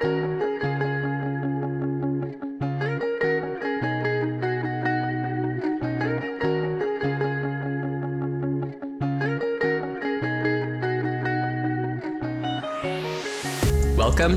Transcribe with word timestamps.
Welcome 0.00 0.38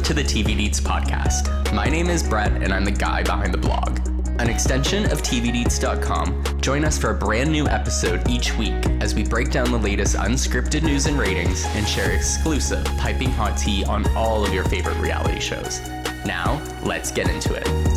to 0.02 0.16
the 0.16 0.24
TV 0.24 0.58
Deets 0.58 0.82
podcast. 0.82 1.72
My 1.74 1.86
name 1.86 2.10
is 2.10 2.24
Brett, 2.24 2.64
and 2.64 2.74
I'm 2.74 2.84
the 2.84 2.90
guy 2.90 3.22
behind 3.22 3.54
the 3.54 3.60
blog. 3.60 4.11
An 4.42 4.50
extension 4.50 5.06
of 5.12 5.22
TVDeets.com, 5.22 6.62
join 6.62 6.84
us 6.84 6.98
for 6.98 7.12
a 7.12 7.14
brand 7.14 7.52
new 7.52 7.68
episode 7.68 8.28
each 8.28 8.58
week 8.58 8.74
as 9.00 9.14
we 9.14 9.24
break 9.24 9.52
down 9.52 9.70
the 9.72 9.78
latest 9.78 10.16
unscripted 10.16 10.82
news 10.82 11.06
and 11.06 11.20
ratings 11.20 11.64
and 11.76 11.88
share 11.88 12.10
exclusive 12.10 12.84
piping 12.98 13.30
hot 13.30 13.56
tea 13.56 13.86
on 13.86 14.04
all 14.16 14.44
of 14.44 14.52
your 14.52 14.64
favorite 14.64 14.98
reality 14.98 15.40
shows. 15.40 15.88
Now, 16.26 16.60
let's 16.82 17.12
get 17.12 17.30
into 17.30 17.54
it. 17.54 17.91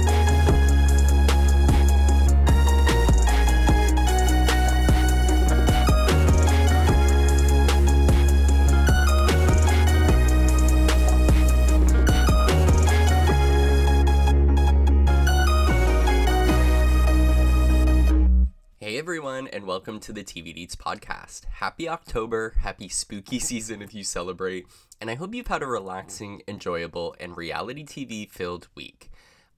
To 20.04 20.12
the 20.12 20.22
TV 20.22 20.54
Deets 20.54 20.76
podcast. 20.76 21.46
Happy 21.46 21.88
October, 21.88 22.56
happy 22.58 22.90
spooky 22.90 23.38
season 23.40 23.80
if 23.80 23.94
you 23.94 24.04
celebrate, 24.04 24.66
and 25.00 25.10
I 25.10 25.14
hope 25.14 25.34
you've 25.34 25.46
had 25.46 25.62
a 25.62 25.66
relaxing, 25.66 26.42
enjoyable, 26.46 27.16
and 27.18 27.34
reality 27.34 27.84
TV 27.84 28.30
filled 28.30 28.68
week. 28.74 29.10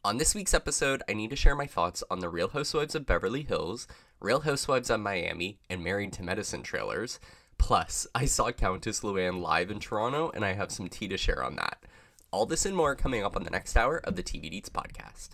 On 0.05 0.19
this 0.19 0.37
week's 0.37 0.55
episode, 0.55 1.03
I 1.09 1.15
need 1.15 1.31
to 1.31 1.37
share 1.37 1.57
my 1.57 1.67
thoughts 1.67 2.05
on 2.09 2.21
the 2.21 2.29
Real 2.29 2.47
Housewives 2.47 2.95
of 2.95 3.07
Beverly 3.07 3.43
Hills, 3.43 3.89
Real 4.21 4.43
Housewives 4.43 4.89
of 4.89 5.01
Miami, 5.01 5.59
and 5.69 5.83
Married 5.83 6.13
to 6.13 6.23
Medicine 6.23 6.63
trailers. 6.63 7.19
Plus, 7.59 8.07
I 8.15 8.27
saw 8.27 8.53
Countess 8.53 9.01
Luann 9.01 9.43
live 9.43 9.73
in 9.73 9.81
Toronto, 9.81 10.31
and 10.33 10.45
I 10.45 10.53
have 10.53 10.71
some 10.71 10.89
tea 10.89 11.09
to 11.09 11.17
share 11.17 11.43
on 11.43 11.57
that. 11.57 11.83
All 12.31 12.47
this 12.47 12.65
and 12.65 12.77
more 12.77 12.95
coming 12.95 13.25
up 13.25 13.35
on 13.35 13.43
the 13.43 13.51
next 13.51 13.77
hour 13.77 13.97
of 14.05 14.15
the 14.15 14.23
TV 14.23 14.45
Deets 14.53 14.71
podcast. 14.71 15.31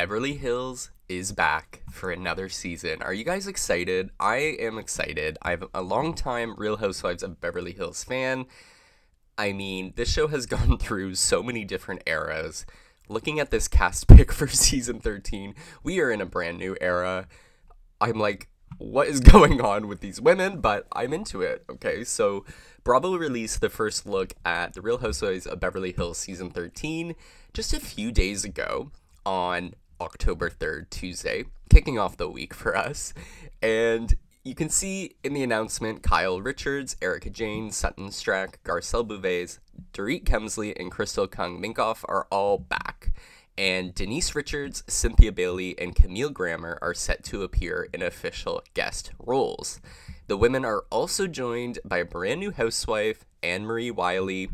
Beverly 0.00 0.32
Hills 0.32 0.92
is 1.10 1.30
back 1.30 1.82
for 1.90 2.10
another 2.10 2.48
season. 2.48 3.02
Are 3.02 3.12
you 3.12 3.22
guys 3.22 3.46
excited? 3.46 4.08
I 4.18 4.56
am 4.58 4.78
excited. 4.78 5.36
I'm 5.42 5.64
a 5.74 5.82
long 5.82 6.14
time 6.14 6.54
Real 6.56 6.78
Housewives 6.78 7.22
of 7.22 7.38
Beverly 7.38 7.72
Hills 7.72 8.02
fan. 8.02 8.46
I 9.36 9.52
mean, 9.52 9.92
this 9.96 10.10
show 10.10 10.28
has 10.28 10.46
gone 10.56 10.78
through 10.78 11.16
so 11.16 11.42
many 11.42 11.66
different 11.66 12.02
eras. 12.06 12.64
Looking 13.10 13.40
at 13.40 13.50
this 13.50 13.68
cast 13.68 14.08
pick 14.08 14.32
for 14.32 14.48
season 14.48 15.00
13, 15.00 15.54
we 15.82 16.00
are 16.00 16.10
in 16.10 16.22
a 16.22 16.26
brand 16.26 16.56
new 16.56 16.78
era. 16.80 17.28
I'm 18.00 18.18
like, 18.18 18.48
what 18.78 19.06
is 19.06 19.20
going 19.20 19.60
on 19.60 19.86
with 19.86 20.00
these 20.00 20.18
women? 20.18 20.62
But 20.62 20.86
I'm 20.92 21.12
into 21.12 21.42
it. 21.42 21.62
Okay, 21.68 22.04
so 22.04 22.46
Bravo 22.84 23.18
released 23.18 23.60
the 23.60 23.68
first 23.68 24.06
look 24.06 24.32
at 24.46 24.72
The 24.72 24.80
Real 24.80 24.96
Housewives 24.96 25.46
of 25.46 25.60
Beverly 25.60 25.92
Hills 25.92 26.16
season 26.16 26.48
13 26.48 27.14
just 27.52 27.74
a 27.74 27.80
few 27.80 28.10
days 28.10 28.46
ago 28.46 28.92
on 29.26 29.74
October 30.00 30.50
3rd, 30.50 30.90
Tuesday, 30.90 31.44
kicking 31.68 31.98
off 31.98 32.16
the 32.16 32.30
week 32.30 32.54
for 32.54 32.76
us. 32.76 33.12
And 33.62 34.14
you 34.42 34.54
can 34.54 34.70
see 34.70 35.16
in 35.22 35.34
the 35.34 35.42
announcement 35.42 36.02
Kyle 36.02 36.40
Richards, 36.40 36.96
Erika 37.02 37.30
Jayne, 37.30 37.70
Sutton 37.70 38.08
Stracke, 38.08 38.54
Garcelle 38.64 39.06
Beauvais, 39.06 39.58
Dorit 39.92 40.24
Kemsley, 40.24 40.74
and 40.78 40.90
Crystal 40.90 41.28
Kung 41.28 41.60
Minkoff 41.60 42.04
are 42.08 42.26
all 42.30 42.58
back. 42.58 43.12
And 43.58 43.94
Denise 43.94 44.34
Richards, 44.34 44.82
Cynthia 44.86 45.32
Bailey, 45.32 45.78
and 45.78 45.94
Camille 45.94 46.30
Grammer 46.30 46.78
are 46.80 46.94
set 46.94 47.22
to 47.24 47.42
appear 47.42 47.88
in 47.92 48.00
official 48.00 48.62
guest 48.72 49.12
roles. 49.18 49.80
The 50.28 50.38
women 50.38 50.64
are 50.64 50.84
also 50.90 51.26
joined 51.26 51.78
by 51.84 51.98
a 51.98 52.04
brand 52.06 52.40
new 52.40 52.52
housewife, 52.52 53.26
Annemarie 53.42 53.94
Wiley. 53.94 54.48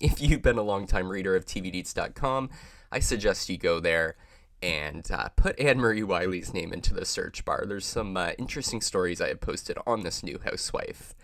If 0.00 0.20
you've 0.20 0.42
been 0.42 0.58
a 0.58 0.62
longtime 0.62 1.08
reader 1.08 1.34
of 1.34 1.46
TVDeets.com, 1.46 2.50
I 2.92 2.98
suggest 2.98 3.48
you 3.48 3.56
go 3.56 3.80
there 3.80 4.16
and 4.62 5.08
uh, 5.10 5.28
put 5.36 5.56
Annemarie 5.58 6.04
Wiley's 6.04 6.54
name 6.54 6.72
into 6.72 6.94
the 6.94 7.04
search 7.04 7.44
bar. 7.44 7.64
There's 7.66 7.86
some 7.86 8.16
uh, 8.16 8.32
interesting 8.38 8.80
stories 8.80 9.20
I 9.20 9.28
have 9.28 9.40
posted 9.40 9.78
on 9.86 10.02
this 10.02 10.22
new 10.22 10.38
housewife. 10.44 11.14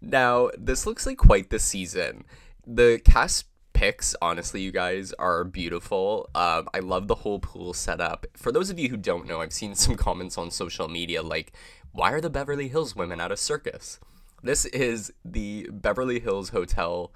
Now, 0.00 0.50
this 0.58 0.86
looks 0.86 1.06
like 1.06 1.18
quite 1.18 1.50
the 1.50 1.58
season. 1.58 2.24
The 2.66 3.00
cast 3.04 3.46
picks, 3.72 4.14
honestly, 4.22 4.60
you 4.60 4.72
guys, 4.72 5.12
are 5.14 5.44
beautiful. 5.44 6.30
Um, 6.34 6.68
I 6.74 6.80
love 6.80 7.08
the 7.08 7.16
whole 7.16 7.38
pool 7.38 7.72
setup. 7.72 8.26
For 8.36 8.52
those 8.52 8.70
of 8.70 8.78
you 8.78 8.88
who 8.88 8.96
don't 8.96 9.26
know, 9.26 9.40
I've 9.40 9.52
seen 9.52 9.74
some 9.74 9.94
comments 9.96 10.38
on 10.38 10.50
social 10.50 10.88
media 10.88 11.22
like, 11.22 11.52
why 11.92 12.12
are 12.12 12.20
the 12.20 12.30
Beverly 12.30 12.68
Hills 12.68 12.96
women 12.96 13.20
at 13.20 13.32
a 13.32 13.36
circus? 13.36 14.00
This 14.42 14.64
is 14.66 15.12
the 15.24 15.68
Beverly 15.70 16.20
Hills 16.20 16.48
Hotel 16.48 17.12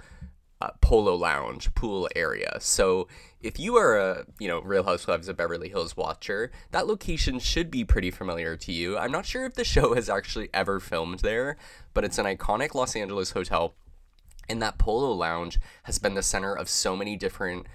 uh, 0.61 0.71
polo 0.81 1.15
lounge 1.15 1.75
pool 1.75 2.09
area. 2.17 2.57
So 2.61 3.09
if 3.41 3.59
you 3.59 3.77
are 3.77 3.99
a 3.99 4.27
you 4.39 4.49
know 4.49 4.61
Real 4.61 4.85
Housewives 4.85 5.29
of 5.29 5.37
Beverly 5.37 5.69
Hills 5.69 5.97
watcher, 5.97 6.51
that 6.71 6.87
location 6.87 7.39
should 7.39 7.71
be 7.71 7.85
pretty 7.85 8.11
familiar 8.11 8.57
to 8.57 8.73
you. 8.73 8.97
I'm 8.97 9.13
not 9.13 9.27
sure 9.27 9.45
if 9.45 9.55
the 9.55 9.65
show 9.75 9.95
has 9.95 10.09
actually 10.09 10.49
ever 10.55 10.81
filmed 10.81 11.21
there, 11.21 11.57
but 11.95 12.05
it's 12.05 12.19
an 12.19 12.27
iconic 12.27 12.75
Los 12.75 12.97
Angeles 12.97 13.33
hotel. 13.33 13.75
And 14.49 14.63
that 14.63 14.79
polo 14.79 15.13
lounge 15.13 15.59
has 15.85 15.99
been 15.99 16.15
the 16.15 16.23
center 16.23 16.55
of 16.55 16.69
so 16.69 16.97
many 16.97 17.17
different 17.17 17.67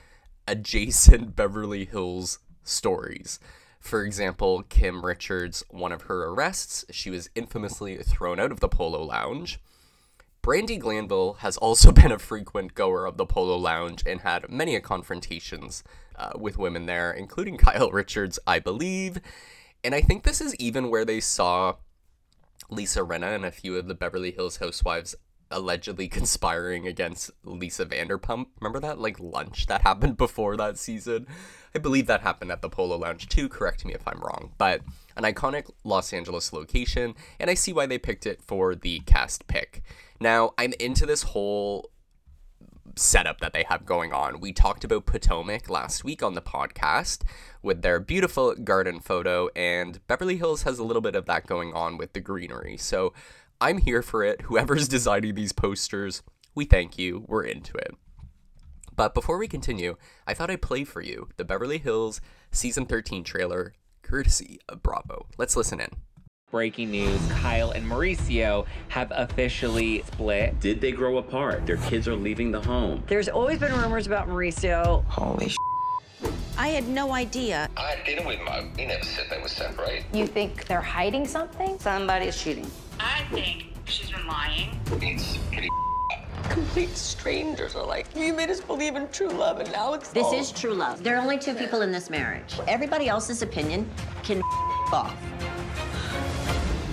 adjacent 0.47 1.35
Beverly 1.35 1.85
Hills 1.85 2.39
stories. 2.63 3.39
For 3.79 4.05
example, 4.05 4.63
Kim 4.69 5.03
Richards, 5.03 5.63
one 5.69 5.91
of 5.91 6.03
her 6.03 6.25
arrests, 6.25 6.85
she 6.91 7.09
was 7.09 7.29
infamously 7.33 7.97
thrown 7.97 8.39
out 8.39 8.51
of 8.51 8.59
the 8.59 8.69
Polo 8.69 9.03
Lounge. 9.03 9.59
Brandi 10.43 10.79
Glanville 10.79 11.33
has 11.39 11.57
also 11.57 11.91
been 11.91 12.11
a 12.11 12.19
frequent 12.19 12.73
goer 12.73 13.05
of 13.05 13.17
the 13.17 13.25
Polo 13.25 13.57
Lounge 13.57 14.03
and 14.05 14.21
had 14.21 14.49
many 14.49 14.79
confrontations 14.79 15.83
uh, 16.15 16.31
with 16.35 16.57
women 16.57 16.87
there, 16.87 17.11
including 17.11 17.57
Kyle 17.59 17.91
Richards, 17.91 18.39
I 18.47 18.59
believe. 18.59 19.19
And 19.83 19.93
I 19.93 20.01
think 20.01 20.23
this 20.23 20.41
is 20.41 20.55
even 20.55 20.89
where 20.89 21.05
they 21.05 21.19
saw 21.19 21.75
Lisa 22.69 23.01
Rinna 23.01 23.35
and 23.35 23.45
a 23.45 23.51
few 23.51 23.77
of 23.77 23.87
the 23.87 23.95
Beverly 23.95 24.31
Hills 24.31 24.57
housewives 24.57 25.15
allegedly 25.51 26.07
conspiring 26.07 26.87
against 26.87 27.29
Lisa 27.43 27.85
Vanderpump. 27.85 28.47
Remember 28.59 28.79
that 28.79 28.99
like 28.99 29.19
lunch 29.19 29.67
that 29.67 29.81
happened 29.81 30.17
before 30.17 30.57
that 30.57 30.77
season? 30.77 31.27
I 31.75 31.79
believe 31.79 32.07
that 32.07 32.21
happened 32.21 32.51
at 32.51 32.61
the 32.61 32.69
Polo 32.69 32.97
Lounge 32.97 33.27
too. 33.27 33.47
Correct 33.47 33.85
me 33.85 33.93
if 33.93 34.07
I'm 34.07 34.19
wrong, 34.19 34.53
but 34.57 34.81
an 35.15 35.23
iconic 35.23 35.69
Los 35.83 36.13
Angeles 36.13 36.51
location, 36.51 37.15
and 37.39 37.49
I 37.49 37.53
see 37.53 37.73
why 37.73 37.85
they 37.85 37.97
picked 37.97 38.25
it 38.25 38.41
for 38.41 38.75
the 38.75 38.99
cast 39.01 39.47
pick. 39.47 39.83
Now, 40.21 40.53
I'm 40.55 40.73
into 40.79 41.07
this 41.07 41.23
whole 41.23 41.89
setup 42.95 43.39
that 43.39 43.53
they 43.53 43.63
have 43.63 43.87
going 43.87 44.13
on. 44.13 44.39
We 44.39 44.53
talked 44.53 44.83
about 44.83 45.07
Potomac 45.07 45.67
last 45.67 46.03
week 46.03 46.21
on 46.21 46.35
the 46.35 46.43
podcast 46.43 47.23
with 47.63 47.81
their 47.81 47.99
beautiful 47.99 48.53
garden 48.53 48.99
photo, 48.99 49.49
and 49.55 50.05
Beverly 50.05 50.37
Hills 50.37 50.61
has 50.61 50.77
a 50.77 50.83
little 50.83 51.01
bit 51.01 51.15
of 51.15 51.25
that 51.25 51.47
going 51.47 51.73
on 51.73 51.97
with 51.97 52.13
the 52.13 52.19
greenery. 52.19 52.77
So 52.77 53.13
I'm 53.59 53.79
here 53.79 54.03
for 54.03 54.23
it. 54.23 54.41
Whoever's 54.43 54.87
designing 54.87 55.33
these 55.33 55.53
posters, 55.53 56.21
we 56.53 56.65
thank 56.65 56.99
you. 56.99 57.25
We're 57.27 57.45
into 57.45 57.75
it. 57.77 57.95
But 58.95 59.15
before 59.15 59.39
we 59.39 59.47
continue, 59.47 59.97
I 60.27 60.35
thought 60.35 60.51
I'd 60.51 60.61
play 60.61 60.83
for 60.83 61.01
you 61.01 61.29
the 61.37 61.45
Beverly 61.45 61.79
Hills 61.79 62.21
Season 62.51 62.85
13 62.85 63.23
trailer, 63.23 63.73
courtesy 64.03 64.59
of 64.69 64.83
Bravo. 64.83 65.25
Let's 65.39 65.55
listen 65.55 65.79
in. 65.79 65.89
Breaking 66.51 66.91
news 66.91 67.21
Kyle 67.31 67.71
and 67.71 67.85
Mauricio 67.89 68.65
have 68.89 69.09
officially 69.15 70.03
split. 70.03 70.59
Did 70.59 70.81
they 70.81 70.91
grow 70.91 71.17
apart? 71.17 71.65
Their 71.65 71.77
kids 71.77 72.09
are 72.09 72.15
leaving 72.15 72.51
the 72.51 72.59
home. 72.59 73.01
There's 73.07 73.29
always 73.29 73.57
been 73.59 73.71
rumors 73.73 74.05
about 74.05 74.27
Mauricio. 74.27 75.05
Holy 75.05 75.47
sh- 75.47 75.55
I 76.57 76.67
had 76.67 76.89
no 76.89 77.13
idea. 77.13 77.69
I 77.77 77.95
didn't 78.05 78.25
with 78.27 78.41
my. 78.41 78.67
We 78.75 78.85
never 78.85 79.03
said 79.05 79.27
they 79.31 79.41
were 79.41 79.47
separate. 79.47 80.03
You 80.13 80.27
think 80.27 80.67
they're 80.67 80.81
hiding 80.81 81.25
something? 81.25 81.79
Somebody's 81.79 82.35
cheating. 82.41 82.69
I 82.99 83.21
think 83.31 83.67
she's 83.85 84.11
been 84.11 84.27
lying. 84.27 84.77
It's 85.01 85.37
pretty. 85.53 85.69
complete 86.49 86.97
strangers 86.97 87.75
are 87.77 87.85
like, 87.87 88.07
you 88.13 88.33
made 88.33 88.49
us 88.49 88.59
believe 88.59 88.97
in 88.97 89.07
true 89.07 89.29
love, 89.29 89.61
and 89.61 89.71
now 89.71 89.93
it's 89.93 90.09
This 90.09 90.25
all- 90.25 90.33
is 90.37 90.51
true 90.51 90.73
love. 90.73 91.01
There 91.01 91.15
are 91.15 91.21
only 91.21 91.37
two 91.39 91.53
people 91.55 91.81
in 91.81 91.93
this 91.93 92.09
marriage. 92.09 92.55
Everybody 92.67 93.07
else's 93.07 93.41
opinion 93.41 93.89
can 94.21 94.41
off. 94.91 95.15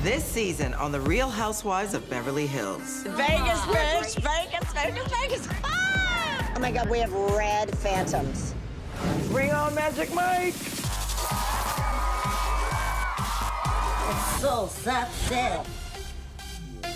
This 0.03 0.25
season 0.25 0.75
on 0.75 0.93
The 0.93 1.01
Real 1.01 1.29
Housewives 1.29 1.93
of 1.93 2.09
Beverly 2.09 2.47
Hills. 2.47 3.03
Vegas, 3.03 3.59
bitch! 3.63 4.15
Vegas, 4.23 4.73
Vegas, 4.73 5.09
Vegas! 5.13 5.49
Ah! 5.65 6.53
Oh 6.55 6.61
my 6.61 6.71
God, 6.71 6.89
we 6.89 7.01
have 7.01 7.13
red 7.13 7.77
phantoms. 7.79 8.55
Bring 9.33 9.51
on 9.51 9.75
Magic 9.75 10.15
Mike! 10.15 10.55
It's 14.05 14.41
so 14.41 14.69
sexy. 14.71 15.69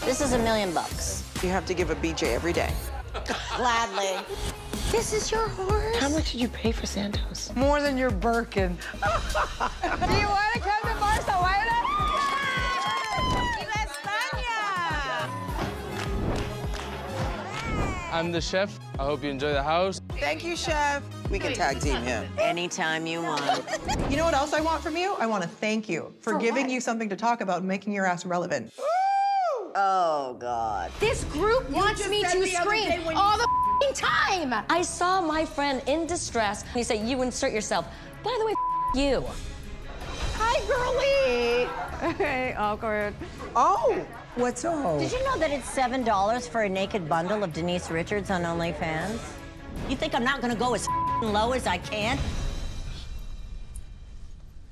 This 0.05 0.21
is 0.21 0.33
a 0.35 0.39
million 0.39 0.73
bucks. 0.73 1.25
You 1.43 1.49
have 1.49 1.67
to 1.67 1.75
give 1.75 1.91
a 1.91 1.97
BJ 1.97 2.35
every 2.35 2.53
day. 2.53 2.73
Gladly. 3.57 4.25
This 4.93 5.13
is 5.13 5.33
your 5.33 5.49
horse? 5.49 5.97
How 5.97 6.09
much 6.09 6.31
did 6.31 6.41
you 6.41 6.49
pay 6.49 6.71
for 6.71 6.87
Santos? 6.87 7.51
More 7.57 7.83
than 7.83 7.99
your 7.99 8.11
Birkin. 8.13 8.79
Do 9.03 10.15
you 10.15 10.29
want 10.29 10.55
to 10.55 10.61
come 10.61 10.83
to 10.83 11.01
Barcelona? 11.01 11.92
I'm 18.13 18.31
the 18.31 18.43
chef. 18.43 18.79
I 18.99 19.05
hope 19.05 19.25
you 19.25 19.31
enjoy 19.31 19.55
the 19.55 19.63
house. 19.63 19.99
Thank 20.19 20.45
you, 20.45 20.55
chef. 20.55 21.03
We 21.31 21.39
can 21.39 21.55
tag 21.55 21.81
team 21.81 21.97
him. 22.03 22.31
Anytime 22.39 23.07
you 23.07 23.23
want. 23.23 23.65
You 24.11 24.19
know 24.19 24.27
what 24.27 24.35
else 24.35 24.53
I 24.53 24.61
want 24.61 24.83
from 24.83 24.99
you? 24.99 25.15
I 25.19 25.27
want 25.27 25.43
to 25.43 25.49
thank 25.49 25.89
you 25.89 26.13
for, 26.21 26.39
giving 26.39 26.69
you 26.69 26.79
something 26.79 27.09
to 27.09 27.17
talk 27.17 27.41
about 27.41 27.61
and 27.61 27.69
making 27.69 27.95
your 27.95 28.05
ass 28.05 28.27
relevant. 28.27 28.71
Oh, 29.75 30.37
God. 30.39 30.93
This 31.01 31.25
group 31.25 31.71
wants 31.71 32.07
me 32.07 32.23
to 32.23 32.47
scream 32.47 33.03
all 33.17 33.39
the 33.39 33.49
time. 33.95 34.63
I 34.69 34.83
saw 34.83 35.23
my 35.23 35.47
friend 35.47 35.83
in 35.87 36.07
distress. 36.07 36.65
He 36.75 36.83
said, 36.83 37.09
you 37.09 37.23
insert 37.23 37.55
yourself. 37.55 37.87
By 38.23 38.37
the 38.39 38.45
way, 38.45 38.55
you. 38.95 39.25
Hi, 40.35 40.61
girlie. 40.69 42.13
Okay, 42.13 42.55
awkward. 42.59 43.15
Oh, 43.57 44.05
what's 44.37 44.65
up? 44.65 44.99
Did 44.99 45.13
you 45.13 45.23
know 45.25 45.37
that 45.39 45.51
it's 45.51 45.71
$7 45.75 46.49
for 46.49 46.63
a 46.63 46.69
naked 46.69 47.09
bundle 47.09 47.45
of 47.45 47.53
Denise 47.53 47.91
Richards 47.91 48.31
on 48.31 48.43
OnlyFans? 48.43 49.19
You 49.89 49.97
think 49.97 50.15
I'm 50.15 50.25
not 50.25 50.41
gonna 50.41 50.57
go 50.57 50.75
as 50.75 50.87
low 51.23 51.53
as 51.53 51.67
I 51.67 51.79
can? 51.79 52.19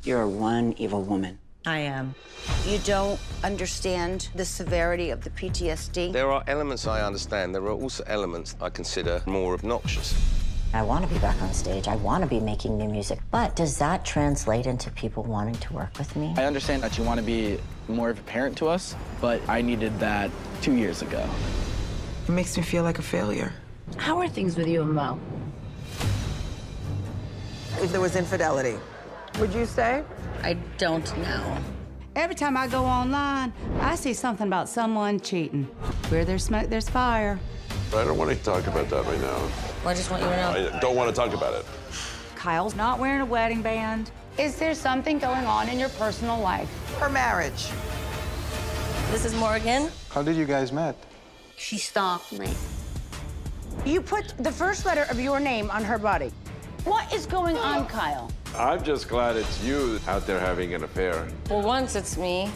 You're 0.02 0.26
one 0.26 0.74
evil 0.78 1.02
woman. 1.02 1.38
I 1.66 1.80
am. 1.80 2.14
You 2.66 2.78
don't 2.78 3.20
understand 3.44 4.30
the 4.34 4.46
severity 4.46 5.10
of 5.10 5.22
the 5.22 5.30
PTSD. 5.30 6.10
There 6.10 6.30
are 6.30 6.42
elements 6.46 6.86
I 6.86 7.02
understand. 7.02 7.54
There 7.54 7.62
are 7.64 7.72
also 7.72 8.02
elements 8.06 8.56
I 8.62 8.70
consider 8.70 9.22
more 9.26 9.52
obnoxious. 9.52 10.14
I 10.72 10.82
want 10.82 11.06
to 11.06 11.12
be 11.12 11.18
back 11.18 11.42
on 11.42 11.52
stage. 11.52 11.88
I 11.88 11.96
want 11.96 12.22
to 12.22 12.30
be 12.30 12.38
making 12.38 12.78
new 12.78 12.88
music. 12.88 13.18
But 13.32 13.56
does 13.56 13.76
that 13.78 14.04
translate 14.04 14.66
into 14.66 14.88
people 14.92 15.24
wanting 15.24 15.56
to 15.56 15.72
work 15.72 15.98
with 15.98 16.14
me? 16.14 16.32
I 16.36 16.44
understand 16.44 16.82
that 16.84 16.96
you 16.96 17.02
want 17.02 17.18
to 17.18 17.26
be 17.26 17.58
more 17.88 18.10
of 18.10 18.18
a 18.20 18.22
parent 18.22 18.56
to 18.58 18.68
us, 18.68 18.94
but 19.20 19.40
I 19.48 19.62
needed 19.62 19.98
that 19.98 20.30
two 20.62 20.74
years 20.74 21.02
ago. 21.02 21.28
It 22.28 22.30
makes 22.30 22.56
me 22.56 22.62
feel 22.62 22.84
like 22.84 23.00
a 23.00 23.02
failure. 23.02 23.52
How 23.96 24.18
are 24.18 24.28
things 24.28 24.56
with 24.56 24.68
you 24.68 24.82
and 24.82 24.92
Mo? 24.92 25.18
If 27.78 27.90
there 27.90 28.00
was 28.00 28.14
infidelity, 28.14 28.78
would 29.40 29.52
you 29.52 29.66
say? 29.66 30.04
I 30.42 30.54
don't 30.78 31.18
know. 31.18 31.58
Every 32.14 32.36
time 32.36 32.56
I 32.56 32.68
go 32.68 32.84
online, 32.84 33.52
I 33.80 33.96
see 33.96 34.14
something 34.14 34.46
about 34.46 34.68
someone 34.68 35.18
cheating. 35.18 35.64
Where 36.10 36.24
there's 36.24 36.44
smoke, 36.44 36.68
there's 36.68 36.88
fire. 36.88 37.40
I 37.88 38.04
don't 38.04 38.18
want 38.18 38.30
to 38.30 38.36
talk 38.36 38.66
about 38.68 38.88
that 38.90 39.04
right 39.04 39.20
now. 39.20 39.69
I 39.86 39.94
just 39.94 40.10
want 40.10 40.22
you 40.22 40.28
to 40.28 40.36
know. 40.36 40.76
I 40.76 40.78
don't 40.78 40.94
want 40.94 41.08
to 41.08 41.16
talk 41.16 41.32
about 41.32 41.54
it. 41.54 41.64
Kyle's 42.36 42.76
not 42.76 42.98
wearing 42.98 43.22
a 43.22 43.24
wedding 43.24 43.62
band. 43.62 44.10
Is 44.38 44.56
there 44.56 44.74
something 44.74 45.18
going 45.18 45.46
on 45.46 45.70
in 45.70 45.78
your 45.78 45.88
personal 45.90 46.38
life? 46.38 46.68
Her 46.98 47.08
marriage. 47.08 47.70
This 49.10 49.24
is 49.24 49.34
Morgan. 49.34 49.90
How 50.10 50.22
did 50.22 50.36
you 50.36 50.44
guys 50.44 50.70
met? 50.70 50.96
She 51.56 51.78
stalked 51.78 52.38
me. 52.38 52.52
You 53.86 54.02
put 54.02 54.34
the 54.38 54.52
first 54.52 54.84
letter 54.84 55.06
of 55.10 55.18
your 55.18 55.40
name 55.40 55.70
on 55.70 55.82
her 55.82 55.98
body. 55.98 56.30
What 56.84 57.10
is 57.12 57.24
going 57.24 57.56
on, 57.56 57.86
Kyle? 57.86 58.30
I'm 58.54 58.84
just 58.84 59.08
glad 59.08 59.36
it's 59.36 59.64
you 59.64 59.98
out 60.06 60.26
there 60.26 60.38
having 60.38 60.74
an 60.74 60.84
affair. 60.84 61.26
Well, 61.48 61.62
once, 61.62 61.94
it's 61.94 62.18
me. 62.18 62.50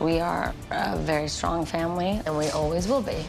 We 0.00 0.20
are 0.20 0.54
a 0.70 0.96
very 0.98 1.28
strong 1.28 1.64
family, 1.64 2.20
and 2.24 2.38
we 2.38 2.50
always 2.50 2.86
will 2.86 3.02
be. 3.02 3.24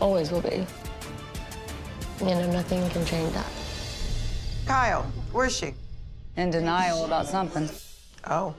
Always 0.00 0.30
will 0.30 0.40
be. 0.40 0.66
You 2.20 2.26
know, 2.26 2.50
nothing 2.52 2.88
can 2.90 3.04
change 3.04 3.32
that. 3.32 3.46
Kyle, 4.66 5.02
where's 5.32 5.56
she? 5.56 5.74
In 6.36 6.50
denial 6.50 7.04
about 7.04 7.26
something. 7.26 7.68
Oh. 8.26 8.54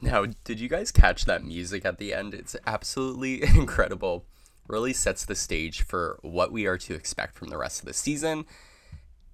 Now, 0.00 0.26
did 0.44 0.60
you 0.60 0.68
guys 0.68 0.92
catch 0.92 1.24
that 1.24 1.44
music 1.44 1.84
at 1.84 1.98
the 1.98 2.14
end? 2.14 2.32
It's 2.32 2.54
absolutely 2.66 3.42
incredible. 3.56 4.24
Really 4.68 4.92
sets 4.92 5.24
the 5.24 5.34
stage 5.34 5.82
for 5.82 6.18
what 6.22 6.52
we 6.52 6.66
are 6.66 6.78
to 6.78 6.94
expect 6.94 7.34
from 7.34 7.48
the 7.48 7.56
rest 7.56 7.80
of 7.80 7.86
the 7.86 7.94
season, 7.94 8.46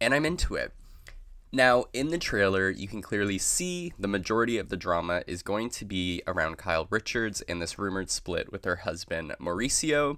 and 0.00 0.14
I'm 0.14 0.24
into 0.24 0.54
it. 0.54 0.72
Now, 1.54 1.84
in 1.92 2.08
the 2.08 2.18
trailer, 2.18 2.70
you 2.70 2.88
can 2.88 3.02
clearly 3.02 3.36
see 3.36 3.92
the 3.98 4.08
majority 4.08 4.56
of 4.56 4.70
the 4.70 4.76
drama 4.76 5.22
is 5.26 5.42
going 5.42 5.68
to 5.70 5.84
be 5.84 6.22
around 6.26 6.56
Kyle 6.56 6.86
Richards 6.88 7.42
and 7.42 7.60
this 7.60 7.78
rumored 7.78 8.08
split 8.08 8.50
with 8.50 8.64
her 8.64 8.76
husband, 8.76 9.34
Mauricio. 9.38 10.16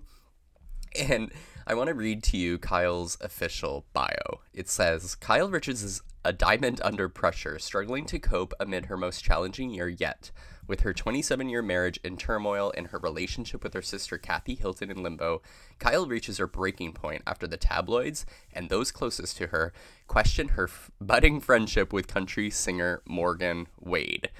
And 0.97 1.33
I 1.67 1.75
want 1.75 1.89
to 1.89 1.95
read 1.95 2.23
to 2.25 2.37
you 2.37 2.57
Kyle's 2.59 3.19
official 3.21 3.85
bio. 3.93 4.43
It 4.53 4.69
says 4.69 5.17
Kyle 5.17 5.49
Richards 5.49 5.83
is 5.83 6.03
a 6.25 6.33
diamond 6.33 6.81
under 6.85 7.09
pressure, 7.09 7.59
struggling 7.59 8.07
to 8.07 8.21
cope 8.21 8.55
amid 8.61 8.87
her 8.87 8.97
most 8.97 9.25
challenging 9.25 9.71
year 9.71 9.89
yet. 9.89 10.31
With 10.67 10.81
her 10.81 10.95
27 10.95 11.49
year 11.49 11.63
marriage 11.63 12.01
in 12.03 12.17
turmoil 12.17 12.73
and 12.77 12.89
her 12.89 12.99
relationship 12.99 13.63
with 13.63 13.75
her 13.75 13.83
sister 13.83 14.17
Kathy 14.17 14.55
Hilton 14.55 14.91
in 14.91 15.03
limbo, 15.03 15.43
Kyle 15.79 16.07
reaches 16.07 16.39
her 16.39 16.47
breaking 16.47 16.93
point 16.93 17.23
after 17.27 17.47
the 17.47 17.57
tabloids 17.57 18.25
and 18.53 18.69
those 18.69 18.91
closest 18.91 19.37
to 19.39 19.49
her 19.49 19.73
question 20.07 20.49
her 20.49 20.65
f- 20.65 20.91
budding 21.01 21.41
friendship 21.41 21.93
with 21.93 22.07
country 22.07 22.51
singer 22.51 23.03
Morgan 23.07 23.67
Wade. 23.79 24.31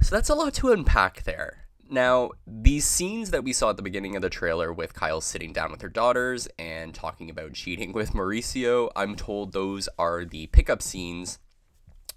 So 0.00 0.14
that's 0.14 0.28
a 0.28 0.34
lot 0.34 0.54
to 0.54 0.70
unpack 0.70 1.24
there. 1.24 1.68
Now, 1.90 2.32
these 2.46 2.84
scenes 2.84 3.30
that 3.30 3.44
we 3.44 3.54
saw 3.54 3.70
at 3.70 3.76
the 3.78 3.82
beginning 3.82 4.14
of 4.14 4.20
the 4.20 4.28
trailer 4.28 4.72
with 4.72 4.92
Kyle 4.92 5.22
sitting 5.22 5.54
down 5.54 5.72
with 5.72 5.80
her 5.80 5.88
daughters 5.88 6.46
and 6.58 6.94
talking 6.94 7.30
about 7.30 7.54
cheating 7.54 7.92
with 7.92 8.12
Mauricio, 8.12 8.90
I'm 8.94 9.16
told 9.16 9.52
those 9.52 9.88
are 9.98 10.26
the 10.26 10.48
pickup 10.48 10.82
scenes 10.82 11.38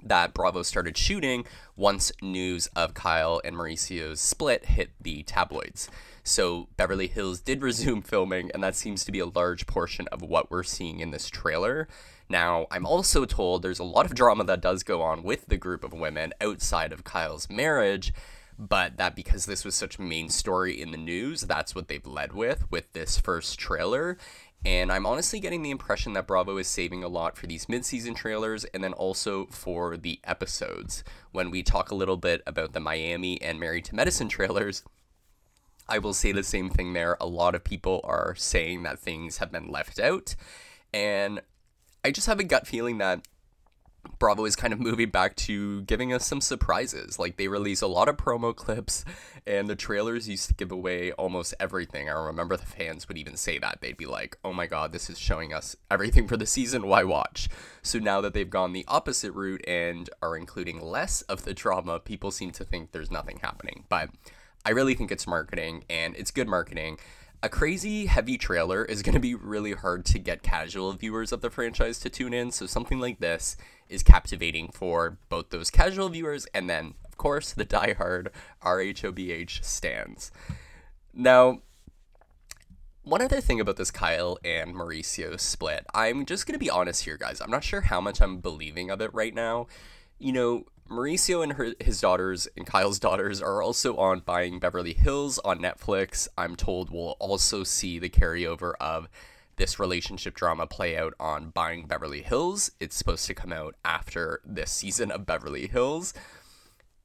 that 0.04 0.34
Bravo 0.34 0.64
started 0.64 0.98
shooting 0.98 1.46
once 1.76 2.12
news 2.22 2.68
of 2.76 2.94
Kyle 2.94 3.42
and 3.44 3.56
Mauricio's 3.56 4.20
split 4.20 4.66
hit 4.66 4.92
the 5.00 5.24
tabloids. 5.24 5.90
So 6.24 6.68
Beverly 6.78 7.08
Hills 7.08 7.40
did 7.40 7.62
resume 7.64 8.02
filming, 8.02 8.52
and 8.54 8.64
that 8.64 8.76
seems 8.76 9.06
to 9.06 9.12
be 9.12 9.20
a 9.20 9.26
large 9.26 9.68
portion 9.68 10.08
of 10.10 10.22
what 10.22 10.52
we're 10.52 10.64
seeing 10.64 11.00
in 11.00 11.12
this 11.12 11.30
trailer. 11.30 11.88
Now, 12.30 12.68
I'm 12.72 12.86
also 12.86 13.26
told 13.26 13.62
there's 13.62 13.80
a 13.80 13.84
lot 13.84 14.06
of 14.06 14.16
drama 14.16 14.46
that 14.46 14.62
does 14.62 14.84
go 14.84 15.02
on 15.02 15.24
with 15.24 15.48
the 15.48 15.58
group 15.58 15.84
of 15.84 15.94
women 15.94 16.34
outside 16.40 16.94
of 16.94 17.04
Kyle's 17.04 17.50
marriage, 17.50 18.14
but 18.58 18.98
that 18.98 19.16
because 19.16 19.46
this 19.46 19.66
was 19.66 19.76
such 19.76 19.98
a 19.98 20.02
main 20.02 20.30
story 20.30 20.80
in 20.80 20.92
the 20.92 20.98
news, 20.98 21.42
that's 21.42 21.76
what 21.76 21.88
they've 21.88 22.06
led 22.06 22.32
with 22.32 22.72
with 22.72 22.94
this 22.94 23.18
first 23.18 23.60
trailer. 23.60 24.18
And 24.64 24.92
I'm 24.92 25.08
honestly 25.08 25.40
getting 25.40 25.64
the 25.64 25.72
impression 25.72 26.14
that 26.14 26.28
Bravo 26.28 26.58
is 26.58 26.68
saving 26.68 27.04
a 27.04 27.08
lot 27.08 27.36
for 27.36 27.48
these 27.48 27.68
mid-season 27.68 28.14
trailers 28.14 28.64
and 28.66 28.84
then 28.84 28.94
also 28.94 29.48
for 29.48 29.98
the 29.98 30.20
episodes. 30.24 31.04
When 31.32 31.50
we 31.50 31.64
talk 31.64 31.90
a 31.90 31.96
little 31.96 32.18
bit 32.18 32.44
about 32.46 32.74
the 32.74 32.80
Miami 32.80 33.42
and 33.42 33.60
Married 33.60 33.86
to 33.86 33.96
Medicine 33.96 34.30
trailers, 34.30 34.84
I 35.88 35.98
will 35.98 36.14
say 36.14 36.32
the 36.32 36.44
same 36.44 36.70
thing 36.70 36.94
there. 36.94 37.18
A 37.20 37.26
lot 37.26 37.56
of 37.56 37.64
people 37.64 38.02
are 38.04 38.36
saying 38.36 38.84
that 38.84 39.00
things 39.00 39.38
have 39.38 39.52
been 39.52 39.68
left 39.68 40.00
out. 40.00 40.36
And 40.94 41.42
I 42.06 42.12
just 42.12 42.28
have 42.28 42.40
a 42.40 42.44
gut 42.44 42.68
feeling 42.68 43.00
that 43.00 43.28
Bravo 44.20 44.46
is 44.46 44.56
kind 44.56 44.74
of 44.74 44.80
moving 44.80 45.10
back 45.10 45.36
to 45.36 45.82
giving 45.84 46.14
us 46.14 46.26
some 46.26 46.42
surprises. 46.42 47.20
Like 47.20 47.38
they 47.38 47.48
release 47.48 47.82
a 47.82 47.88
lot 47.88 48.10
of 48.10 48.18
promo 48.18 48.56
clips, 48.56 49.06
and 49.46 49.70
the 49.70 49.76
trailers 49.76 50.30
used 50.30 50.48
to 50.50 50.54
give 50.54 50.72
away 50.72 51.12
almost 51.14 51.54
everything. 51.60 52.10
I 52.10 52.14
remember 52.14 52.58
the 52.58 52.66
fans 52.66 53.08
would 53.08 53.18
even 53.18 53.38
say 53.38 53.60
that. 53.60 53.80
They'd 53.82 53.98
be 53.98 54.06
like, 54.06 54.38
oh 54.44 54.54
my 54.54 54.68
god, 54.68 54.92
this 54.92 55.10
is 55.10 55.20
showing 55.20 55.54
us 55.54 55.76
everything 55.90 56.28
for 56.28 56.38
the 56.38 56.46
season. 56.46 56.88
Why 56.88 57.04
watch? 57.04 57.50
So 57.82 58.00
now 58.00 58.22
that 58.22 58.34
they've 58.34 58.50
gone 58.50 58.74
the 58.74 58.86
opposite 58.88 59.32
route 59.34 59.64
and 59.68 60.10
are 60.22 60.38
including 60.38 60.82
less 60.82 61.22
of 61.24 61.44
the 61.44 61.54
drama, 61.54 62.00
people 62.00 62.32
seem 62.32 62.52
to 62.52 62.64
think 62.64 62.92
there's 62.92 63.12
nothing 63.12 63.40
happening. 63.42 63.86
But 63.90 64.10
I 64.66 64.72
really 64.72 64.94
think 64.94 65.12
it's 65.12 65.28
marketing, 65.28 65.86
and 65.90 66.16
it's 66.16 66.32
good 66.32 66.48
marketing 66.48 66.98
a 67.44 67.50
crazy 67.50 68.06
heavy 68.06 68.38
trailer 68.38 68.86
is 68.86 69.02
going 69.02 69.16
to 69.16 69.20
be 69.20 69.34
really 69.34 69.74
hard 69.74 70.06
to 70.06 70.20
get 70.20 70.44
casual 70.44 70.94
viewers 70.94 71.32
of 71.32 71.42
the 71.42 71.50
franchise 71.50 72.00
to 72.00 72.10
tune 72.10 72.34
in. 72.34 72.52
So 72.52 72.68
something 72.68 73.00
like 73.00 73.20
this 73.20 73.58
is 73.90 74.04
captivating 74.04 74.70
for 74.70 75.18
both 75.30 75.50
those 75.50 75.72
casual 75.72 76.10
viewers 76.10 76.46
and 76.54 76.70
then, 76.70 76.94
of 77.06 77.18
course, 77.18 77.52
the 77.54 77.66
diehard 77.66 78.28
RHOBH 78.64 79.64
stands. 79.64 80.32
Now, 81.14 81.62
one 83.04 83.22
other 83.22 83.42
thing 83.42 83.60
about 83.60 83.78
this 83.78 83.90
Kyle 83.90 84.38
and 84.46 84.76
Mauricio 84.76 85.40
split, 85.40 85.86
I'm 85.96 86.26
just 86.28 86.46
going 86.46 86.54
to 86.54 86.60
be 86.64 86.70
honest 86.70 87.06
here, 87.06 87.18
guys. 87.18 87.42
I'm 87.42 87.50
not 87.50 87.64
sure 87.64 87.82
how 87.82 88.00
much 88.00 88.22
I'm 88.22 88.38
believing 88.38 88.92
of 88.92 89.02
it 89.02 89.12
right 89.14 89.34
now. 89.34 89.66
You 90.20 90.34
know, 90.34 90.66
Mauricio 90.92 91.42
and 91.42 91.54
her, 91.54 91.74
his 91.80 92.02
daughters 92.02 92.48
and 92.58 92.68
Kyle's 92.68 93.00
daughters 93.00 93.42
are 93.42 93.62
also 93.62 93.96
on 93.96 94.20
Buying 94.20 94.60
Beverly 94.60 94.94
Hills 94.94 95.40
on 95.40 95.60
Netflix. 95.60 96.28
I'm 96.38 96.56
told 96.56 96.90
we'll 96.90 97.16
also 97.20 97.64
see 97.64 97.98
the 97.98 98.10
carryover 98.10 98.74
of 98.82 99.08
this 99.56 99.80
relationship 99.80 100.36
drama 100.36 100.68
play 100.68 100.98
out 100.98 101.14
on 101.20 101.50
Buying 101.50 101.88
Beverly 101.88 102.22
Hills. 102.22 102.72
It's 102.80 102.96
supposed 102.96 103.26
to 103.28 103.34
come 103.34 103.54
out 103.54 103.76
after 103.86 104.42
this 104.46 104.70
season 104.70 105.12
of 105.12 105.26
Beverly 105.26 105.68
Hills. 105.68 106.14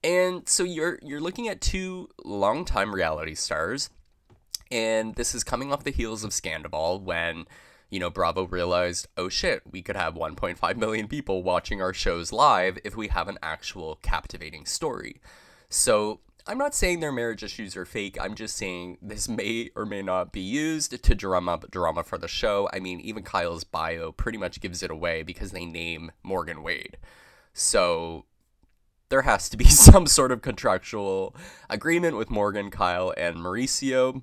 And 0.02 0.49
so 0.49 0.64
you're 0.64 0.99
you're 1.02 1.21
looking 1.21 1.49
at 1.49 1.61
two 1.61 2.09
longtime 2.25 2.95
reality 2.95 3.35
stars, 3.35 3.90
and 4.71 5.14
this 5.14 5.35
is 5.35 5.45
coming 5.45 5.73
off 5.73 5.85
the 5.85 5.90
heels 5.90 6.25
of 6.25 6.31
Scandoval 6.31 7.02
when 7.02 7.47
you 7.90 8.00
know 8.00 8.11
Bravo 8.11 8.45
realized, 8.45 9.09
oh 9.16 9.28
shit, 9.28 9.62
we 9.71 9.83
could 9.83 9.97
have 9.97 10.14
1.5 10.14 10.76
million 10.76 11.09
people 11.09 11.43
watching 11.43 11.81
our 11.81 11.95
shows 11.95 12.33
live 12.33 12.78
if 12.85 12.97
we 12.97 13.09
have 13.09 13.28
an 13.28 13.38
actual 13.43 13.99
captivating 14.02 14.66
story. 14.66 15.21
So 15.69 16.21
I'm 16.49 16.59
not 16.59 16.75
saying 16.75 17.00
their 17.00 17.12
marriage 17.12 17.43
issues 17.43 17.76
are 17.76 17.85
fake. 17.85 18.16
I'm 18.21 18.37
just 18.37 18.57
saying 18.57 18.99
this 19.02 19.28
may 19.28 19.71
or 19.75 19.85
may 19.85 20.02
not 20.02 20.33
be 20.33 20.40
used 20.40 21.02
to 21.02 21.14
drum 21.14 21.49
up 21.49 21.71
drama 21.73 22.05
for 22.05 22.19
the 22.19 22.28
show. 22.28 22.69
I 22.73 22.78
mean, 22.78 23.00
even 23.00 23.25
Kyle's 23.25 23.64
bio 23.64 24.12
pretty 24.12 24.38
much 24.38 24.61
gives 24.61 24.83
it 24.83 24.90
away 24.90 25.25
because 25.25 25.50
they 25.50 25.64
name 25.64 26.12
Morgan 26.23 26.62
Wade. 26.62 26.99
So 27.52 28.26
there 29.09 29.23
has 29.23 29.49
to 29.49 29.57
be 29.57 29.64
some 29.69 30.07
sort 30.07 30.31
of 30.31 30.43
contractual 30.43 31.35
agreement 31.69 32.16
with 32.16 32.31
Morgan, 32.31 32.71
Kyle, 32.71 33.12
and 33.16 33.37
Mauricio. 33.37 34.23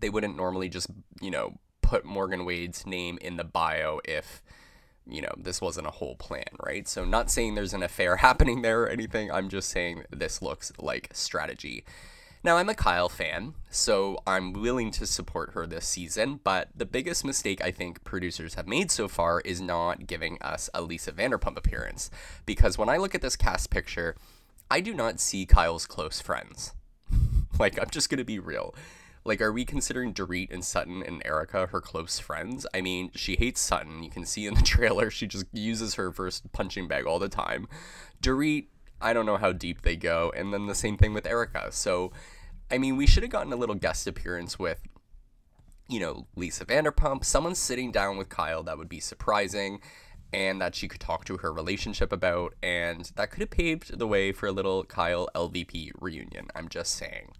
They 0.00 0.10
wouldn't 0.10 0.36
normally 0.36 0.68
just, 0.68 0.90
you 1.20 1.30
know, 1.30 1.58
put 1.86 2.04
Morgan 2.04 2.44
Wade's 2.44 2.84
name 2.84 3.16
in 3.22 3.36
the 3.36 3.44
bio 3.44 4.00
if 4.04 4.42
you 5.08 5.22
know, 5.22 5.32
this 5.36 5.60
wasn't 5.60 5.86
a 5.86 5.92
whole 5.92 6.16
plan, 6.16 6.48
right? 6.60 6.88
So, 6.88 7.04
not 7.04 7.30
saying 7.30 7.54
there's 7.54 7.74
an 7.74 7.84
affair 7.84 8.16
happening 8.28 8.62
there 8.62 8.82
or 8.82 8.88
anything. 8.88 9.30
I'm 9.30 9.48
just 9.48 9.70
saying 9.70 10.02
this 10.10 10.42
looks 10.42 10.72
like 10.80 11.10
strategy. 11.12 11.84
Now, 12.42 12.56
I'm 12.56 12.68
a 12.68 12.74
Kyle 12.74 13.08
fan, 13.08 13.54
so 13.70 14.18
I'm 14.26 14.52
willing 14.52 14.90
to 14.92 15.06
support 15.06 15.52
her 15.52 15.66
this 15.66 15.86
season, 15.86 16.40
but 16.42 16.68
the 16.76 16.84
biggest 16.84 17.24
mistake 17.24 17.62
I 17.62 17.70
think 17.70 18.04
producers 18.04 18.54
have 18.54 18.68
made 18.68 18.90
so 18.90 19.08
far 19.08 19.40
is 19.40 19.60
not 19.60 20.06
giving 20.06 20.40
us 20.42 20.68
a 20.74 20.82
Lisa 20.82 21.12
Vanderpump 21.12 21.56
appearance. 21.56 22.10
Because 22.44 22.76
when 22.76 22.88
I 22.88 22.98
look 22.98 23.14
at 23.14 23.22
this 23.22 23.36
cast 23.36 23.70
picture, 23.70 24.16
I 24.70 24.80
do 24.80 24.92
not 24.92 25.20
see 25.20 25.46
Kyle's 25.46 25.86
close 25.86 26.20
friends. 26.20 26.72
like, 27.58 27.80
I'm 27.80 27.90
just 27.90 28.10
gonna 28.10 28.24
be 28.24 28.40
real. 28.40 28.74
Like, 29.26 29.40
are 29.40 29.52
we 29.52 29.64
considering 29.64 30.14
Dorit 30.14 30.52
and 30.52 30.64
Sutton 30.64 31.02
and 31.02 31.20
Erika 31.24 31.66
her 31.66 31.80
close 31.80 32.20
friends? 32.20 32.64
I 32.72 32.80
mean, 32.80 33.10
she 33.16 33.34
hates 33.34 33.60
Sutton. 33.60 34.04
You 34.04 34.10
can 34.10 34.24
see 34.24 34.46
in 34.46 34.54
the 34.54 34.62
trailer, 34.64 35.10
she 35.10 35.26
just 35.26 35.46
uses 35.52 35.94
her 35.94 36.12
first 36.12 36.52
punching 36.52 36.86
bag 36.86 37.06
all 37.06 37.18
the 37.18 37.28
time. 37.28 37.66
Dorit, 38.22 38.68
I 39.00 39.12
don't 39.12 39.26
know 39.26 39.36
how 39.36 39.50
deep 39.50 39.82
they 39.82 39.96
go. 39.96 40.32
And 40.36 40.52
then 40.52 40.66
the 40.66 40.76
same 40.76 40.96
thing 40.96 41.12
with 41.12 41.26
Erika. 41.26 41.72
So, 41.72 42.12
I 42.70 42.78
mean, 42.78 42.96
we 42.96 43.06
should 43.06 43.24
have 43.24 43.32
gotten 43.32 43.52
a 43.52 43.56
little 43.56 43.74
guest 43.74 44.06
appearance 44.06 44.60
with, 44.60 44.80
you 45.88 45.98
know, 45.98 46.28
Lisa 46.36 46.64
Vanderpump. 46.64 47.24
Someone 47.24 47.56
sitting 47.56 47.90
down 47.90 48.16
with 48.16 48.28
Kyle 48.28 48.62
that 48.62 48.78
would 48.78 48.88
be 48.88 49.00
surprising 49.00 49.80
and 50.32 50.60
that 50.60 50.76
she 50.76 50.86
could 50.86 51.00
talk 51.00 51.24
to 51.24 51.38
her 51.38 51.52
relationship 51.52 52.12
about. 52.12 52.54
And 52.62 53.10
that 53.16 53.32
could 53.32 53.40
have 53.40 53.50
paved 53.50 53.98
the 53.98 54.06
way 54.06 54.30
for 54.30 54.46
a 54.46 54.52
little 54.52 54.84
Kyle 54.84 55.28
LVP 55.34 55.90
reunion. 56.00 56.46
I'm 56.54 56.68
just 56.68 56.94
saying. 56.94 57.32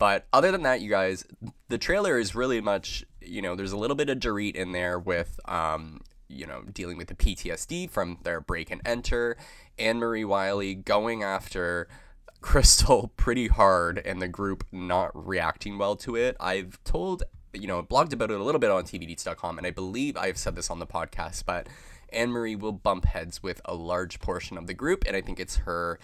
But 0.00 0.26
other 0.32 0.50
than 0.50 0.62
that, 0.62 0.80
you 0.80 0.88
guys, 0.88 1.26
the 1.68 1.76
trailer 1.76 2.18
is 2.18 2.34
really 2.34 2.62
much, 2.62 3.04
you 3.20 3.42
know, 3.42 3.54
there's 3.54 3.72
a 3.72 3.76
little 3.76 3.94
bit 3.94 4.08
of 4.08 4.18
Dorit 4.18 4.56
in 4.56 4.72
there 4.72 4.98
with, 4.98 5.38
um, 5.44 6.00
you 6.26 6.46
know, 6.46 6.62
dealing 6.72 6.96
with 6.96 7.08
the 7.08 7.14
PTSD 7.14 7.90
from 7.90 8.16
their 8.22 8.40
break 8.40 8.70
and 8.70 8.80
enter. 8.86 9.36
Annemarie 9.78 10.26
Wiley 10.26 10.74
going 10.74 11.22
after 11.22 11.86
Crystal 12.40 13.12
pretty 13.18 13.48
hard 13.48 13.98
and 13.98 14.22
the 14.22 14.26
group 14.26 14.64
not 14.72 15.10
reacting 15.14 15.76
well 15.76 15.96
to 15.96 16.16
it. 16.16 16.34
I've 16.40 16.82
told, 16.82 17.22
you 17.52 17.66
know, 17.66 17.82
blogged 17.82 18.14
about 18.14 18.30
it 18.30 18.40
a 18.40 18.42
little 18.42 18.58
bit 18.58 18.70
on 18.70 18.84
tvdeets.com, 18.84 19.58
and 19.58 19.66
I 19.66 19.70
believe 19.70 20.16
I've 20.16 20.38
said 20.38 20.56
this 20.56 20.70
on 20.70 20.78
the 20.78 20.86
podcast, 20.86 21.44
but 21.44 21.66
Annemarie 22.10 22.58
will 22.58 22.72
bump 22.72 23.04
heads 23.04 23.42
with 23.42 23.60
a 23.66 23.74
large 23.74 24.18
portion 24.18 24.56
of 24.56 24.66
the 24.66 24.72
group, 24.72 25.04
and 25.06 25.14
I 25.14 25.20
think 25.20 25.38
it's 25.38 25.56
her 25.56 25.98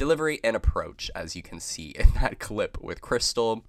delivery 0.00 0.40
and 0.42 0.56
approach, 0.56 1.10
as 1.14 1.36
you 1.36 1.42
can 1.42 1.60
see 1.60 1.90
in 1.98 2.08
that 2.14 2.38
clip 2.38 2.78
with 2.80 3.02
Crystal. 3.02 3.64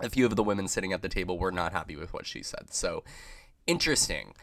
A 0.00 0.10
few 0.10 0.26
of 0.26 0.36
the 0.36 0.42
women 0.42 0.68
sitting 0.68 0.92
at 0.92 1.00
the 1.00 1.08
table 1.08 1.38
were 1.38 1.50
not 1.50 1.72
happy 1.72 1.96
with 1.96 2.12
what 2.12 2.26
she 2.26 2.42
said. 2.42 2.66
So, 2.72 3.02
interesting. 3.66 4.34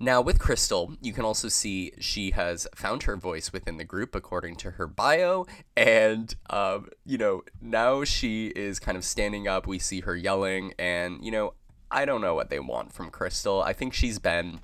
Now, 0.00 0.20
with 0.20 0.40
Crystal, 0.40 0.94
you 1.00 1.12
can 1.12 1.24
also 1.24 1.48
see 1.48 1.92
she 2.00 2.32
has 2.32 2.66
found 2.74 3.04
her 3.04 3.16
voice 3.16 3.52
within 3.52 3.76
the 3.76 3.84
group 3.84 4.14
according 4.16 4.56
to 4.56 4.72
her 4.72 4.88
bio. 4.88 5.46
And, 5.76 6.34
um, 6.48 6.88
you 7.04 7.18
know, 7.18 7.42
now 7.60 8.02
she 8.02 8.48
is 8.48 8.80
kind 8.80 8.96
of 8.96 9.04
standing 9.04 9.46
up. 9.46 9.66
We 9.66 9.78
see 9.78 10.00
her 10.00 10.16
yelling. 10.16 10.72
And, 10.78 11.22
you 11.22 11.30
know, 11.30 11.52
I 11.90 12.04
don't 12.04 12.22
know 12.22 12.34
what 12.34 12.50
they 12.50 12.58
want 12.58 12.92
from 12.92 13.10
Crystal. 13.10 13.62
I 13.62 13.74
think 13.74 13.92
she's 13.92 14.18
been, 14.18 14.60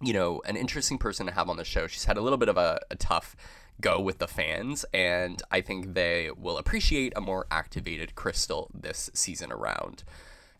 you 0.00 0.12
know, 0.14 0.40
an 0.46 0.56
interesting 0.56 0.98
person 0.98 1.26
to 1.26 1.32
have 1.32 1.50
on 1.50 1.56
the 1.56 1.64
show. 1.64 1.88
She's 1.88 2.04
had 2.04 2.16
a 2.16 2.22
little 2.22 2.38
bit 2.38 2.48
of 2.48 2.56
a, 2.56 2.80
a 2.90 2.96
tough 2.96 3.34
go 3.80 4.00
with 4.00 4.18
the 4.18 4.28
fans, 4.28 4.84
and 4.92 5.42
I 5.50 5.60
think 5.60 5.94
they 5.94 6.30
will 6.36 6.58
appreciate 6.58 7.12
a 7.16 7.20
more 7.20 7.46
activated 7.50 8.14
Crystal 8.14 8.70
this 8.74 9.10
season 9.14 9.50
around. 9.52 10.04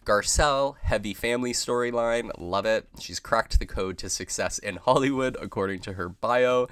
Garcelle, 0.04 0.76
heavy 0.82 1.12
family 1.14 1.52
storyline, 1.52 2.30
love 2.38 2.66
it. 2.66 2.88
She's 2.98 3.20
cracked 3.20 3.58
the 3.58 3.66
code 3.66 3.98
to 3.98 4.08
success 4.08 4.58
in 4.58 4.76
Hollywood, 4.76 5.36
according 5.40 5.80
to 5.80 5.92
her 5.92 6.08
bio, 6.08 6.68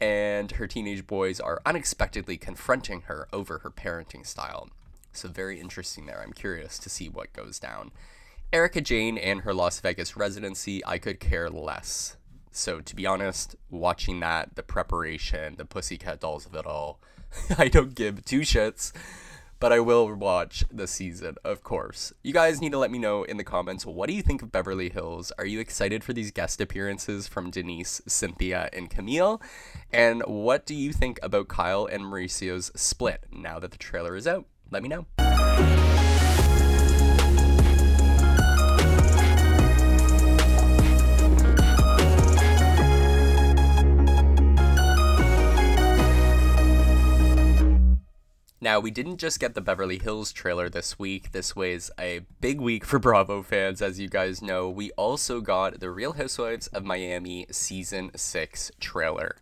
and 0.00 0.52
her 0.52 0.66
teenage 0.66 1.06
boys 1.06 1.40
are 1.40 1.62
unexpectedly 1.64 2.36
confronting 2.36 3.02
her 3.02 3.28
over 3.32 3.58
her 3.58 3.70
parenting 3.70 4.26
style. 4.26 4.68
So, 5.12 5.28
very 5.28 5.58
interesting 5.58 6.04
there. 6.04 6.22
I'm 6.22 6.34
curious 6.34 6.78
to 6.80 6.90
see 6.90 7.08
what 7.08 7.32
goes 7.32 7.58
down. 7.58 7.92
Erika 8.52 8.80
Jayne 8.80 9.16
and 9.18 9.40
her 9.40 9.54
Las 9.54 9.80
Vegas 9.80 10.16
residency, 10.16 10.84
I 10.84 10.98
could 10.98 11.18
care 11.18 11.48
less. 11.48 12.16
So 12.56 12.80
to 12.80 12.96
be 12.96 13.06
honest, 13.06 13.54
watching 13.70 14.20
that, 14.20 14.56
the 14.56 14.62
preparation, 14.62 15.56
the 15.56 15.66
Pussycat 15.66 16.20
Dolls 16.20 16.46
of 16.46 16.54
it 16.54 16.64
all, 16.64 17.00
I 17.58 17.68
don't 17.68 17.94
give 17.94 18.24
two 18.24 18.40
shits. 18.40 18.92
But 19.58 19.72
I 19.72 19.80
will 19.80 20.12
watch 20.14 20.64
the 20.70 20.86
season, 20.86 21.36
of 21.42 21.62
course. 21.62 22.12
You 22.22 22.34
guys 22.34 22.60
need 22.60 22.72
to 22.72 22.78
let 22.78 22.90
me 22.90 22.98
know 22.98 23.24
in 23.24 23.38
the 23.38 23.44
comments 23.44 23.86
what 23.86 24.08
do 24.08 24.14
you 24.14 24.20
think 24.20 24.42
of 24.42 24.52
Beverly 24.52 24.90
Hills? 24.90 25.32
Are 25.38 25.46
you 25.46 25.60
excited 25.60 26.04
for 26.04 26.12
these 26.12 26.30
guest 26.30 26.60
appearances 26.60 27.26
from 27.26 27.50
Denise, 27.50 28.02
Cynthia, 28.06 28.68
and 28.74 28.90
Camille? 28.90 29.40
And 29.90 30.22
what 30.26 30.66
do 30.66 30.74
you 30.74 30.92
think 30.92 31.18
about 31.22 31.48
Kyle 31.48 31.86
and 31.86 32.04
Mauricio's 32.04 32.70
split 32.74 33.24
now 33.32 33.58
that 33.58 33.70
the 33.70 33.78
trailer 33.78 34.14
is 34.14 34.26
out? 34.26 34.44
Let 34.70 34.82
me 34.82 34.90
know. 34.90 35.06
Now, 48.58 48.80
we 48.80 48.90
didn't 48.90 49.18
just 49.18 49.38
get 49.38 49.54
the 49.54 49.60
Beverly 49.60 49.98
Hills 49.98 50.32
trailer 50.32 50.70
this 50.70 50.98
week. 50.98 51.32
This 51.32 51.54
was 51.54 51.90
a 52.00 52.20
big 52.40 52.58
week 52.58 52.86
for 52.86 52.98
Bravo 52.98 53.42
fans, 53.42 53.82
as 53.82 54.00
you 54.00 54.08
guys 54.08 54.40
know. 54.40 54.70
We 54.70 54.92
also 54.92 55.42
got 55.42 55.78
the 55.80 55.90
Real 55.90 56.14
Housewives 56.14 56.66
of 56.68 56.82
Miami 56.82 57.46
Season 57.50 58.10
6 58.14 58.72
trailer. 58.80 59.36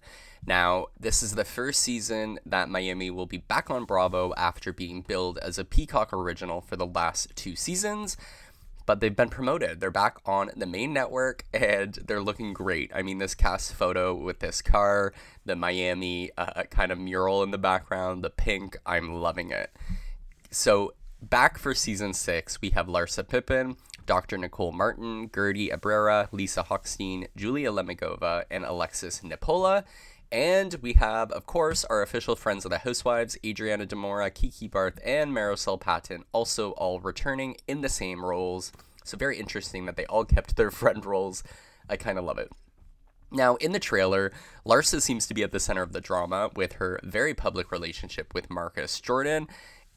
Now, 0.44 0.86
this 0.98 1.22
is 1.22 1.36
the 1.36 1.44
first 1.44 1.80
season 1.80 2.40
that 2.44 2.68
Miami 2.68 3.08
will 3.08 3.26
be 3.26 3.38
back 3.38 3.70
on 3.70 3.84
Bravo 3.84 4.34
after 4.36 4.72
being 4.72 5.02
billed 5.02 5.38
as 5.38 5.58
a 5.58 5.64
Peacock 5.64 6.12
original 6.12 6.60
for 6.60 6.74
the 6.74 6.86
last 6.86 7.34
two 7.36 7.54
seasons 7.54 8.16
but 8.86 9.00
they've 9.00 9.16
been 9.16 9.28
promoted. 9.28 9.80
They're 9.80 9.90
back 9.90 10.18
on 10.26 10.50
the 10.56 10.66
main 10.66 10.92
network 10.92 11.44
and 11.52 11.94
they're 11.94 12.20
looking 12.22 12.52
great. 12.52 12.90
I 12.94 13.02
mean, 13.02 13.18
this 13.18 13.34
cast 13.34 13.72
photo 13.74 14.14
with 14.14 14.40
this 14.40 14.60
car, 14.62 15.12
the 15.44 15.56
Miami 15.56 16.30
uh, 16.36 16.64
kind 16.64 16.92
of 16.92 16.98
mural 16.98 17.42
in 17.42 17.50
the 17.50 17.58
background, 17.58 18.22
the 18.22 18.30
pink, 18.30 18.76
I'm 18.84 19.14
loving 19.14 19.50
it. 19.50 19.70
So, 20.50 20.94
back 21.20 21.58
for 21.58 21.74
season 21.74 22.12
six, 22.12 22.60
we 22.60 22.70
have 22.70 22.86
Larsa 22.86 23.26
Pippen, 23.26 23.76
Dr. 24.06 24.36
Nicole 24.38 24.72
Martin, 24.72 25.28
Guerdy 25.28 25.70
Abraira, 25.70 26.28
Lisa 26.30 26.62
Hochstein, 26.62 27.26
Julia 27.36 27.72
Lemigova, 27.72 28.44
and 28.50 28.64
Alexia 28.64 29.10
Nepola. 29.10 29.84
And 30.34 30.74
we 30.82 30.94
have, 30.94 31.30
of 31.30 31.46
course, 31.46 31.84
our 31.84 32.02
official 32.02 32.34
friends 32.34 32.64
of 32.64 32.72
the 32.72 32.78
Housewives, 32.78 33.38
Adriana 33.46 33.86
de 33.86 33.94
Moura, 33.94 34.34
Kiki 34.34 34.66
Barth, 34.66 34.98
and 35.04 35.30
Marisol 35.30 35.78
Patton, 35.78 36.24
also 36.32 36.72
all 36.72 36.98
returning 36.98 37.56
in 37.68 37.82
the 37.82 37.88
same 37.88 38.24
roles. 38.24 38.72
So 39.04 39.16
very 39.16 39.38
interesting 39.38 39.86
that 39.86 39.94
they 39.96 40.06
all 40.06 40.24
kept 40.24 40.56
their 40.56 40.70
friend 40.72 41.06
roles. 41.06 41.44
I 41.88 41.96
kind 41.96 42.18
of 42.18 42.24
love 42.24 42.38
it. 42.38 42.50
Now, 43.30 43.54
in 43.56 43.70
the 43.70 43.78
trailer, 43.78 44.32
Larsa 44.66 45.00
seems 45.00 45.28
to 45.28 45.34
be 45.34 45.44
at 45.44 45.52
the 45.52 45.60
center 45.60 45.82
of 45.82 45.92
the 45.92 46.00
drama 46.00 46.50
with 46.56 46.74
her 46.74 46.98
very 47.04 47.32
public 47.32 47.70
relationship 47.70 48.34
with 48.34 48.50
Marcus 48.50 48.98
Jordan. 49.00 49.46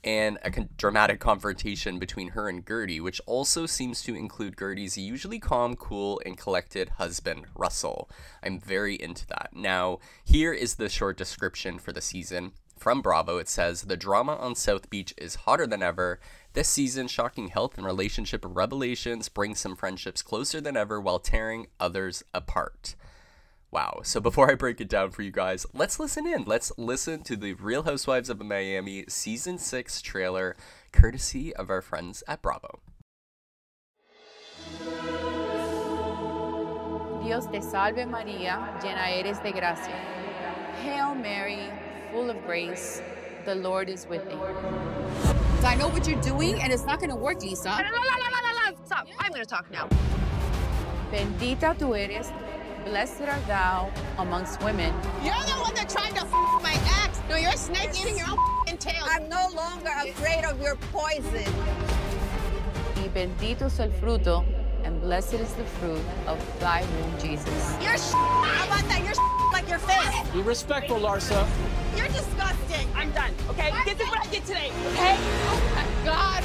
And 0.04 0.38
a 0.44 0.51
con- 0.51 0.70
dramatic 0.77 1.20
confrontation 1.20 2.00
between 2.00 2.30
her 2.30 2.48
and 2.48 2.66
Guerdy, 2.66 3.01
which 3.01 3.20
also 3.25 3.66
seems 3.66 4.01
to 4.04 4.16
include 4.16 4.56
Guerdy's 4.56 4.98
usually 4.98 5.39
calm, 5.39 5.75
cool, 5.75 6.22
and 6.25 6.38
collected 6.38 6.89
husband, 6.98 7.46
Russell. 7.56 8.10
I'm 8.42 8.60
very 8.60 8.96
into 8.96 9.27
that. 9.27 9.50
Now, 9.54 10.00
here 10.24 10.54
is 10.54 10.75
the 10.75 10.89
short 10.89 11.18
description 11.18 11.80
for 11.80 11.92
the 11.92 12.01
season. 12.01 12.54
From 12.77 13.01
Bravo, 13.01 13.39
it 13.39 13.50
says 13.50 13.84
The 13.84 13.98
drama 13.98 14.36
on 14.36 14.54
South 14.54 14.89
Beach 14.89 15.13
is 15.18 15.36
hotter 15.36 15.66
than 15.66 15.82
ever. 15.82 16.20
This 16.54 16.70
season, 16.70 17.08
shocking 17.08 17.48
health 17.48 17.75
and 17.77 17.86
relationship 17.86 18.46
revelations 18.48 19.30
bring 19.30 19.56
some 19.56 19.75
friendships 19.75 20.22
closer 20.22 20.62
than 20.62 20.77
ever 20.77 21.01
while 21.01 21.20
tearing 21.20 21.68
others 21.80 22.24
apart. 22.36 22.96
Wow. 23.77 24.01
So 24.01 24.19
before 24.19 24.50
I 24.50 24.55
break 24.55 24.81
it 24.81 24.89
down 24.89 25.12
for 25.12 25.22
you 25.22 25.29
guys, 25.29 25.67
let's 25.72 26.00
listen 26.00 26.25
in. 26.25 26.46
Let's 26.46 26.72
listen 26.79 27.22
to 27.22 27.36
the 27.36 27.53
Real 27.53 27.84
Housewives 27.84 28.27
of 28.27 28.41
Miami 28.41 29.05
season 29.07 29.60
6 29.60 30.01
trailer 30.01 30.55
courtesy 30.91 31.55
of 31.55 31.69
our 31.69 31.84
friends 31.84 32.24
at 32.27 32.41
Bravo. 32.41 32.79
Dios 37.22 37.46
te 37.46 37.62
salve 37.62 38.07
María, 38.07 38.81
llena 38.81 39.12
eres 39.12 39.38
de 39.41 39.51
gracia. 39.51 39.93
Hail 40.81 41.13
Mary, 41.13 41.69
full 42.12 42.31
of 42.31 42.43
grace, 42.48 43.03
the 43.46 43.53
Lord 43.53 43.89
is 43.89 44.07
with 44.07 44.27
thee. 44.27 45.67
I 45.67 45.75
know 45.75 45.89
what 45.89 46.07
you're 46.07 46.19
doing, 46.24 46.60
and 46.62 46.74
it's 46.74 46.86
not 46.86 46.98
going 46.98 47.12
to 47.12 47.15
work, 47.15 47.43
Lisa. 47.43 47.69
No, 47.69 47.77
no, 47.77 47.84
no, 47.84 47.91
no, 47.91 48.39
no, 48.41 48.72
no, 48.72 48.86
stop. 48.86 49.05
I'm 49.19 49.31
going 49.31 49.43
to 49.43 49.48
talk 49.48 49.69
now. 49.69 49.88
Bendita 51.12 51.75
tú 51.77 51.96
eres, 51.96 52.31
blessed 52.88 53.22
art 53.24 53.46
thou 53.48 53.91
amongst 54.17 54.63
women. 54.63 54.94
You're 55.24 55.34
the 55.46 55.60
one 55.60 55.74
that 55.75 55.89
tried 55.89 56.15
to 56.15 56.22
f 56.22 56.32
my 56.63 56.74
ex. 57.03 57.20
No, 57.29 57.36
you're 57.36 57.51
a 57.51 57.58
snake 57.58 57.89
eating 58.00 58.17
your 58.17 58.27
own 58.29 58.38
f***ing 58.67 58.77
tail. 58.77 59.03
I'm 59.03 59.27
no 59.27 59.50
longer 59.53 59.91
afraid 60.06 60.46
of 60.46 60.62
your 60.62 60.75
poison. 60.94 61.51
Y 62.96 63.10
bendito 63.13 63.63
es 63.65 63.79
el 63.79 63.89
fruto, 63.89 64.46
and 64.86 65.01
blessed 65.01 65.34
is 65.34 65.51
the 65.53 65.65
fruit 65.79 66.01
of 66.27 66.38
thy 66.62 66.82
womb, 66.84 67.13
Jesus. 67.20 67.75
You're 67.82 67.98
sh- 67.98 68.13
How 68.13 68.65
about 68.67 68.88
that? 68.88 69.01
You're 69.03 69.13
sh- 69.13 69.51
like 69.51 69.67
your 69.67 69.79
face. 69.79 70.32
Be 70.32 70.41
respectful, 70.41 70.98
Larsa. 70.98 71.46
You're 71.96 72.08
disgusting. 72.08 72.88
I'm 72.96 73.12
done, 73.12 73.34
okay? 73.50 73.72
This 73.86 74.00
is 74.00 74.08
what 74.10 74.25
I 74.25 74.29
did 74.32 74.46
today, 74.46 74.72
okay? 74.94 75.15
Oh, 75.51 75.60
my 75.75 75.86
God. 76.06 76.44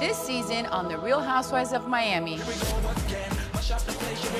This 0.00 0.18
season 0.18 0.66
on 0.66 0.88
The 0.88 0.98
Real 0.98 1.20
Housewives 1.20 1.72
of 1.72 1.86
Miami. 1.86 2.40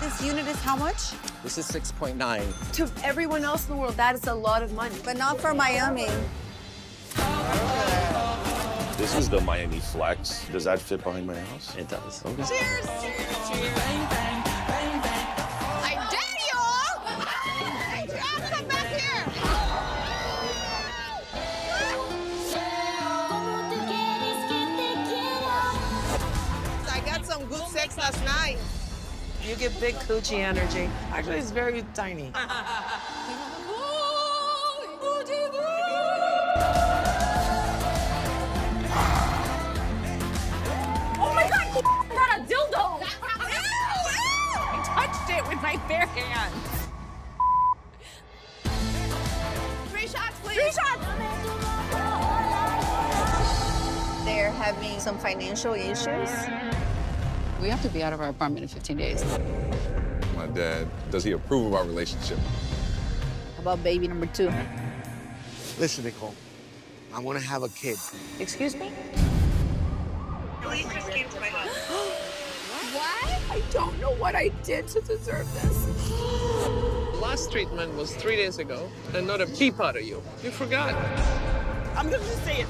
This 0.00 0.22
unit 0.22 0.46
is 0.46 0.60
how 0.62 0.76
much? 0.76 1.12
This 1.42 1.58
is 1.58 1.70
6.9. 1.70 2.72
To 2.72 2.90
everyone 3.04 3.44
else 3.44 3.68
in 3.68 3.74
the 3.74 3.80
world, 3.80 3.96
that 3.96 4.14
is 4.14 4.26
a 4.26 4.34
lot 4.34 4.62
of 4.62 4.72
money. 4.72 4.94
But 5.04 5.16
not 5.16 5.40
for 5.40 5.54
Miami. 5.54 6.08
This 8.96 9.16
is 9.16 9.28
the 9.28 9.40
Miami 9.40 9.80
Flex. 9.80 10.46
Does 10.48 10.64
that 10.64 10.80
fit 10.80 11.02
behind 11.02 11.26
my 11.26 11.38
house? 11.38 11.76
It 11.76 11.88
does. 11.88 12.24
Okay. 12.24 12.44
Cheers. 12.44 12.86
I 12.88 14.51
You 29.44 29.56
get 29.56 29.78
big 29.80 29.96
coochie 29.96 30.38
energy. 30.38 30.88
Actually, 31.10 31.38
it's 31.38 31.50
very 31.50 31.84
tiny. 31.94 32.32
Oh 41.24 41.32
my 41.34 41.48
God, 41.48 41.66
you 41.74 41.82
got 42.16 42.38
a 42.38 42.42
dildo. 42.42 42.74
Oh, 42.74 43.00
I 44.64 45.06
touched 45.06 45.30
it 45.30 45.48
with 45.48 45.62
my 45.62 45.76
bare 45.88 46.06
hands. 46.06 46.88
Three 49.90 50.06
shots, 50.08 50.38
please. 50.42 50.58
Three 50.58 50.72
shots. 50.72 51.06
They're 54.24 54.50
having 54.52 55.00
some 55.00 55.18
financial 55.18 55.74
issues. 55.74 56.30
We 57.62 57.68
have 57.68 57.80
to 57.82 57.88
be 57.90 58.02
out 58.02 58.12
of 58.12 58.20
our 58.20 58.28
apartment 58.28 58.64
in 58.64 58.68
15 58.68 58.96
days. 58.96 59.24
My 60.34 60.48
dad, 60.48 60.88
does 61.12 61.22
he 61.22 61.30
approve 61.30 61.66
of 61.66 61.74
our 61.74 61.84
relationship? 61.84 62.38
How 63.54 63.62
about 63.62 63.84
baby 63.84 64.08
number 64.08 64.26
two? 64.26 64.50
Listen, 65.78 66.02
Nicole, 66.02 66.34
I 67.14 67.20
want 67.20 67.38
to 67.38 67.44
have 67.44 67.62
a 67.62 67.68
kid. 67.68 67.98
Excuse 68.40 68.74
me? 68.74 68.90
Police 70.60 70.86
just 70.92 71.08
came 71.12 71.28
to 71.28 71.40
my 71.40 71.46
house. 71.46 71.88
What? 72.92 73.40
I 73.50 73.62
don't 73.70 73.98
know 74.00 74.10
what 74.16 74.34
I 74.34 74.48
did 74.64 74.86
to 74.88 75.00
deserve 75.00 75.46
this. 75.54 76.10
Last 77.22 77.50
treatment 77.52 77.94
was 77.94 78.14
three 78.16 78.36
days 78.36 78.58
ago, 78.58 78.90
and 79.14 79.26
not 79.26 79.40
a 79.40 79.46
peep 79.46 79.80
out 79.80 79.96
of 79.96 80.02
you. 80.02 80.20
You 80.42 80.50
forgot. 80.50 80.94
I'm 81.96 82.10
gonna 82.10 82.18
just 82.18 82.44
say 82.44 82.62
it. 82.62 82.66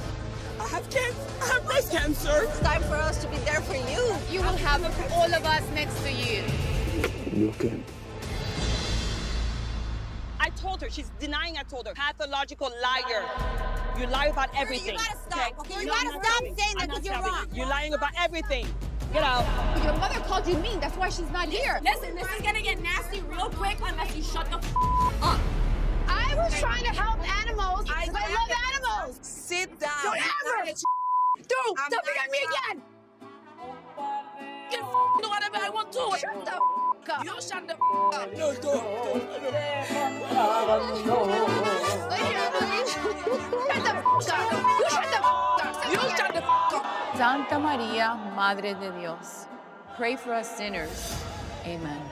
I 0.73 0.77
have 0.77 0.91
cancer. 0.91 1.21
I 1.43 1.47
have 1.49 1.65
breast 1.67 1.91
cancer. 1.93 2.41
It's 2.45 2.61
time 2.61 2.83
for 2.85 2.95
us 2.95 3.21
to 3.23 3.29
be 3.29 3.37
there 3.39 3.61
for 3.61 3.75
you. 3.75 4.15
You 4.31 4.41
will 4.41 4.57
have 4.57 4.83
all 5.13 5.33
of 5.33 5.45
us 5.45 5.63
next 5.75 6.01
to 6.03 6.11
you. 6.13 6.43
You 7.33 7.49
okay? 7.51 7.79
I 10.41 10.49
told 10.51 10.81
her. 10.81 10.89
She's 10.91 11.11
denying 11.21 11.57
I 11.59 11.63
told 11.63 11.87
her. 11.87 11.95
Pathological 11.95 12.71
liar. 12.83 13.25
You 13.99 14.07
lie 14.07 14.27
about 14.27 14.49
everything. 14.57 14.97
gotta 14.97 15.19
stop, 15.31 15.59
okay? 15.61 15.81
You 15.81 15.87
No, 15.87 15.93
gotta 15.93 16.09
stop 16.11 16.25
stopping. 16.25 16.57
saying 16.57 16.75
that 16.77 16.83
I'm 16.83 16.89
not 16.89 16.97
'cause 16.97 17.05
you're 17.05 17.15
stopping. 17.15 17.33
wrong. 17.33 17.47
You're 17.53 17.67
lying 17.67 17.95
about 17.95 18.11
everything. 18.19 18.67
Get 19.13 19.23
out. 19.23 19.45
Your 19.85 19.93
mother 19.99 20.21
called 20.21 20.47
you 20.47 20.57
mean. 20.57 20.81
That's 20.81 20.97
why 20.97 21.11
she's 21.11 21.31
not 21.31 21.49
here. 21.51 21.81
Listen, 21.85 22.15
this 22.15 22.27
is 22.35 22.41
gonna 22.43 22.63
get 22.63 22.81
nasty 22.83 23.21
real 23.29 23.51
quick 23.51 23.77
unless 23.85 24.17
you 24.17 24.23
shut 24.23 24.51
the 24.51 24.57
f- 24.57 25.23
up. 25.23 25.41
I 26.13 26.35
was 26.37 26.61
trying 26.61 26.85
to 26.85 26.93
help 26.93 27.21
animals. 27.43 27.87
I, 27.91 28.09
I 28.15 28.29
love 28.39 28.51
animals. 28.75 29.19
Sit 29.23 29.79
down. 29.81 29.91
Don't 30.05 30.19
ever. 30.19 30.73
Don't. 31.49 31.81
I'm 31.81 31.91
Don't 31.91 32.07
not 32.07 32.25
at 32.25 32.31
me 32.33 32.39
again. 32.49 32.83
Get 34.71 34.81
f- 34.81 35.23
do 35.23 35.29
whatever 35.31 35.59
I 35.59 35.71
want 35.71 35.93
to. 35.93 35.99
Shut 36.19 36.45
the 36.45 36.53
f- 36.53 36.61
up. 37.11 37.25
You 37.25 37.35
shut 37.43 37.67
the 37.69 37.75
f- 37.75 37.81
up. 38.15 38.37
No, 38.39 38.53
Shut 38.53 38.63
the 43.83 43.93
f- 43.95 44.05
up. 44.29 44.65
You 44.81 44.91
shut 44.91 45.11
the 45.13 45.19
f- 45.19 45.27
up. 45.63 45.93
You 45.93 46.01
shut 46.17 46.35
the 46.35 46.43
f- 46.43 46.75
up. 46.75 47.17
Santa 47.17 47.57
María, 47.57 48.17
Madre 48.37 48.75
de 48.75 48.91
Dios, 49.01 49.47
pray 49.97 50.17
for 50.17 50.33
us 50.35 50.57
sinners. 50.57 51.17
Amen. 51.67 52.03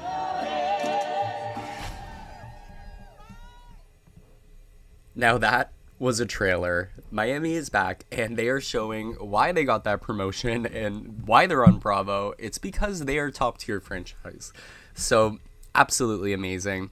Now 5.20 5.37
that 5.37 5.72
was 5.98 6.18
a 6.18 6.24
trailer. 6.24 6.92
Miami 7.11 7.52
is 7.52 7.68
back 7.68 8.06
and 8.11 8.38
they 8.38 8.48
are 8.48 8.59
showing 8.59 9.12
why 9.16 9.52
they 9.52 9.64
got 9.64 9.85
that 9.85 10.00
promotion 10.00 10.64
and 10.74 11.26
why 11.26 11.46
they're 11.46 11.66
on 11.66 11.78
Bravo. 11.78 12.33
It's 12.38 12.56
because 12.56 13.00
they 13.00 13.18
are 13.18 13.30
top 13.30 13.59
tier 13.59 13.80
franchise. 13.80 14.50
So 14.94 15.38
absolutely 15.74 16.33
amazing. 16.33 16.88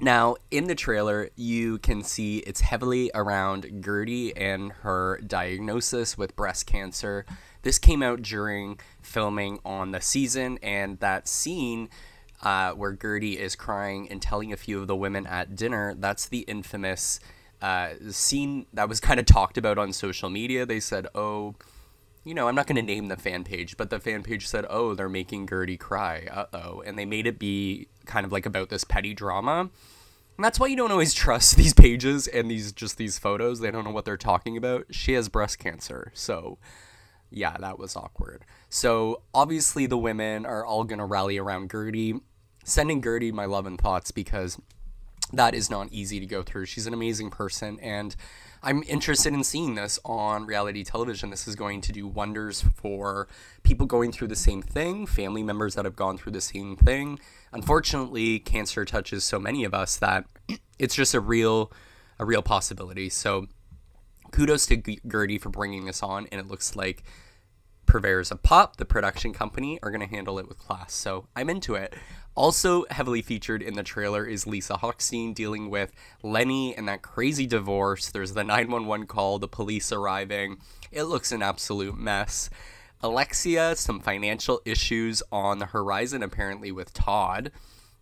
Now, 0.00 0.34
in 0.50 0.64
the 0.64 0.74
trailer, 0.74 1.30
you 1.36 1.78
can 1.78 2.02
see 2.02 2.38
it's 2.38 2.60
heavily 2.60 3.12
around 3.14 3.84
Guerdy 3.84 4.32
and 4.36 4.72
her 4.82 5.20
diagnosis 5.24 6.18
with 6.18 6.34
breast 6.34 6.66
cancer. 6.66 7.24
This 7.62 7.78
came 7.78 8.02
out 8.02 8.20
during 8.20 8.80
filming 9.00 9.60
on 9.64 9.92
the 9.92 10.00
season, 10.00 10.58
and 10.60 10.98
that 10.98 11.28
scene 11.28 11.88
uh, 12.42 12.72
where 12.72 12.92
Guerdy 12.92 13.36
is 13.36 13.56
crying 13.56 14.10
and 14.10 14.20
telling 14.20 14.52
a 14.52 14.56
few 14.56 14.80
of 14.80 14.86
the 14.86 14.96
women 14.96 15.26
at 15.26 15.56
dinner, 15.56 15.94
that's 15.94 16.26
the 16.26 16.40
infamous 16.40 17.20
uh, 17.64 17.94
scene 18.10 18.66
that 18.74 18.90
was 18.90 19.00
kind 19.00 19.18
of 19.18 19.24
talked 19.24 19.56
about 19.56 19.78
on 19.78 19.90
social 19.90 20.28
media. 20.28 20.66
They 20.66 20.80
said, 20.80 21.06
oh, 21.14 21.54
you 22.22 22.34
know, 22.34 22.46
I'm 22.46 22.54
not 22.54 22.66
going 22.66 22.76
to 22.76 22.82
name 22.82 23.08
the 23.08 23.16
fan 23.16 23.42
page, 23.42 23.78
but 23.78 23.88
the 23.88 23.98
fan 23.98 24.22
page 24.22 24.46
said, 24.46 24.66
oh, 24.68 24.94
they're 24.94 25.08
making 25.08 25.46
Guerdy 25.46 25.78
cry. 25.80 26.28
Uh 26.30 26.44
oh. 26.52 26.82
And 26.84 26.98
they 26.98 27.06
made 27.06 27.26
it 27.26 27.38
be 27.38 27.88
kind 28.04 28.26
of 28.26 28.32
like 28.32 28.44
about 28.44 28.68
this 28.68 28.84
petty 28.84 29.14
drama. 29.14 29.70
And 30.36 30.44
that's 30.44 30.60
why 30.60 30.66
you 30.66 30.76
don't 30.76 30.90
always 30.90 31.14
trust 31.14 31.56
these 31.56 31.72
pages 31.72 32.26
and 32.26 32.50
these 32.50 32.70
just 32.70 32.98
these 32.98 33.18
photos. 33.18 33.60
They 33.60 33.70
don't 33.70 33.84
know 33.84 33.92
what 33.92 34.04
they're 34.04 34.18
talking 34.18 34.58
about. 34.58 34.84
She 34.90 35.14
has 35.14 35.30
breast 35.30 35.58
cancer. 35.58 36.12
So, 36.12 36.58
yeah, 37.30 37.56
that 37.60 37.78
was 37.78 37.96
awkward. 37.96 38.44
So, 38.68 39.22
obviously, 39.32 39.86
the 39.86 39.96
women 39.96 40.44
are 40.44 40.66
all 40.66 40.84
going 40.84 40.98
to 40.98 41.06
rally 41.06 41.38
around 41.38 41.70
Guerdy, 41.70 42.20
sending 42.62 43.00
Guerdy 43.00 43.32
my 43.32 43.46
love 43.46 43.64
and 43.64 43.80
thoughts 43.80 44.10
because 44.10 44.58
that 45.32 45.54
is 45.54 45.70
not 45.70 45.88
easy 45.90 46.20
to 46.20 46.26
go 46.26 46.42
through. 46.42 46.66
She's 46.66 46.86
an 46.86 46.94
amazing 46.94 47.30
person. 47.30 47.78
And 47.80 48.14
I'm 48.62 48.82
interested 48.86 49.32
in 49.32 49.44
seeing 49.44 49.74
this 49.74 49.98
on 50.04 50.46
reality 50.46 50.84
television. 50.84 51.30
This 51.30 51.46
is 51.46 51.54
going 51.54 51.80
to 51.82 51.92
do 51.92 52.06
wonders 52.06 52.64
for 52.74 53.28
people 53.62 53.86
going 53.86 54.12
through 54.12 54.28
the 54.28 54.36
same 54.36 54.62
thing, 54.62 55.06
family 55.06 55.42
members 55.42 55.74
that 55.74 55.84
have 55.84 55.96
gone 55.96 56.16
through 56.18 56.32
the 56.32 56.40
same 56.40 56.76
thing. 56.76 57.18
Unfortunately, 57.52 58.38
cancer 58.38 58.84
touches 58.84 59.24
so 59.24 59.38
many 59.38 59.64
of 59.64 59.74
us 59.74 59.96
that 59.96 60.24
it's 60.78 60.94
just 60.94 61.14
a 61.14 61.20
real 61.20 61.72
a 62.18 62.24
real 62.24 62.42
possibility. 62.42 63.10
So 63.10 63.48
kudos 64.30 64.66
to 64.66 64.76
Guerdy 64.76 65.40
for 65.40 65.50
bringing 65.50 65.84
this 65.84 66.02
on 66.02 66.26
and 66.30 66.40
it 66.40 66.48
looks 66.48 66.76
like 66.76 67.02
Purveyors 67.86 68.30
of 68.30 68.42
Pop, 68.42 68.76
the 68.76 68.84
production 68.84 69.32
company, 69.32 69.78
are 69.82 69.90
going 69.90 70.00
to 70.00 70.06
handle 70.06 70.38
it 70.38 70.48
with 70.48 70.58
class. 70.58 70.94
So 70.94 71.26
I'm 71.36 71.50
into 71.50 71.74
it. 71.74 71.94
Also, 72.36 72.84
heavily 72.90 73.22
featured 73.22 73.62
in 73.62 73.74
the 73.74 73.82
trailer 73.82 74.26
is 74.26 74.46
Lisa 74.46 74.74
Hochstein 74.74 75.34
dealing 75.34 75.70
with 75.70 75.92
Lenny 76.22 76.76
and 76.76 76.88
that 76.88 77.00
crazy 77.00 77.46
divorce. 77.46 78.10
There's 78.10 78.34
the 78.34 78.42
911 78.42 79.06
call, 79.06 79.38
the 79.38 79.46
police 79.46 79.92
arriving. 79.92 80.58
It 80.90 81.04
looks 81.04 81.30
an 81.30 81.42
absolute 81.42 81.96
mess. 81.96 82.50
Alexia, 83.02 83.76
some 83.76 84.00
financial 84.00 84.62
issues 84.64 85.22
on 85.30 85.58
the 85.58 85.66
horizon, 85.66 86.22
apparently, 86.22 86.72
with 86.72 86.92
Todd. 86.92 87.52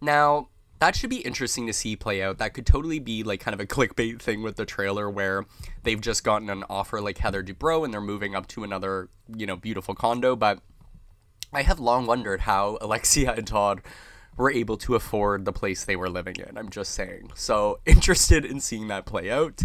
Now, 0.01 0.49
that 0.79 0.97
should 0.97 1.11
be 1.11 1.19
interesting 1.19 1.67
to 1.67 1.73
see 1.73 1.95
play 1.95 2.23
out. 2.23 2.39
That 2.39 2.55
could 2.55 2.67
totally 2.67 3.01
be 3.01 3.23
like 3.23 3.41
kind 3.41 3.55
of 3.55 3.61
a 3.61 3.67
clickbait 3.67 4.21
thing 4.21 4.43
with 4.43 4.57
the 4.57 4.65
trailer 4.65 5.11
where 5.11 5.45
they've 5.83 6.01
just 6.01 6.25
gotten 6.25 6.49
an 6.49 6.65
offer 6.71 7.01
like 7.01 7.19
Heather 7.19 7.43
Dubrow 7.43 7.85
and 7.85 7.93
they're 7.93 8.01
moving 8.01 8.35
up 8.35 8.47
to 8.49 8.65
another, 8.65 9.09
you 9.37 9.47
know, 9.47 9.57
beautiful 9.57 9.95
condo. 9.95 10.35
But 10.37 10.61
I 11.53 11.63
have 11.63 11.79
long 11.79 12.07
wondered 12.07 12.41
how 12.41 12.79
Alexia 12.81 13.33
and 13.35 13.47
Todd 13.47 13.83
were 14.37 14.51
able 14.51 14.77
to 14.79 14.95
afford 14.95 15.45
the 15.45 15.53
place 15.53 15.85
they 15.85 15.97
were 15.97 16.09
living 16.09 16.37
in. 16.37 16.57
I'm 16.57 16.71
just 16.71 16.93
saying. 16.93 17.31
So 17.35 17.81
interested 17.87 18.45
in 18.45 18.61
seeing 18.61 18.89
that 18.89 19.07
play 19.07 19.31
out. 19.31 19.63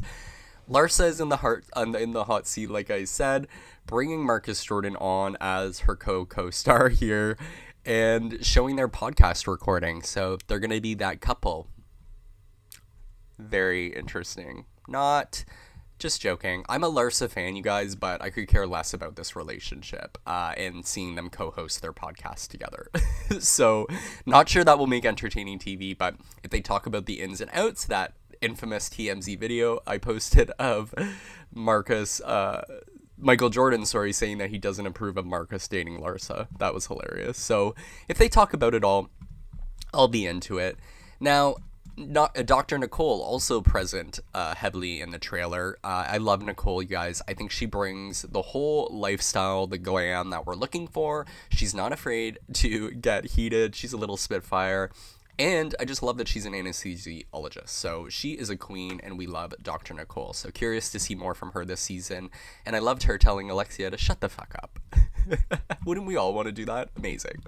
Larsa 0.69 1.07
is 1.07 1.21
in 1.21 1.29
the 1.29 1.37
heart 1.37 1.65
in 1.75 2.11
the 2.11 2.25
hot 2.25 2.45
seat, 2.45 2.69
like 2.69 2.91
I 2.91 3.05
said, 3.05 3.47
bringing 3.85 4.25
Marcus 4.25 4.63
Jordan 4.63 4.97
on 4.97 5.37
as 5.39 5.81
her 5.81 5.95
co 5.95 6.25
co-star 6.25 6.89
here, 6.89 7.37
and 7.85 8.45
showing 8.45 8.75
their 8.75 8.89
podcast 8.89 9.47
recording. 9.47 10.01
So 10.01 10.37
they're 10.47 10.59
gonna 10.59 10.81
be 10.81 10.93
that 10.95 11.21
couple. 11.21 11.69
Very 13.39 13.93
interesting. 13.93 14.65
Not 14.89 15.45
just 15.99 16.21
joking. 16.21 16.63
I'm 16.69 16.83
a 16.83 16.91
Larsa 16.91 17.29
fan, 17.29 17.55
you 17.55 17.63
guys, 17.63 17.95
but 17.95 18.21
I 18.21 18.29
could 18.29 18.47
care 18.47 18.67
less 18.67 18.93
about 18.93 19.15
this 19.15 19.35
relationship 19.35 20.17
uh, 20.27 20.53
and 20.55 20.85
seeing 20.85 21.15
them 21.15 21.29
co 21.29 21.51
host 21.51 21.81
their 21.81 21.93
podcast 21.93 22.49
together. 22.49 22.89
so, 23.39 23.87
not 24.25 24.47
sure 24.47 24.63
that 24.63 24.77
will 24.77 24.87
make 24.87 25.05
entertaining 25.05 25.59
TV, 25.59 25.97
but 25.97 26.15
if 26.43 26.51
they 26.51 26.61
talk 26.61 26.85
about 26.85 27.05
the 27.05 27.21
ins 27.21 27.41
and 27.41 27.49
outs, 27.53 27.85
that 27.85 28.13
infamous 28.41 28.89
TMZ 28.89 29.39
video 29.39 29.79
I 29.87 29.97
posted 29.97 30.51
of 30.51 30.93
Marcus, 31.53 32.21
uh, 32.21 32.63
Michael 33.17 33.49
Jordan, 33.49 33.85
sorry, 33.85 34.13
saying 34.13 34.37
that 34.37 34.51
he 34.51 34.59
doesn't 34.59 34.85
approve 34.85 35.17
of 35.17 35.25
Marcus 35.25 35.67
dating 35.67 35.99
Larsa. 35.99 36.47
That 36.59 36.73
was 36.73 36.87
hilarious. 36.87 37.37
So, 37.37 37.73
if 38.07 38.17
they 38.17 38.29
talk 38.29 38.53
about 38.53 38.75
it 38.75 38.83
all, 38.83 39.09
I'll 39.93 40.07
be 40.07 40.27
into 40.27 40.59
it. 40.59 40.77
Now, 41.19 41.55
not, 41.97 42.37
uh, 42.37 42.43
Dr. 42.43 42.77
Nicole 42.77 43.21
also 43.21 43.59
present 43.61 44.19
uh, 44.33 44.53
heavily 44.55 45.01
in 45.01 45.09
the 45.09 45.17
trailer. 45.17 45.77
Uh, 45.83 46.05
I 46.07 46.17
love 46.17 46.43
Nicole, 46.43 46.81
you 46.81 46.87
guys. 46.87 47.21
I 47.27 47.33
think 47.33 47.51
she 47.51 47.65
brings 47.65 48.21
the 48.21 48.41
whole 48.41 48.87
lifestyle, 48.91 49.67
the 49.67 49.79
glam 49.79 50.29
that 50.29 50.45
we're 50.45 50.55
looking 50.55 50.87
for. 50.87 51.25
She's 51.49 51.73
not 51.73 51.91
afraid 51.91 52.39
to 52.53 52.91
get 52.91 53.25
heated. 53.31 53.75
She's 53.75 53.93
a 53.93 53.97
little 53.97 54.17
spitfire. 54.17 54.91
And 55.39 55.75
I 55.79 55.85
just 55.85 56.01
love 56.01 56.17
that 56.17 56.27
she's 56.27 56.45
an 56.45 56.53
anesthesiologist. 56.53 57.69
So 57.69 58.09
she 58.09 58.31
is 58.31 58.49
a 58.49 58.57
queen, 58.57 58.99
and 59.03 59.17
we 59.17 59.27
love 59.27 59.53
Dr. 59.61 59.93
Nicole. 59.93 60.33
So 60.33 60.49
curious 60.49 60.91
to 60.91 60.99
see 60.99 61.13
more 61.13 61.35
from 61.35 61.51
her 61.51 61.63
this 61.63 61.81
season. 61.81 62.31
And 62.65 62.75
I 62.75 62.79
loved 62.79 63.03
her 63.03 63.17
telling 63.17 63.49
Alexia 63.49 63.91
to 63.91 63.97
shut 63.97 64.19
the 64.19 64.29
fuck 64.29 64.55
up. 64.61 64.79
Wouldn't 65.85 66.07
we 66.07 66.15
all 66.15 66.33
want 66.33 66.47
to 66.47 66.51
do 66.51 66.65
that? 66.65 66.89
Amazing. 66.97 67.43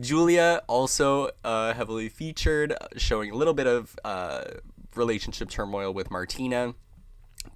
Julia 0.00 0.62
also 0.68 1.30
uh, 1.44 1.74
heavily 1.74 2.08
featured, 2.08 2.74
showing 2.96 3.30
a 3.30 3.34
little 3.34 3.54
bit 3.54 3.66
of 3.66 3.98
uh, 4.04 4.44
relationship 4.94 5.50
turmoil 5.50 5.92
with 5.92 6.10
Martina. 6.10 6.74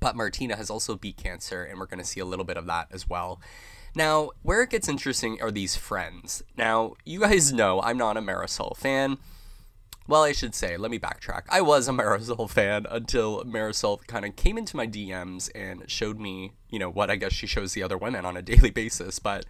But 0.00 0.16
Martina 0.16 0.56
has 0.56 0.70
also 0.70 0.96
beat 0.96 1.16
cancer, 1.16 1.62
and 1.62 1.78
we're 1.78 1.86
going 1.86 2.00
to 2.00 2.04
see 2.04 2.20
a 2.20 2.24
little 2.24 2.44
bit 2.44 2.56
of 2.56 2.66
that 2.66 2.88
as 2.90 3.08
well. 3.08 3.40
Now, 3.94 4.30
where 4.42 4.62
it 4.62 4.70
gets 4.70 4.88
interesting 4.88 5.40
are 5.42 5.50
these 5.50 5.76
friends. 5.76 6.42
Now, 6.56 6.94
you 7.04 7.20
guys 7.20 7.52
know 7.52 7.80
I'm 7.82 7.98
not 7.98 8.16
a 8.16 8.20
Marisol 8.20 8.76
fan. 8.76 9.18
Well, 10.08 10.22
I 10.22 10.32
should 10.32 10.54
say, 10.54 10.76
let 10.76 10.90
me 10.90 10.98
backtrack. 10.98 11.42
I 11.48 11.60
was 11.60 11.88
a 11.88 11.92
Marisol 11.92 12.50
fan 12.50 12.86
until 12.90 13.44
Marisol 13.44 14.04
kind 14.06 14.24
of 14.24 14.34
came 14.34 14.58
into 14.58 14.76
my 14.76 14.86
DMs 14.86 15.50
and 15.54 15.88
showed 15.90 16.18
me, 16.18 16.52
you 16.70 16.78
know, 16.78 16.90
what 16.90 17.10
I 17.10 17.16
guess 17.16 17.32
she 17.32 17.46
shows 17.46 17.74
the 17.74 17.82
other 17.82 17.98
women 17.98 18.24
on 18.24 18.36
a 18.36 18.42
daily 18.42 18.70
basis. 18.70 19.18
But 19.18 19.44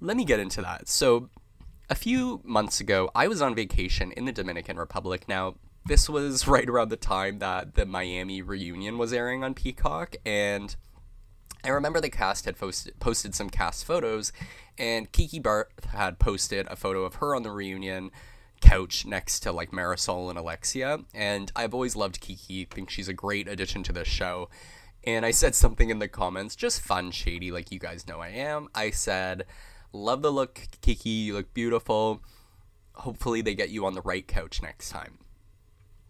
let 0.00 0.16
me 0.16 0.24
get 0.24 0.40
into 0.40 0.60
that. 0.62 0.88
So, 0.88 1.30
a 1.88 1.94
few 1.94 2.40
months 2.44 2.80
ago, 2.80 3.10
I 3.14 3.28
was 3.28 3.40
on 3.40 3.54
vacation 3.54 4.12
in 4.12 4.24
the 4.24 4.32
Dominican 4.32 4.76
Republic. 4.76 5.28
Now, 5.28 5.54
this 5.84 6.08
was 6.08 6.46
right 6.48 6.68
around 6.68 6.88
the 6.88 6.96
time 6.96 7.38
that 7.38 7.74
the 7.74 7.86
Miami 7.86 8.42
reunion 8.42 8.98
was 8.98 9.12
airing 9.12 9.44
on 9.44 9.54
Peacock, 9.54 10.16
and 10.24 10.74
I 11.64 11.68
remember 11.70 12.00
the 12.00 12.10
cast 12.10 12.44
had 12.44 12.56
posted, 12.56 12.98
posted 13.00 13.34
some 13.34 13.50
cast 13.50 13.84
photos, 13.84 14.32
and 14.78 15.10
Kiki 15.10 15.38
Barth 15.38 15.86
had 15.92 16.18
posted 16.18 16.66
a 16.68 16.76
photo 16.76 17.04
of 17.04 17.16
her 17.16 17.34
on 17.34 17.42
the 17.42 17.50
reunion 17.50 18.10
couch 18.60 19.04
next 19.04 19.40
to 19.40 19.52
like 19.52 19.70
Marisol 19.70 20.30
and 20.30 20.38
Alexia. 20.38 21.00
And 21.14 21.50
I've 21.56 21.74
always 21.74 21.96
loved 21.96 22.20
Kiki, 22.20 22.62
I 22.70 22.74
think 22.74 22.90
she's 22.90 23.08
a 23.08 23.14
great 23.14 23.48
addition 23.48 23.82
to 23.84 23.92
this 23.92 24.08
show. 24.08 24.48
And 25.04 25.24
I 25.24 25.30
said 25.30 25.54
something 25.54 25.90
in 25.90 25.98
the 25.98 26.08
comments, 26.08 26.56
just 26.56 26.80
fun, 26.80 27.10
shady, 27.12 27.52
like 27.52 27.70
you 27.70 27.78
guys 27.78 28.08
know 28.08 28.20
I 28.20 28.28
am. 28.28 28.68
I 28.74 28.90
said, 28.90 29.44
Love 29.96 30.22
the 30.22 30.30
look, 30.30 30.68
Kiki, 30.82 31.08
you 31.08 31.34
look 31.34 31.54
beautiful. 31.54 32.20
Hopefully, 32.96 33.40
they 33.40 33.54
get 33.54 33.70
you 33.70 33.86
on 33.86 33.94
the 33.94 34.02
right 34.02 34.26
couch 34.26 34.60
next 34.62 34.90
time. 34.90 35.18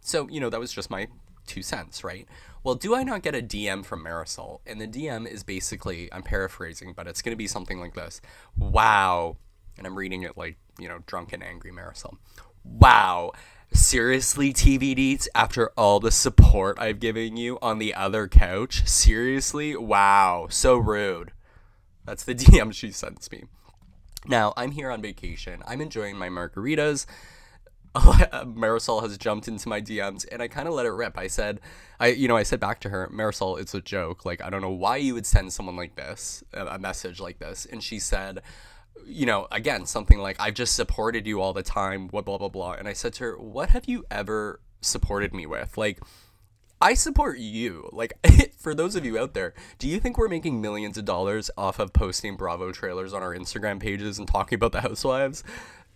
So, 0.00 0.28
you 0.28 0.40
know, 0.40 0.50
that 0.50 0.60
was 0.60 0.72
just 0.72 0.90
my 0.90 1.06
two 1.46 1.62
cents, 1.62 2.02
right? 2.02 2.26
Well, 2.64 2.74
do 2.74 2.96
I 2.96 3.04
not 3.04 3.22
get 3.22 3.36
a 3.36 3.42
DM 3.42 3.84
from 3.84 4.04
Marisol? 4.04 4.60
And 4.66 4.80
the 4.80 4.88
DM 4.88 5.26
is 5.26 5.44
basically, 5.44 6.12
I'm 6.12 6.22
paraphrasing, 6.22 6.94
but 6.94 7.06
it's 7.06 7.22
going 7.22 7.32
to 7.32 7.36
be 7.36 7.46
something 7.46 7.78
like 7.78 7.94
this 7.94 8.20
Wow. 8.56 9.36
And 9.78 9.86
I'm 9.86 9.96
reading 9.96 10.22
it 10.22 10.36
like, 10.36 10.56
you 10.78 10.88
know, 10.88 10.98
drunk 11.06 11.32
and 11.32 11.42
angry 11.42 11.70
Marisol. 11.70 12.16
Wow. 12.64 13.32
Seriously, 13.72 14.52
TV 14.52 14.96
Deets, 14.96 15.28
after 15.34 15.70
all 15.76 16.00
the 16.00 16.10
support 16.10 16.78
I've 16.80 16.98
given 16.98 17.36
you 17.36 17.58
on 17.62 17.78
the 17.78 17.94
other 17.94 18.26
couch? 18.26 18.88
Seriously? 18.88 19.76
Wow. 19.76 20.46
So 20.50 20.76
rude. 20.76 21.32
That's 22.04 22.24
the 22.24 22.34
DM 22.36 22.72
she 22.72 22.90
sends 22.90 23.30
me. 23.30 23.44
Now, 24.24 24.52
I'm 24.56 24.70
here 24.72 24.90
on 24.90 25.02
vacation. 25.02 25.62
I'm 25.66 25.80
enjoying 25.80 26.16
my 26.16 26.28
margaritas. 26.28 27.06
Oh, 27.98 28.14
uh, 28.30 28.44
Marisol 28.44 29.00
has 29.00 29.16
jumped 29.16 29.48
into 29.48 29.70
my 29.70 29.80
DMs 29.80 30.26
and 30.30 30.42
I 30.42 30.48
kind 30.48 30.68
of 30.68 30.74
let 30.74 30.84
it 30.84 30.90
rip. 30.90 31.16
I 31.16 31.28
said, 31.28 31.60
I 31.98 32.08
you 32.08 32.28
know, 32.28 32.36
I 32.36 32.42
said 32.42 32.60
back 32.60 32.78
to 32.80 32.90
her, 32.90 33.08
Marisol, 33.10 33.58
it's 33.58 33.72
a 33.72 33.80
joke. 33.80 34.26
Like 34.26 34.42
I 34.42 34.50
don't 34.50 34.60
know 34.60 34.68
why 34.68 34.98
you 34.98 35.14
would 35.14 35.24
send 35.24 35.54
someone 35.54 35.76
like 35.76 35.96
this 35.96 36.44
a 36.52 36.78
message 36.78 37.20
like 37.20 37.38
this. 37.38 37.64
And 37.64 37.82
she 37.82 37.98
said, 37.98 38.42
you 39.06 39.24
know, 39.24 39.46
again, 39.50 39.86
something 39.86 40.18
like 40.18 40.36
I've 40.38 40.52
just 40.52 40.74
supported 40.74 41.26
you 41.26 41.40
all 41.40 41.54
the 41.54 41.62
time, 41.62 42.06
blah 42.06 42.20
blah 42.20 42.36
blah 42.36 42.50
blah. 42.50 42.72
And 42.72 42.86
I 42.86 42.92
said 42.92 43.14
to 43.14 43.24
her, 43.24 43.38
"What 43.38 43.70
have 43.70 43.86
you 43.86 44.04
ever 44.10 44.60
supported 44.82 45.32
me 45.32 45.46
with?" 45.46 45.78
Like 45.78 46.00
I 46.80 46.94
support 46.94 47.38
you. 47.38 47.88
Like, 47.92 48.18
for 48.58 48.74
those 48.74 48.96
of 48.96 49.04
you 49.04 49.18
out 49.18 49.34
there, 49.34 49.54
do 49.78 49.88
you 49.88 49.98
think 49.98 50.18
we're 50.18 50.28
making 50.28 50.60
millions 50.60 50.98
of 50.98 51.04
dollars 51.04 51.50
off 51.56 51.78
of 51.78 51.92
posting 51.92 52.36
Bravo 52.36 52.70
trailers 52.72 53.12
on 53.12 53.22
our 53.22 53.34
Instagram 53.34 53.80
pages 53.80 54.18
and 54.18 54.28
talking 54.28 54.56
about 54.56 54.72
the 54.72 54.82
housewives? 54.82 55.42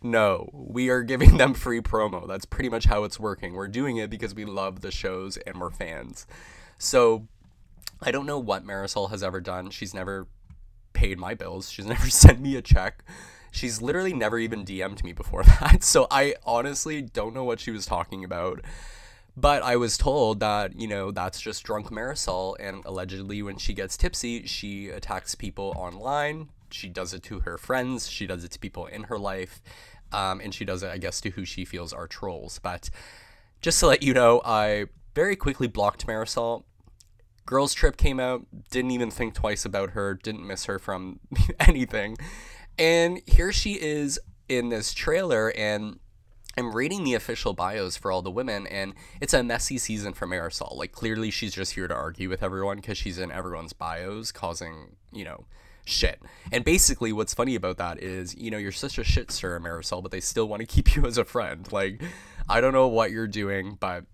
No, 0.03 0.49
we 0.53 0.89
are 0.89 1.03
giving 1.03 1.37
them 1.37 1.53
free 1.55 1.81
promo. 1.81 2.27
That's 2.27 2.47
pretty 2.47 2.71
much 2.71 2.87
how 2.87 3.05
it's 3.05 3.21
working. 3.21 3.53
We're 3.53 3.69
doing 3.69 3.99
it 3.99 4.09
because 4.09 4.35
we 4.35 4.45
love 4.47 4.81
the 4.81 4.91
shows 4.91 5.37
and 5.37 5.61
we're 5.61 5.71
fans. 5.71 6.27
So, 6.79 7.29
I 8.01 8.11
don't 8.11 8.25
know 8.25 8.39
what 8.39 8.67
Marisol 8.67 9.11
has 9.11 9.23
ever 9.23 9.43
done. 9.43 9.69
She's 9.71 9.93
never 9.93 10.27
paid 10.95 11.19
my 11.19 11.35
bills, 11.35 11.71
she's 11.71 11.87
never 11.95 12.09
sent 12.09 12.41
me 12.41 12.57
a 12.57 12.63
check. 12.63 13.05
She's 13.53 13.83
literally 13.83 14.15
never 14.15 14.39
even 14.39 14.65
DM'd 14.65 15.05
me 15.05 15.13
before 15.13 15.43
that. 15.61 15.83
So, 15.85 16.07
I 16.11 16.37
honestly 16.47 17.03
don't 17.03 17.35
know 17.35 17.45
what 17.45 17.61
she 17.61 17.71
was 17.71 17.85
talking 17.85 18.25
about. 18.25 18.65
But 19.41 19.63
I 19.63 19.77
was 19.77 19.97
told 19.97 20.41
that, 20.41 20.79
you 20.79 20.87
know, 20.87 21.13
that's 21.13 21.41
just 21.41 21.63
drunk 21.65 21.89
Marisol. 21.89 22.57
And 22.61 22.85
allegedly, 22.85 23.41
when 23.43 23.57
she 23.57 23.73
gets 23.73 23.97
tipsy, 23.97 24.47
she 24.47 24.91
attacks 24.91 25.35
people 25.35 25.73
online. 25.77 26.51
She 26.71 26.91
does 26.91 27.15
it 27.15 27.23
to 27.25 27.41
her 27.41 27.57
friends. 27.57 28.11
She 28.11 28.27
does 28.27 28.45
it 28.45 28.51
to 28.51 28.59
people 28.59 28.85
in 28.85 29.05
her 29.05 29.19
life. 29.19 29.63
Um, 30.13 30.41
and 30.41 30.53
she 30.53 30.67
does 30.67 30.83
it, 30.83 30.91
I 30.91 30.99
guess, 30.99 31.23
to 31.23 31.31
who 31.31 31.47
she 31.47 31.65
feels 31.65 31.95
are 31.95 32.07
trolls. 32.07 32.59
But 32.59 32.91
just 33.63 33.81
to 33.81 33.87
let 33.87 34.03
you 34.03 34.13
know, 34.13 34.43
I 34.45 34.87
very 35.15 35.37
quickly 35.37 35.69
blocked 35.69 36.07
Marisol. 36.07 36.65
Girls 37.47 37.73
Trip 37.73 37.97
came 37.97 38.21
out, 38.21 38.47
didn't 38.71 38.91
even 38.91 39.11
think 39.11 39.33
twice 39.33 39.65
about 39.65 39.91
her, 39.91 40.15
didn't 40.15 40.47
miss 40.47 40.67
her 40.67 40.79
from 40.79 41.19
anything. 41.61 42.19
And 42.79 43.23
here 43.27 43.53
she 43.53 43.81
is 43.81 44.21
in 44.51 44.69
this 44.69 44.93
trailer, 44.93 45.49
and 45.57 45.99
I'm 46.61 46.77
reading 46.77 47.05
the 47.05 47.15
official 47.15 47.55
bios 47.55 47.97
for 47.97 48.13
all 48.13 48.23
the 48.23 48.31
women, 48.31 48.67
and 48.67 48.95
it's 49.21 49.35
a 49.35 49.43
messy 49.43 49.79
season 49.79 50.13
for 50.13 50.27
Marisol. 50.27 50.77
Like, 50.77 50.93
clearly, 50.93 51.31
she's 51.31 51.55
just 51.55 51.73
here 51.73 51.89
to 51.89 51.95
argue 51.95 52.29
with 52.29 52.43
everyone 52.43 52.77
because 52.77 52.99
she's 52.99 53.19
in 53.19 53.33
everyone's 53.33 53.73
bios, 53.73 54.31
causing, 54.31 54.97
you 55.11 55.25
know, 55.25 55.45
shit. 55.85 56.21
And 56.53 56.65
basically, 56.65 57.13
what's 57.13 57.35
funny 57.35 57.55
about 57.55 57.79
that 57.79 58.03
is, 58.03 58.37
you 58.37 58.51
know, 58.51 58.59
you're 58.59 58.73
such 58.73 58.99
a 58.99 59.05
shit 59.05 59.31
Marisol, 59.59 60.03
but 60.03 60.13
they 60.13 60.21
still 60.21 60.47
want 60.47 60.61
to 60.61 60.67
keep 60.67 60.95
you 60.95 61.07
as 61.07 61.19
a 61.19 61.25
friend. 61.25 61.71
Like, 61.73 62.03
I 62.49 62.61
don't 62.61 62.73
know 62.73 62.89
what 62.89 63.11
you're 63.11 63.27
doing, 63.27 63.79
but 63.81 64.05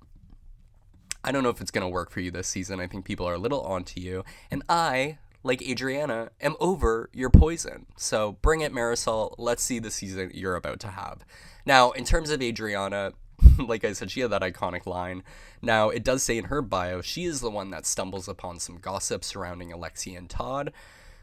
I 1.24 1.32
don't 1.32 1.42
know 1.42 1.50
if 1.50 1.60
it's 1.60 1.72
going 1.72 1.82
to 1.82 1.88
work 1.88 2.10
for 2.10 2.20
you 2.20 2.30
this 2.30 2.46
season. 2.46 2.78
I 2.80 2.86
think 2.86 3.04
people 3.04 3.26
are 3.26 3.34
a 3.34 3.38
little 3.38 3.62
onto 3.62 4.00
you. 4.00 4.24
And 4.50 4.62
I, 4.68 5.18
like 5.46 5.62
Adriana, 5.62 6.30
am 6.40 6.56
over 6.60 7.08
your 7.12 7.30
poison. 7.30 7.86
So 7.96 8.38
bring 8.42 8.60
it, 8.60 8.72
Marisol. 8.72 9.34
Let's 9.38 9.62
see 9.62 9.78
the 9.78 9.90
season 9.90 10.30
you're 10.34 10.56
about 10.56 10.80
to 10.80 10.88
have. 10.88 11.24
Now, 11.64 11.92
in 11.92 12.04
terms 12.04 12.30
of 12.30 12.42
Adriana, 12.42 13.12
like 13.58 13.84
I 13.84 13.92
said, 13.92 14.10
she 14.10 14.20
had 14.20 14.30
that 14.30 14.42
iconic 14.42 14.86
line. 14.86 15.22
Now, 15.62 15.88
it 15.90 16.04
does 16.04 16.22
say 16.22 16.38
in 16.38 16.44
her 16.44 16.62
bio, 16.62 17.00
she 17.00 17.24
is 17.24 17.40
the 17.40 17.50
one 17.50 17.70
that 17.70 17.86
stumbles 17.86 18.28
upon 18.28 18.58
some 18.58 18.78
gossip 18.78 19.24
surrounding 19.24 19.72
Alexia 19.72 20.18
and 20.18 20.28
Todd. 20.28 20.72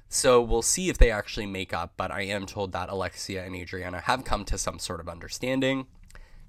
So 0.10 0.42
we'll 0.42 0.62
see 0.62 0.90
if 0.90 0.98
they 0.98 1.10
actually 1.10 1.48
make 1.48 1.74
up, 1.74 1.94
but 1.98 2.12
I 2.12 2.22
am 2.22 2.46
told 2.46 2.72
that 2.72 2.90
Alexia 2.90 3.44
and 3.44 3.56
Adriana 3.56 4.02
have 4.02 4.24
come 4.24 4.46
to 4.46 4.58
some 4.58 4.78
sort 4.78 5.00
of 5.00 5.10
understanding. 5.10 5.88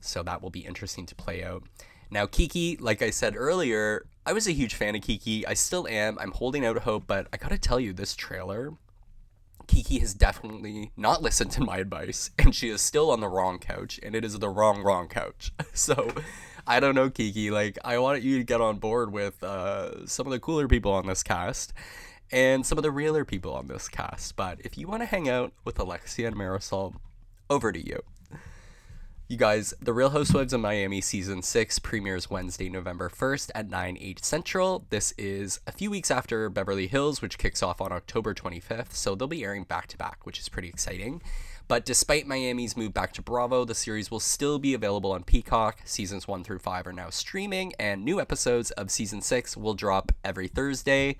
So 0.00 0.22
that 0.22 0.42
will 0.42 0.50
be 0.50 0.66
interesting 0.66 1.06
to 1.06 1.14
play 1.14 1.42
out. 1.42 1.64
Now, 2.10 2.26
Kiki, 2.26 2.76
like 2.76 3.02
I 3.02 3.10
said 3.10 3.34
earlier, 3.36 4.06
I 4.26 4.32
was 4.32 4.46
a 4.46 4.52
huge 4.52 4.74
fan 4.74 4.94
of 4.94 5.02
Kiki. 5.02 5.46
I 5.46 5.54
still 5.54 5.86
am. 5.88 6.18
I'm 6.18 6.32
holding 6.32 6.64
out 6.64 6.78
hope, 6.78 7.04
but 7.06 7.28
I 7.32 7.36
gotta 7.36 7.58
tell 7.58 7.80
you, 7.80 7.92
this 7.92 8.14
trailer 8.14 8.72
Kiki 9.66 9.98
has 9.98 10.14
definitely 10.14 10.92
not 10.96 11.22
listened 11.22 11.50
to 11.52 11.62
my 11.62 11.78
advice, 11.78 12.30
and 12.38 12.54
she 12.54 12.68
is 12.68 12.80
still 12.80 13.10
on 13.10 13.20
the 13.20 13.28
wrong 13.28 13.58
couch, 13.58 13.98
and 14.02 14.14
it 14.14 14.24
is 14.24 14.38
the 14.38 14.48
wrong, 14.48 14.82
wrong 14.82 15.08
couch. 15.08 15.52
So, 15.76 16.14
I 16.68 16.78
don't 16.78 16.94
know, 16.94 17.10
Kiki. 17.10 17.50
Like, 17.50 17.78
I 17.84 17.98
want 17.98 18.22
you 18.22 18.38
to 18.38 18.44
get 18.44 18.60
on 18.60 18.78
board 18.78 19.12
with 19.12 19.42
uh, 19.42 20.06
some 20.06 20.26
of 20.26 20.30
the 20.30 20.38
cooler 20.38 20.68
people 20.68 20.92
on 20.92 21.06
this 21.06 21.24
cast 21.24 21.72
and 22.30 22.64
some 22.64 22.78
of 22.78 22.84
the 22.84 22.92
realer 22.92 23.24
people 23.24 23.52
on 23.54 23.66
this 23.66 23.88
cast. 23.88 24.36
But 24.36 24.60
if 24.64 24.78
you 24.78 24.86
want 24.86 25.02
to 25.02 25.06
hang 25.06 25.28
out 25.28 25.52
with 25.64 25.80
Alexia 25.80 26.28
and 26.28 26.36
Marisol, 26.36 26.94
over 27.50 27.72
to 27.72 27.84
you. 27.84 28.00
You 29.26 29.38
guys, 29.38 29.72
The 29.80 29.94
Real 29.94 30.10
Housewives 30.10 30.52
of 30.52 30.60
Miami 30.60 31.00
season 31.00 31.40
6 31.40 31.78
premieres 31.78 32.28
Wednesday, 32.28 32.68
November 32.68 33.08
1st 33.08 33.52
at 33.54 33.70
9, 33.70 33.96
8 33.98 34.22
Central. 34.22 34.84
This 34.90 35.14
is 35.16 35.60
a 35.66 35.72
few 35.72 35.90
weeks 35.90 36.10
after 36.10 36.50
Beverly 36.50 36.88
Hills, 36.88 37.22
which 37.22 37.38
kicks 37.38 37.62
off 37.62 37.80
on 37.80 37.90
October 37.90 38.34
25th, 38.34 38.92
so 38.92 39.14
they'll 39.14 39.26
be 39.26 39.42
airing 39.42 39.64
back 39.64 39.86
to 39.86 39.96
back, 39.96 40.26
which 40.26 40.38
is 40.38 40.50
pretty 40.50 40.68
exciting. 40.68 41.22
But 41.68 41.86
despite 41.86 42.26
Miami's 42.26 42.76
move 42.76 42.92
back 42.92 43.14
to 43.14 43.22
Bravo, 43.22 43.64
the 43.64 43.74
series 43.74 44.10
will 44.10 44.20
still 44.20 44.58
be 44.58 44.74
available 44.74 45.12
on 45.12 45.24
Peacock. 45.24 45.78
Seasons 45.86 46.28
1 46.28 46.44
through 46.44 46.58
5 46.58 46.86
are 46.88 46.92
now 46.92 47.08
streaming, 47.08 47.72
and 47.78 48.04
new 48.04 48.20
episodes 48.20 48.72
of 48.72 48.90
season 48.90 49.22
6 49.22 49.56
will 49.56 49.72
drop 49.72 50.12
every 50.22 50.48
Thursday. 50.48 51.16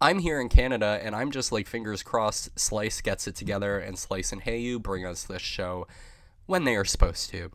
I'm 0.00 0.18
here 0.18 0.40
in 0.40 0.48
Canada, 0.48 0.98
and 1.00 1.14
I'm 1.14 1.30
just 1.30 1.52
like 1.52 1.68
fingers 1.68 2.02
crossed 2.02 2.58
Slice 2.58 3.00
gets 3.00 3.28
it 3.28 3.36
together, 3.36 3.78
and 3.78 3.96
Slice 3.96 4.32
and 4.32 4.42
Hayu 4.42 4.82
bring 4.82 5.06
us 5.06 5.22
this 5.22 5.42
show 5.42 5.86
when 6.46 6.64
they 6.64 6.76
are 6.76 6.84
supposed 6.84 7.30
to, 7.30 7.50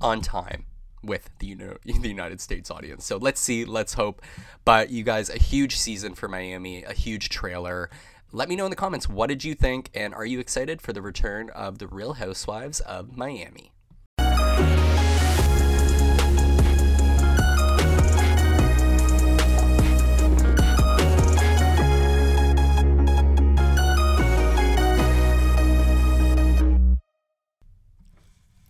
on 0.00 0.20
time 0.20 0.64
with 1.02 1.30
the, 1.38 1.54
the 1.84 2.08
United 2.08 2.40
States 2.40 2.70
audience. 2.70 3.04
So 3.04 3.16
let's 3.16 3.40
see, 3.40 3.64
let's 3.64 3.94
hope. 3.94 4.22
But 4.64 4.90
you 4.90 5.04
guys, 5.04 5.30
a 5.30 5.38
huge 5.38 5.76
season 5.76 6.14
for 6.14 6.28
Miami, 6.28 6.82
a 6.84 6.92
huge 6.92 7.28
trailer. 7.28 7.90
Let 8.32 8.48
me 8.48 8.56
know 8.56 8.66
in 8.66 8.70
the 8.70 8.76
comments 8.76 9.08
what 9.08 9.28
did 9.28 9.44
you 9.44 9.54
think, 9.54 9.90
and 9.94 10.14
are 10.14 10.26
you 10.26 10.40
excited 10.40 10.82
for 10.82 10.92
the 10.92 11.02
return 11.02 11.50
of 11.50 11.78
the 11.78 11.86
Real 11.86 12.14
Housewives 12.14 12.80
of 12.80 13.16
Miami? 13.16 13.72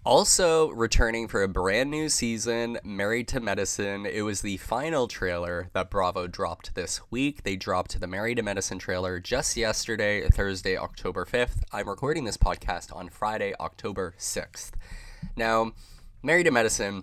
Also, 0.07 0.71
returning 0.71 1.27
for 1.27 1.43
a 1.43 1.49
brand 1.49 1.91
new 1.91 2.09
season, 2.09 2.79
Married 2.85 3.27
to 3.27 3.41
Medicine. 3.41 4.07
It 4.07 4.23
was 4.23 4.41
the 4.41 4.57
final 4.59 5.09
trailer 5.09 5.69
that 5.73 5.91
Bravo 5.91 6.29
dropped 6.29 6.77
this 6.77 7.01
week. 7.11 7.43
They 7.43 7.57
dropped 7.57 7.99
the 7.99 8.07
Married 8.07 8.37
to 8.37 8.45
Medicine 8.45 8.79
trailer 8.79 9.19
just 9.19 9.57
yesterday, 9.57 10.29
Thursday, 10.29 10.77
October 10.77 11.25
5th. 11.25 11.65
I'm 11.73 11.89
recording 11.89 12.23
this 12.23 12.37
podcast 12.37 12.95
on 12.95 13.09
Friday, 13.09 13.53
October 13.59 14.15
6th. 14.17 14.75
Now, 15.37 15.73
Married 16.23 16.45
to 16.45 16.53
Medicine 16.53 17.03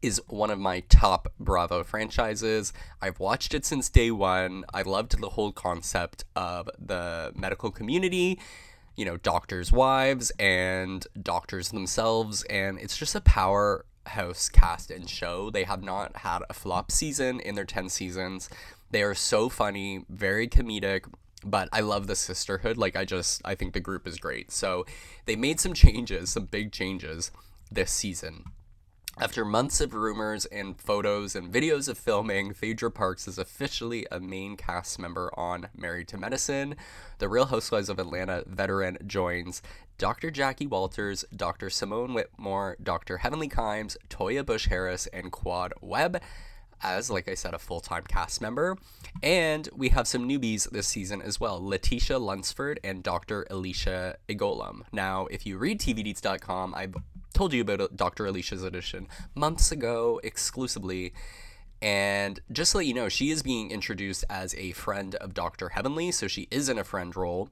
is 0.00 0.22
one 0.28 0.50
of 0.50 0.60
my 0.60 0.84
top 0.88 1.32
Bravo 1.40 1.82
franchises. 1.82 2.72
I've 3.02 3.18
watched 3.18 3.54
it 3.54 3.64
since 3.64 3.90
day 3.90 4.12
one. 4.12 4.64
I 4.72 4.82
loved 4.82 5.20
the 5.20 5.30
whole 5.30 5.50
concept 5.50 6.24
of 6.36 6.70
the 6.78 7.32
medical 7.34 7.72
community 7.72 8.38
you 8.98 9.04
know, 9.04 9.16
doctors' 9.16 9.70
wives 9.70 10.32
and 10.40 11.06
doctors 11.22 11.68
themselves, 11.68 12.42
and 12.50 12.80
it's 12.80 12.96
just 12.96 13.14
a 13.14 13.20
powerhouse 13.20 14.48
cast 14.48 14.90
and 14.90 15.08
show. 15.08 15.50
They 15.50 15.62
have 15.62 15.84
not 15.84 16.16
had 16.16 16.40
a 16.50 16.52
flop 16.52 16.90
season 16.90 17.38
in 17.38 17.54
their 17.54 17.64
10 17.64 17.90
seasons. 17.90 18.50
They 18.90 19.04
are 19.04 19.14
so 19.14 19.48
funny, 19.48 20.04
very 20.08 20.48
comedic, 20.48 21.04
but 21.44 21.68
I 21.72 21.78
love 21.78 22.08
the 22.08 22.16
sisterhood. 22.16 22.76
Like, 22.76 22.96
I 22.96 23.04
just, 23.04 23.40
I 23.44 23.54
think 23.54 23.72
the 23.72 23.78
group 23.78 24.04
is 24.04 24.18
great. 24.18 24.50
So, 24.50 24.84
they 25.26 25.36
made 25.36 25.60
some 25.60 25.74
changes, 25.74 26.30
some 26.30 26.46
big 26.46 26.72
changes 26.72 27.30
this 27.70 27.92
season. 27.92 28.46
After 29.20 29.44
months 29.44 29.80
of 29.80 29.94
rumors 29.94 30.44
and 30.46 30.80
photos 30.80 31.34
and 31.34 31.52
videos 31.52 31.88
of 31.88 31.98
filming, 31.98 32.54
Phaedra 32.54 32.92
Parks 32.92 33.26
is 33.26 33.36
officially 33.36 34.06
a 34.12 34.20
main 34.20 34.56
cast 34.56 34.96
member 35.00 35.32
on 35.36 35.70
Married 35.76 36.06
to 36.08 36.16
Medicine. 36.16 36.76
The 37.18 37.28
Real 37.28 37.46
Housewives 37.46 37.88
of 37.88 37.98
Atlanta 37.98 38.44
veteran 38.46 38.96
joins 39.04 39.60
Dr. 39.98 40.30
Jackie 40.30 40.68
Walters, 40.68 41.24
Dr. 41.34 41.68
Simone 41.68 42.14
Whitmore, 42.14 42.76
Dr. 42.80 43.18
Heavenly 43.18 43.48
Kimes, 43.48 43.96
Toya 44.08 44.46
Bush 44.46 44.68
Harris, 44.68 45.08
and 45.08 45.32
Quad 45.32 45.72
Webb 45.80 46.22
as, 46.80 47.10
like 47.10 47.28
I 47.28 47.34
said, 47.34 47.54
a 47.54 47.58
full 47.58 47.80
time 47.80 48.04
cast 48.08 48.40
member. 48.40 48.76
And 49.20 49.68
we 49.74 49.88
have 49.88 50.06
some 50.06 50.28
newbies 50.28 50.70
this 50.70 50.86
season 50.86 51.20
as 51.22 51.40
well 51.40 51.60
Letitia 51.60 52.18
Lunsford 52.18 52.78
and 52.84 53.02
Dr. 53.02 53.46
Alicia 53.50 54.16
Egolum. 54.28 54.82
Now, 54.92 55.26
if 55.26 55.44
you 55.44 55.58
read 55.58 55.80
TVDeets.com, 55.80 56.74
I've 56.74 56.94
told 57.38 57.52
you 57.52 57.60
about 57.60 57.80
uh, 57.80 57.86
Dr. 57.94 58.26
Alicia's 58.26 58.64
edition 58.64 59.06
months 59.36 59.70
ago 59.70 60.20
exclusively. 60.24 61.12
And 61.80 62.40
just 62.50 62.72
to 62.72 62.78
let 62.78 62.86
you 62.86 62.94
know, 62.94 63.08
she 63.08 63.30
is 63.30 63.44
being 63.44 63.70
introduced 63.70 64.24
as 64.28 64.56
a 64.56 64.72
friend 64.72 65.14
of 65.14 65.34
Dr. 65.34 65.68
Heavenly, 65.68 66.10
so 66.10 66.26
she 66.26 66.48
is 66.50 66.68
in 66.68 66.78
a 66.78 66.82
friend 66.82 67.14
role. 67.14 67.48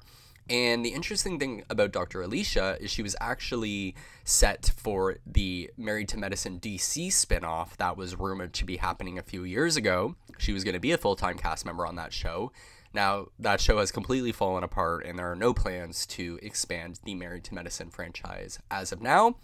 And 0.51 0.85
the 0.85 0.89
interesting 0.89 1.39
thing 1.39 1.63
about 1.71 1.93
Dr. 1.93 2.21
Alicia 2.21 2.79
is 2.81 2.91
she 2.91 3.05
was 3.05 3.15
actually 3.21 3.95
set 4.25 4.73
for 4.77 5.19
the 5.25 5.71
Married 5.77 6.09
to 6.09 6.19
Medicine 6.19 6.59
DC 6.59 7.07
spinoff 7.07 7.77
that 7.77 7.97
was 7.97 8.17
rumored 8.17 8.55
to 8.55 8.65
be 8.65 8.79
happening 8.79 9.21
a 9.21 9.23
few 9.23 9.45
years 9.45 9.77
ago. 9.77 10.17
She 10.37 10.53
was 10.53 10.65
going 10.65 10.75
to 10.75 10.81
be 10.81 10.91
a 10.91 10.99
full 10.99 11.15
time 11.15 11.39
cast 11.39 11.65
member 11.65 11.87
on 11.87 11.95
that 11.95 12.13
show. 12.13 12.51
Now, 12.93 13.27
that 13.39 13.61
show 13.61 13.79
has 13.79 13.93
completely 13.93 14.33
fallen 14.33 14.65
apart, 14.65 15.07
and 15.07 15.17
there 15.17 15.31
are 15.31 15.37
no 15.37 15.55
plans 15.55 16.07
to 16.07 16.41
expand 16.43 16.99
the 17.05 17.15
Married 17.15 17.45
to 17.45 17.55
Medicine 17.55 17.91
franchise 17.91 18.59
as 18.69 18.91
of 18.91 19.01
now. 19.01 19.37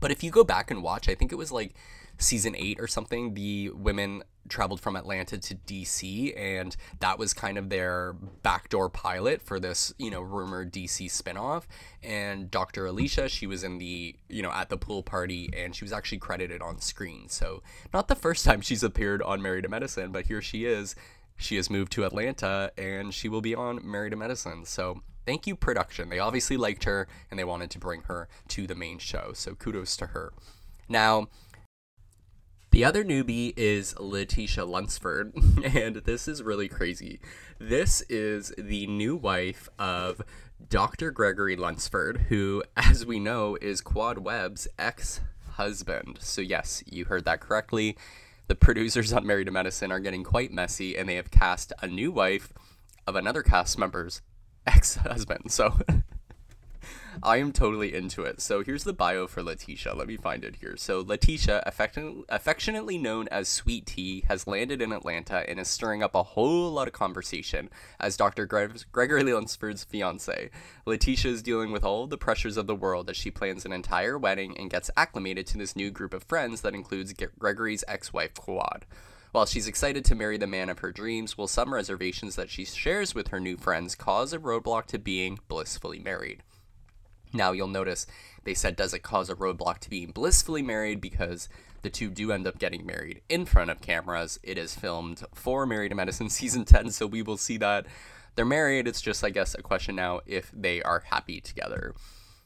But 0.00 0.10
if 0.10 0.22
you 0.22 0.30
go 0.30 0.44
back 0.44 0.70
and 0.70 0.82
watch, 0.82 1.08
I 1.08 1.14
think 1.14 1.32
it 1.32 1.36
was 1.36 1.52
like 1.52 1.74
season 2.18 2.54
eight 2.56 2.78
or 2.80 2.86
something, 2.86 3.34
the 3.34 3.70
women 3.70 4.22
traveled 4.48 4.80
from 4.80 4.96
Atlanta 4.96 5.38
to 5.38 5.54
DC, 5.54 6.38
and 6.38 6.76
that 7.00 7.18
was 7.18 7.32
kind 7.32 7.56
of 7.56 7.70
their 7.70 8.14
backdoor 8.42 8.90
pilot 8.90 9.42
for 9.42 9.58
this, 9.58 9.92
you 9.98 10.10
know, 10.10 10.20
rumored 10.20 10.72
DC 10.72 11.06
spinoff. 11.06 11.64
And 12.02 12.50
Dr. 12.50 12.86
Alicia, 12.86 13.28
she 13.28 13.46
was 13.46 13.64
in 13.64 13.78
the, 13.78 14.16
you 14.28 14.42
know, 14.42 14.50
at 14.50 14.68
the 14.68 14.76
pool 14.76 15.02
party, 15.02 15.50
and 15.56 15.74
she 15.74 15.84
was 15.84 15.92
actually 15.92 16.18
credited 16.18 16.62
on 16.62 16.80
screen. 16.80 17.28
So, 17.28 17.62
not 17.92 18.08
the 18.08 18.14
first 18.14 18.44
time 18.44 18.60
she's 18.60 18.82
appeared 18.82 19.22
on 19.22 19.42
Married 19.42 19.62
to 19.62 19.68
Medicine, 19.68 20.12
but 20.12 20.26
here 20.26 20.42
she 20.42 20.66
is. 20.66 20.94
She 21.36 21.56
has 21.56 21.68
moved 21.68 21.90
to 21.92 22.04
Atlanta, 22.04 22.70
and 22.78 23.12
she 23.12 23.28
will 23.28 23.40
be 23.40 23.54
on 23.54 23.80
Married 23.82 24.10
to 24.10 24.16
Medicine. 24.16 24.64
So, 24.66 25.02
thank 25.26 25.46
you, 25.46 25.56
production. 25.56 26.08
They 26.08 26.18
obviously 26.18 26.56
liked 26.56 26.84
her 26.84 27.08
and 27.30 27.38
they 27.38 27.44
wanted 27.44 27.70
to 27.70 27.78
bring 27.78 28.02
her 28.02 28.28
to 28.48 28.66
the 28.66 28.74
main 28.74 28.98
show. 28.98 29.32
So 29.34 29.54
kudos 29.54 29.96
to 29.98 30.06
her. 30.08 30.32
Now, 30.88 31.28
the 32.74 32.84
other 32.84 33.04
newbie 33.04 33.54
is 33.56 33.96
Letitia 34.00 34.64
Lunsford, 34.64 35.32
and 35.64 35.94
this 35.94 36.26
is 36.26 36.42
really 36.42 36.66
crazy. 36.66 37.20
This 37.60 38.02
is 38.08 38.52
the 38.58 38.88
new 38.88 39.14
wife 39.14 39.68
of 39.78 40.22
Dr. 40.68 41.12
Gregory 41.12 41.54
Lunsford, 41.54 42.26
who, 42.30 42.64
as 42.76 43.06
we 43.06 43.20
know, 43.20 43.56
is 43.62 43.80
Quad 43.80 44.18
Webb's 44.18 44.66
ex 44.76 45.20
husband. 45.52 46.18
So, 46.20 46.40
yes, 46.40 46.82
you 46.84 47.04
heard 47.04 47.24
that 47.26 47.38
correctly. 47.38 47.96
The 48.48 48.56
producers 48.56 49.12
on 49.12 49.24
Married 49.24 49.46
to 49.46 49.52
Medicine 49.52 49.92
are 49.92 50.00
getting 50.00 50.24
quite 50.24 50.52
messy, 50.52 50.96
and 50.98 51.08
they 51.08 51.14
have 51.14 51.30
cast 51.30 51.72
a 51.80 51.86
new 51.86 52.10
wife 52.10 52.52
of 53.06 53.14
another 53.14 53.44
cast 53.44 53.78
member's 53.78 54.20
ex 54.66 54.96
husband. 54.96 55.50
So 55.52 55.78
I 57.22 57.36
am 57.36 57.52
totally 57.52 57.94
into 57.94 58.22
it. 58.22 58.40
So 58.40 58.62
here's 58.62 58.84
the 58.84 58.92
bio 58.92 59.26
for 59.26 59.42
Letitia. 59.42 59.94
Let 59.94 60.08
me 60.08 60.16
find 60.16 60.44
it 60.44 60.56
here. 60.56 60.76
So 60.76 61.00
Letitia, 61.00 61.62
affection- 61.64 62.24
affectionately 62.28 62.98
known 62.98 63.28
as 63.28 63.48
Sweet 63.48 63.86
Tea, 63.86 64.24
has 64.28 64.46
landed 64.46 64.82
in 64.82 64.92
Atlanta 64.92 65.48
and 65.48 65.60
is 65.60 65.68
stirring 65.68 66.02
up 66.02 66.14
a 66.14 66.22
whole 66.22 66.70
lot 66.70 66.88
of 66.88 66.92
conversation 66.92 67.70
as 68.00 68.16
Dr. 68.16 68.46
Gre- 68.46 68.76
Gregory 68.90 69.22
Lunsford's 69.22 69.84
fiance. 69.84 70.50
Letitia 70.86 71.30
is 71.30 71.42
dealing 71.42 71.70
with 71.70 71.84
all 71.84 72.06
the 72.06 72.18
pressures 72.18 72.56
of 72.56 72.66
the 72.66 72.74
world 72.74 73.08
as 73.08 73.16
she 73.16 73.30
plans 73.30 73.64
an 73.64 73.72
entire 73.72 74.18
wedding 74.18 74.56
and 74.58 74.70
gets 74.70 74.90
acclimated 74.96 75.46
to 75.46 75.58
this 75.58 75.76
new 75.76 75.90
group 75.90 76.12
of 76.12 76.24
friends 76.24 76.62
that 76.62 76.74
includes 76.74 77.14
Gregory's 77.38 77.84
ex-wife 77.86 78.34
Quad. 78.34 78.86
While 79.34 79.46
she's 79.46 79.66
excited 79.66 80.04
to 80.04 80.14
marry 80.14 80.38
the 80.38 80.46
man 80.46 80.68
of 80.68 80.78
her 80.78 80.92
dreams, 80.92 81.36
will 81.36 81.48
some 81.48 81.74
reservations 81.74 82.36
that 82.36 82.50
she 82.50 82.64
shares 82.64 83.16
with 83.16 83.28
her 83.28 83.40
new 83.40 83.56
friends 83.56 83.96
cause 83.96 84.32
a 84.32 84.38
roadblock 84.38 84.86
to 84.86 84.98
being 85.00 85.40
blissfully 85.48 85.98
married? 85.98 86.44
Now, 87.32 87.50
you'll 87.50 87.66
notice 87.66 88.06
they 88.44 88.54
said, 88.54 88.76
does 88.76 88.94
it 88.94 89.02
cause 89.02 89.28
a 89.28 89.34
roadblock 89.34 89.80
to 89.80 89.90
being 89.90 90.12
blissfully 90.12 90.62
married? 90.62 91.00
Because 91.00 91.48
the 91.82 91.90
two 91.90 92.10
do 92.10 92.30
end 92.30 92.46
up 92.46 92.60
getting 92.60 92.86
married 92.86 93.22
in 93.28 93.44
front 93.44 93.72
of 93.72 93.80
cameras. 93.80 94.38
It 94.44 94.56
is 94.56 94.76
filmed 94.76 95.24
for 95.34 95.66
Married 95.66 95.88
to 95.88 95.96
Medicine 95.96 96.30
season 96.30 96.64
10, 96.64 96.92
so 96.92 97.04
we 97.04 97.20
will 97.20 97.36
see 97.36 97.56
that. 97.56 97.86
They're 98.36 98.44
married. 98.44 98.86
It's 98.86 99.02
just, 99.02 99.24
I 99.24 99.30
guess, 99.30 99.56
a 99.56 99.62
question 99.62 99.96
now 99.96 100.20
if 100.26 100.52
they 100.54 100.80
are 100.80 101.02
happy 101.10 101.40
together. 101.40 101.96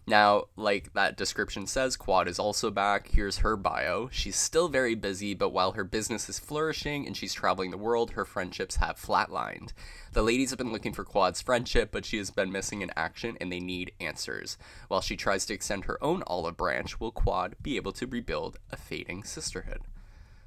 Now, 0.09 0.45
like 0.57 0.95
that 0.95 1.19
description 1.19 1.67
says, 1.67 1.95
Quad 1.95 2.29
is 2.29 2.39
also 2.39 2.71
back. 2.71 3.09
Here's 3.09 3.39
her 3.39 3.59
bio. 3.59 4.09
She's 4.11 4.37
still 4.37 4.69
very 4.69 4.95
busy, 4.95 5.35
but 5.35 5.51
while 5.51 5.73
her 5.73 5.85
business 5.85 6.31
is 6.31 6.39
flourishing 6.39 7.07
and 7.07 7.15
she's 7.15 7.35
traveling 7.35 7.71
the 7.71 7.77
world, 7.77 8.13
her 8.13 8.25
friendships 8.25 8.77
have 8.77 8.97
flatlined. 8.97 9.75
The 10.15 10.23
ladies 10.23 10.49
have 10.49 10.57
been 10.57 10.73
looking 10.73 10.95
for 10.95 11.05
Quad's 11.05 11.43
friendship, 11.43 11.91
but 11.93 12.07
she 12.07 12.17
has 12.17 12.31
been 12.31 12.51
missing 12.51 12.81
in 12.81 12.91
action 12.97 13.37
and 13.39 13.53
they 13.53 13.61
need 13.61 13.93
answers. 14.01 14.57
While 14.89 15.03
she 15.03 15.15
tries 15.15 15.45
to 15.45 15.53
extend 15.53 15.85
her 15.85 16.03
own 16.03 16.23
olive 16.27 16.57
branch, 16.57 16.99
will 16.99 17.13
Quad 17.13 17.57
be 17.61 17.77
able 17.77 17.93
to 17.93 18.07
rebuild 18.07 18.59
a 18.71 18.79
fading 18.79 19.25
sisterhood? 19.25 19.83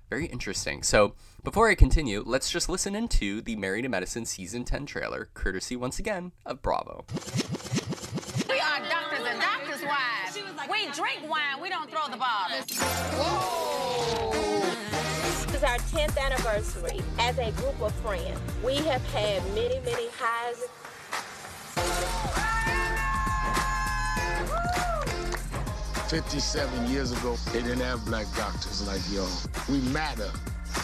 Very 0.10 0.26
interesting. 0.26 0.82
So, 0.82 1.14
before 1.44 1.70
I 1.70 1.76
continue, 1.76 2.24
let's 2.26 2.50
just 2.50 2.68
listen 2.68 2.96
into 2.96 3.42
the 3.42 3.56
Married 3.58 3.84
to 3.84 3.90
Medicine 3.90 4.26
Season 4.26 4.64
10 4.66 4.88
trailer, 4.88 5.30
courtesy 5.36 5.76
once 5.76 6.00
again 6.00 6.32
of 6.48 6.64
Bravo. 6.64 7.06
We 8.52 8.60
are 8.60 8.80
doctors 8.90 9.26
and 9.26 9.40
doctors' 9.40 9.82
wives. 9.82 10.38
we 10.70 10.92
drink 10.92 11.22
wine, 11.30 11.62
we 11.62 11.70
don't 11.70 11.90
throw 11.90 12.10
the 12.12 12.18
bottle. 12.18 12.58
This 15.48 15.56
is 15.56 15.64
our 15.64 15.78
10th 15.78 16.18
anniversary 16.18 17.00
as 17.18 17.38
a 17.38 17.52
group 17.52 17.82
of 17.82 17.94
friends. 18.02 18.38
We 18.62 18.76
have 18.76 19.02
had 19.14 19.42
many, 19.56 19.80
many 19.86 20.10
highs. 20.18 20.68
Fifty-seven 26.10 26.90
years 26.90 27.14
ago, 27.14 27.38
they 27.54 27.62
didn't 27.62 27.80
have 27.80 28.04
black 28.04 28.26
doctors 28.36 28.86
like 28.86 29.00
y'all. 29.14 29.30
We 29.70 29.80
matter. 29.94 30.30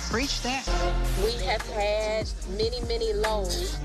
Preach 0.10 0.42
that. 0.44 0.66
We 1.22 1.34
have 1.44 1.68
had 1.72 2.30
many, 2.52 2.80
many 2.88 3.12
lows. 3.12 3.78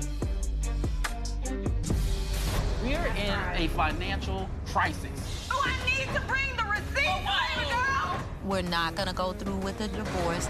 We're 2.83 3.07
in 3.15 3.33
a 3.55 3.67
financial 3.69 4.49
crisis. 4.65 5.47
Oh, 5.49 5.63
I 5.65 5.73
need 5.85 6.13
to 6.13 6.21
bring 6.27 6.55
the 6.57 6.63
receipt. 6.63 7.25
Oh, 7.25 8.25
We're 8.43 8.61
not 8.61 8.95
gonna 8.95 9.13
go 9.13 9.31
through 9.33 9.55
with 9.57 9.77
the 9.77 9.87
divorce. 9.87 10.49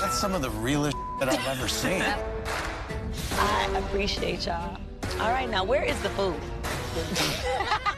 That's 0.00 0.18
some 0.18 0.34
of 0.34 0.42
the 0.42 0.50
realest 0.50 0.96
that 1.20 1.28
I've 1.28 1.46
ever 1.46 1.68
seen. 1.68 2.02
I 3.38 3.78
appreciate 3.86 4.46
y'all. 4.46 4.76
All 5.20 5.30
right, 5.30 5.48
now 5.48 5.62
where 5.64 5.84
is 5.84 6.00
the 6.02 6.10
food? 6.10 6.34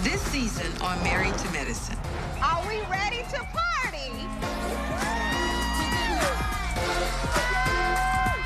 This 0.00 0.22
season 0.22 0.70
on 0.80 1.02
Married 1.02 1.36
to 1.36 1.50
Medicine. 1.50 1.98
Are 2.40 2.62
we 2.68 2.80
ready 2.82 3.24
to 3.32 3.38
party? 3.52 4.12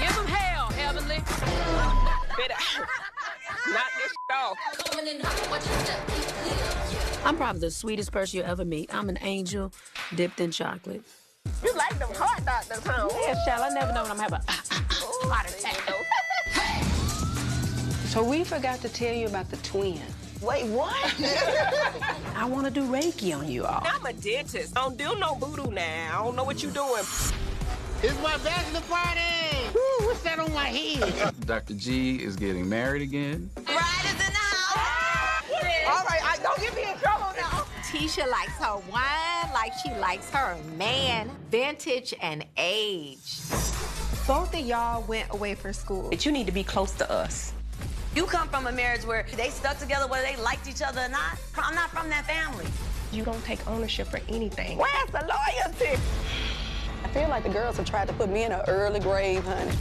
Give 0.00 0.16
them 0.16 0.26
hell, 0.26 0.70
Heavenly. 0.70 2.08
Not 2.38 3.90
this 3.98 4.12
show. 4.30 4.54
I'm 7.24 7.36
probably 7.36 7.60
the 7.60 7.70
sweetest 7.70 8.10
person 8.10 8.38
you'll 8.38 8.48
ever 8.48 8.64
meet. 8.64 8.94
I'm 8.94 9.08
an 9.08 9.18
angel 9.22 9.72
dipped 10.14 10.40
in 10.40 10.50
chocolate. 10.50 11.02
You 11.62 11.72
like 11.74 11.98
them 11.98 12.08
heart 12.14 12.44
doctors, 12.44 12.80
huh? 12.84 13.08
Yeah, 13.22 13.44
shall 13.44 13.62
I 13.62 13.68
never 13.68 13.92
know 13.92 14.02
when 14.02 14.12
I'm 14.12 14.18
having 14.18 14.40
a 14.46 14.52
heart 14.52 15.48
attack. 15.50 15.72
So 18.08 18.22
we 18.22 18.44
forgot 18.44 18.80
to 18.80 18.88
tell 18.88 19.14
you 19.14 19.26
about 19.26 19.50
the 19.50 19.56
twin. 19.58 20.00
Wait, 20.42 20.66
what? 20.66 20.94
I 22.36 22.44
want 22.44 22.66
to 22.66 22.70
do 22.70 22.82
Reiki 22.82 23.36
on 23.36 23.48
you 23.48 23.64
all. 23.64 23.82
I'm 23.84 24.04
a 24.04 24.12
dentist. 24.12 24.76
I 24.76 24.82
don't 24.82 24.98
do 24.98 25.14
no 25.18 25.34
voodoo 25.34 25.70
now. 25.70 26.20
I 26.20 26.24
don't 26.24 26.36
know 26.36 26.44
what 26.44 26.62
you're 26.62 26.72
doing. 26.72 27.04
It's 28.02 28.22
my 28.22 28.36
bachelor 28.38 28.80
party! 28.82 29.41
Woo, 30.36 30.44
what's 30.44 30.50
that 30.50 30.50
on 30.50 30.52
my 30.52 30.68
head? 30.68 31.34
Dr. 31.46 31.74
G 31.74 32.16
is 32.16 32.36
getting 32.36 32.68
married 32.68 33.02
again. 33.02 33.50
Right 33.56 34.06
in 34.10 34.16
the 34.16 34.24
house. 34.24 35.50
All 35.86 36.04
right, 36.04 36.20
I, 36.24 36.38
don't 36.42 36.60
get 36.60 36.74
me 36.74 36.90
in 36.90 36.98
trouble 36.98 37.32
now. 37.36 37.66
Tisha 37.82 38.28
likes 38.30 38.52
her 38.58 38.76
wine 38.90 39.52
like 39.52 39.72
she 39.82 39.92
likes 39.94 40.30
her 40.30 40.56
man, 40.76 41.30
vintage 41.50 42.14
and 42.22 42.44
age. 42.56 43.40
Both 44.26 44.54
of 44.54 44.60
y'all 44.60 45.02
went 45.02 45.32
away 45.32 45.54
for 45.54 45.72
school. 45.72 46.08
But 46.10 46.24
you 46.24 46.32
need 46.32 46.46
to 46.46 46.52
be 46.52 46.64
close 46.64 46.92
to 46.92 47.10
us. 47.10 47.52
You 48.14 48.24
come 48.24 48.48
from 48.48 48.66
a 48.66 48.72
marriage 48.72 49.04
where 49.04 49.26
they 49.36 49.48
stuck 49.48 49.78
together 49.78 50.06
whether 50.06 50.24
they 50.24 50.36
liked 50.36 50.68
each 50.68 50.82
other 50.82 51.02
or 51.02 51.08
not. 51.08 51.38
I'm 51.56 51.74
not 51.74 51.90
from 51.90 52.08
that 52.10 52.26
family. 52.26 52.66
You 53.10 53.24
don't 53.24 53.42
take 53.44 53.66
ownership 53.66 54.06
for 54.06 54.20
anything. 54.28 54.78
Where's 54.78 55.10
the 55.10 55.20
loyalty? 55.20 56.00
I 57.04 57.08
feel 57.08 57.28
like 57.28 57.42
the 57.42 57.50
girls 57.50 57.76
have 57.78 57.86
tried 57.86 58.08
to 58.08 58.14
put 58.14 58.30
me 58.30 58.44
in 58.44 58.52
an 58.52 58.62
early 58.68 59.00
grave, 59.00 59.44
honey. 59.44 59.72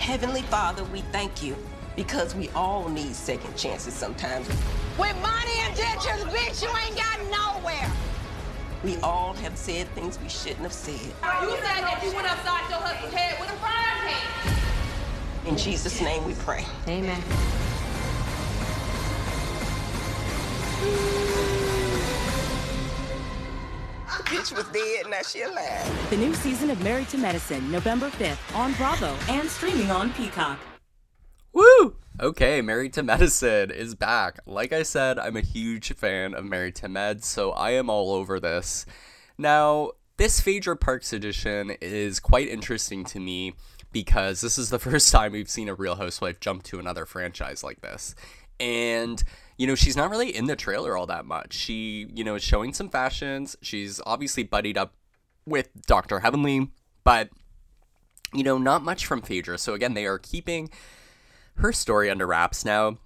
Heavenly 0.00 0.40
Father, 0.42 0.82
we 0.84 1.02
thank 1.12 1.42
you 1.42 1.54
because 1.94 2.34
we 2.34 2.48
all 2.50 2.88
need 2.88 3.14
second 3.14 3.54
chances 3.54 3.92
sometimes. 3.92 4.48
With 4.98 5.14
money 5.20 5.52
and 5.60 5.76
dentures, 5.76 6.24
bitch, 6.32 6.62
you 6.62 6.70
ain't 6.84 6.96
got 6.96 7.20
nowhere. 7.30 7.92
We 8.82 8.96
all 9.02 9.34
have 9.34 9.58
said 9.58 9.88
things 9.88 10.18
we 10.18 10.30
shouldn't 10.30 10.62
have 10.62 10.72
said. 10.72 10.94
You 10.94 11.50
said 11.50 11.82
that 11.84 12.00
you 12.02 12.14
went 12.14 12.26
upside 12.32 12.70
your 12.70 12.80
husband's 12.80 13.14
head 13.14 13.38
with 13.38 13.50
a 13.50 13.56
frying 13.56 14.16
pan. 15.44 15.52
In 15.52 15.58
Jesus' 15.58 16.00
name 16.00 16.24
we 16.24 16.32
pray. 16.32 16.64
Amen. 16.88 17.22
Bitch 24.26 24.52
was 24.56 24.64
dead, 24.72 25.08
now 25.08 25.22
she 25.22 25.42
alive. 25.42 26.10
The 26.10 26.16
new 26.16 26.34
season 26.34 26.70
of 26.70 26.82
Married 26.82 27.08
to 27.10 27.18
Medicine, 27.18 27.70
November 27.70 28.10
5th 28.10 28.56
on 28.56 28.72
Bravo 28.72 29.16
and 29.28 29.48
streaming 29.48 29.88
on 29.92 30.12
Peacock. 30.14 30.58
Woo! 31.52 31.94
Okay, 32.18 32.60
Married 32.60 32.92
to 32.94 33.04
Medicine 33.04 33.70
is 33.70 33.94
back. 33.94 34.40
Like 34.46 34.72
I 34.72 34.82
said, 34.82 35.20
I'm 35.20 35.36
a 35.36 35.42
huge 35.42 35.92
fan 35.92 36.34
of 36.34 36.44
Married 36.44 36.74
to 36.76 36.88
Med, 36.88 37.22
so 37.22 37.52
I 37.52 37.70
am 37.70 37.88
all 37.88 38.12
over 38.12 38.40
this. 38.40 38.84
Now, 39.38 39.92
this 40.16 40.40
Phaedra 40.40 40.76
Parks 40.76 41.12
edition 41.12 41.70
is 41.80 42.18
quite 42.18 42.48
interesting 42.48 43.04
to 43.04 43.20
me 43.20 43.54
because 43.92 44.40
this 44.40 44.58
is 44.58 44.70
the 44.70 44.78
first 44.80 45.12
time 45.12 45.32
we've 45.32 45.48
seen 45.48 45.68
a 45.68 45.74
Real 45.74 45.94
Housewife 45.94 46.40
jump 46.40 46.64
to 46.64 46.80
another 46.80 47.06
franchise 47.06 47.62
like 47.62 47.80
this. 47.80 48.16
And, 48.58 49.22
you 49.60 49.66
know, 49.66 49.74
she's 49.74 49.94
not 49.94 50.08
really 50.08 50.34
in 50.34 50.46
the 50.46 50.56
trailer 50.56 50.96
all 50.96 51.04
that 51.04 51.26
much. 51.26 51.52
She, 51.52 52.06
you 52.14 52.24
know, 52.24 52.36
is 52.36 52.42
showing 52.42 52.72
some 52.72 52.88
fashions. 52.88 53.56
She's 53.60 54.00
obviously 54.06 54.42
buddied 54.42 54.78
up 54.78 54.94
with 55.44 55.68
Dr. 55.86 56.20
Heavenly, 56.20 56.70
but, 57.04 57.28
you 58.32 58.42
know, 58.42 58.56
not 58.56 58.82
much 58.82 59.04
from 59.04 59.20
Phaedra. 59.20 59.58
So 59.58 59.74
again, 59.74 59.92
they 59.92 60.06
are 60.06 60.18
keeping 60.18 60.70
her 61.56 61.74
story 61.74 62.08
under 62.08 62.26
wraps. 62.26 62.64
Now, 62.64 62.96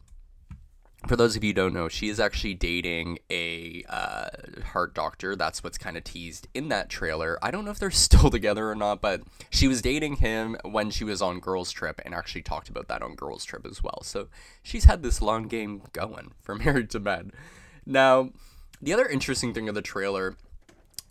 for 1.07 1.17
those 1.17 1.37
of 1.37 1.45
you 1.45 1.51
who 1.51 1.55
don't 1.55 1.75
know, 1.75 1.89
she 1.89 2.09
is 2.09 2.19
actually 2.19 2.55
dating 2.55 3.19
a 3.31 3.85
uh, 3.89 4.29
heart 4.73 4.95
doctor. 4.95 5.37
That's 5.37 5.63
what's 5.63 5.79
kind 5.79 5.97
of 5.97 6.05
teased 6.05 6.49
in 6.55 6.69
that 6.69 6.89
trailer. 6.89 7.39
I 7.43 7.51
don't 7.51 7.65
know 7.65 7.71
if 7.71 7.79
they're 7.79 7.91
still 7.93 8.31
together 8.31 8.71
or 8.71 8.75
not, 8.75 9.01
but 9.01 9.23
she 9.51 9.69
was 9.69 9.83
dating 9.83 10.17
him 10.17 10.57
when 10.63 10.91
she 10.91 11.05
was 11.05 11.21
on 11.21 11.41
Girls 11.41 11.71
Trip 11.71 12.01
and 12.05 12.15
actually 12.15 12.43
talked 12.43 12.69
about 12.69 12.89
that 12.89 13.03
on 13.03 13.15
Girls 13.15 13.45
Trip 13.45 13.67
as 13.67 13.83
well. 13.83 14.01
So 14.03 14.29
she's 14.63 14.85
had 14.85 15.03
this 15.03 15.21
long 15.21 15.49
game 15.49 15.83
going 15.93 16.33
for 16.43 16.55
Married 16.55 16.91
to 16.91 17.01
Med. 17.01 17.33
Now, 17.87 18.31
the 18.81 18.93
other 18.93 19.07
interesting 19.07 19.53
thing 19.53 19.69
of 19.69 19.75
the 19.75 19.83
trailer 19.83 20.37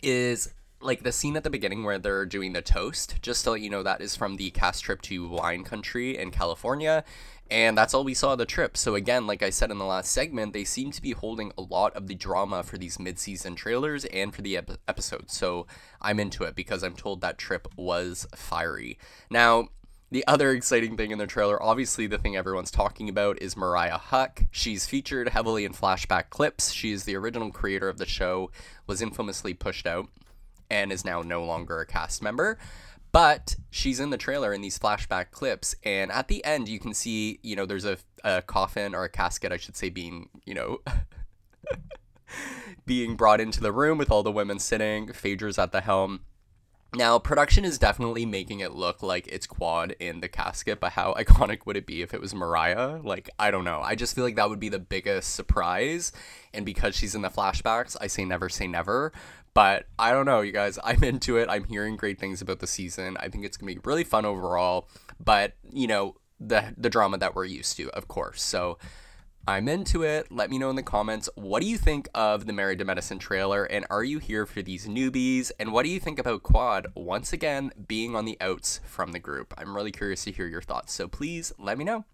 is 0.01 0.53
like 0.85 1.03
the 1.03 1.11
scene 1.11 1.35
at 1.35 1.43
the 1.43 1.49
beginning 1.49 1.83
where 1.83 1.99
they're 1.99 2.25
doing 2.25 2.53
the 2.53 2.61
toast. 2.61 3.21
Just 3.21 3.43
to 3.43 3.51
let 3.51 3.61
you 3.61 3.69
know, 3.69 3.83
that 3.83 4.01
is 4.01 4.15
from 4.15 4.35
the 4.35 4.51
cast 4.51 4.83
trip 4.83 5.01
to 5.03 5.27
wine 5.27 5.63
country 5.63 6.17
in 6.17 6.31
California. 6.31 7.03
And 7.51 7.77
that's 7.77 7.93
all 7.93 8.03
we 8.03 8.13
saw 8.13 8.31
of 8.33 8.39
the 8.39 8.45
trip. 8.45 8.77
So 8.77 8.95
again, 8.95 9.27
like 9.27 9.43
I 9.43 9.49
said 9.49 9.69
in 9.69 9.77
the 9.77 9.85
last 9.85 10.11
segment, 10.11 10.53
they 10.53 10.63
seem 10.63 10.91
to 10.91 11.01
be 11.01 11.11
holding 11.11 11.51
a 11.57 11.61
lot 11.61 11.93
of 11.95 12.07
the 12.07 12.15
drama 12.15 12.63
for 12.63 12.77
these 12.77 12.99
mid-season 12.99 13.55
trailers 13.55 14.05
and 14.05 14.33
for 14.33 14.41
the 14.41 14.57
ep- 14.57 14.79
episodes. 14.87 15.33
So 15.33 15.67
I'm 16.01 16.19
into 16.19 16.43
it 16.45 16.55
because 16.55 16.83
I'm 16.83 16.95
told 16.95 17.21
that 17.21 17.37
trip 17.37 17.67
was 17.75 18.25
fiery. 18.33 18.97
Now, 19.29 19.69
The 20.13 20.27
other 20.27 20.51
exciting 20.51 20.95
thing 20.95 21.09
in 21.09 21.17
the 21.17 21.25
trailer, 21.25 21.61
obviously 21.61 22.05
the 22.05 22.19
thing 22.19 22.35
everyone's 22.35 22.69
talking 22.69 23.09
about, 23.09 23.41
is 23.41 23.57
Mariah 23.57 23.97
Huq. 23.97 24.45
She's 24.51 24.85
featured 24.85 25.29
heavily 25.29 25.65
in 25.65 25.73
flashback 25.73 26.29
clips. 26.29 26.71
She 26.71 26.91
is 26.91 27.05
the 27.05 27.15
original 27.15 27.49
creator 27.49 27.89
of 27.89 27.97
the 27.97 28.05
show, 28.05 28.51
was 28.85 29.01
infamously 29.01 29.55
pushed 29.55 29.87
out, 29.87 30.09
and 30.73 30.91
is 30.91 31.05
now 31.05 31.21
no 31.21 31.45
longer 31.45 31.79
a 31.79 31.85
cast 31.85 32.23
member. 32.23 32.57
But 33.11 33.57
she's 33.69 33.99
in 33.99 34.09
the 34.09 34.17
trailer 34.17 34.51
in 34.51 34.61
these 34.61 34.79
flashback 34.79 35.29
clips, 35.29 35.75
and 35.83 36.11
at 36.11 36.29
the 36.29 36.43
end, 36.43 36.67
you 36.67 36.79
can 36.79 36.95
see, 36.95 37.39
you 37.43 37.55
know, 37.55 37.67
there's 37.67 37.85
a, 37.85 37.99
a 38.23 38.41
coffin 38.41 38.95
or 38.95 39.03
a 39.03 39.09
casket, 39.09 39.51
I 39.51 39.57
should 39.57 39.77
say, 39.77 39.89
being, 39.89 40.29
you 40.45 40.55
know, 40.55 40.79
being 42.87 43.15
brought 43.15 43.39
into 43.39 43.61
the 43.61 43.71
room 43.71 43.99
with 43.99 44.09
all 44.09 44.23
the 44.23 44.31
women 44.31 44.57
sitting, 44.57 45.13
Phaedra's 45.13 45.59
at 45.59 45.71
the 45.71 45.81
helm. 45.81 46.21
Now, 46.95 47.17
production 47.17 47.65
is 47.65 47.79
definitely 47.79 48.23
making 48.25 48.59
it 48.59 48.73
look 48.73 49.01
like 49.01 49.27
it's 49.27 49.47
Quad 49.47 49.95
in 49.99 50.19
the 50.19 50.27
casket, 50.27 50.79
but 50.79 50.91
how 50.93 51.13
iconic 51.17 51.67
would 51.67 51.77
it 51.77 51.85
be 51.85 52.01
if 52.01 52.15
it 52.15 52.21
was 52.21 52.33
Mariah? 52.33 52.99
Like, 53.03 53.29
I 53.37 53.51
don't 53.51 53.63
know. 53.63 53.81
I 53.81 53.93
just 53.93 54.15
feel 54.15 54.23
like 54.23 54.35
that 54.35 54.49
would 54.49 54.59
be 54.59 54.69
the 54.69 54.79
biggest 54.79 55.35
surprise. 55.35 56.11
And 56.51 56.65
because 56.65 56.95
she's 56.95 57.13
in 57.15 57.21
the 57.21 57.29
flashbacks, 57.29 57.95
I 58.01 58.07
say 58.07 58.25
never 58.25 58.47
say 58.49 58.67
never. 58.67 59.11
But 59.53 59.85
I 59.99 60.11
don't 60.11 60.25
know, 60.25 60.41
you 60.41 60.51
guys. 60.51 60.79
I'm 60.83 61.03
into 61.03 61.37
it. 61.37 61.49
I'm 61.49 61.65
hearing 61.65 61.95
great 61.95 62.19
things 62.19 62.41
about 62.41 62.59
the 62.59 62.67
season. 62.67 63.17
I 63.19 63.29
think 63.29 63.45
it's 63.45 63.57
to 63.57 63.65
be 63.65 63.79
really 63.83 64.03
fun 64.03 64.25
overall. 64.25 64.87
But, 65.23 65.53
you 65.71 65.87
know, 65.87 66.15
the 66.39 66.73
the 66.77 66.89
drama 66.89 67.17
that 67.19 67.35
we're 67.35 67.45
used 67.45 67.77
to, 67.77 67.89
of 67.91 68.07
course. 68.07 68.41
So, 68.41 68.77
I'm 69.45 69.67
into 69.67 70.03
it. 70.03 70.31
Let 70.31 70.49
me 70.49 70.57
know 70.57 70.69
in 70.69 70.77
the 70.77 70.83
comments 70.83 71.27
what 71.35 71.61
do 71.61 71.67
you 71.67 71.77
think 71.77 72.07
of 72.15 72.45
the 72.45 72.53
Married 72.53 72.79
to 72.79 72.85
Medicine 72.85 73.19
trailer 73.19 73.65
and 73.65 73.85
are 73.89 74.03
you 74.03 74.19
here 74.19 74.45
for 74.45 74.61
these 74.61 74.87
newbies 74.87 75.51
and 75.59 75.73
what 75.73 75.83
do 75.83 75.89
you 75.89 75.99
think 75.99 76.17
about 76.17 76.43
Quad 76.43 76.87
once 76.95 77.33
again 77.33 77.71
being 77.85 78.15
on 78.15 78.23
the 78.23 78.37
outs 78.39 78.79
from 78.85 79.11
the 79.11 79.19
group? 79.19 79.53
I'm 79.57 79.75
really 79.75 79.91
curious 79.91 80.23
to 80.23 80.31
hear 80.31 80.47
your 80.47 80.61
thoughts. 80.61 80.93
So 80.93 81.09
please 81.09 81.51
let 81.59 81.77
me 81.77 81.83
know. 81.83 82.05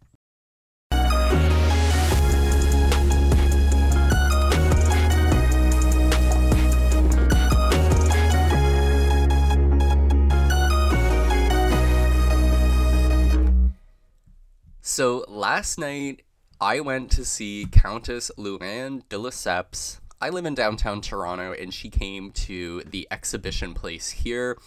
So 14.90 15.24
last 15.28 15.78
night 15.78 16.24
I 16.60 16.80
went 16.80 17.12
to 17.12 17.24
see 17.24 17.68
Countess 17.72 18.32
Luann 18.40 19.08
de 19.08 19.18
Lesseps. 19.18 20.00
I 20.20 20.30
live 20.30 20.48
in 20.48 20.56
downtown 20.56 21.00
Toronto, 21.00 21.54
and 21.54 21.72
she 21.72 21.92
came 21.92 22.32
to 22.32 22.82
the 22.88 23.08
exhibition 23.12 23.76
place 23.76 24.10
here, 24.10 24.58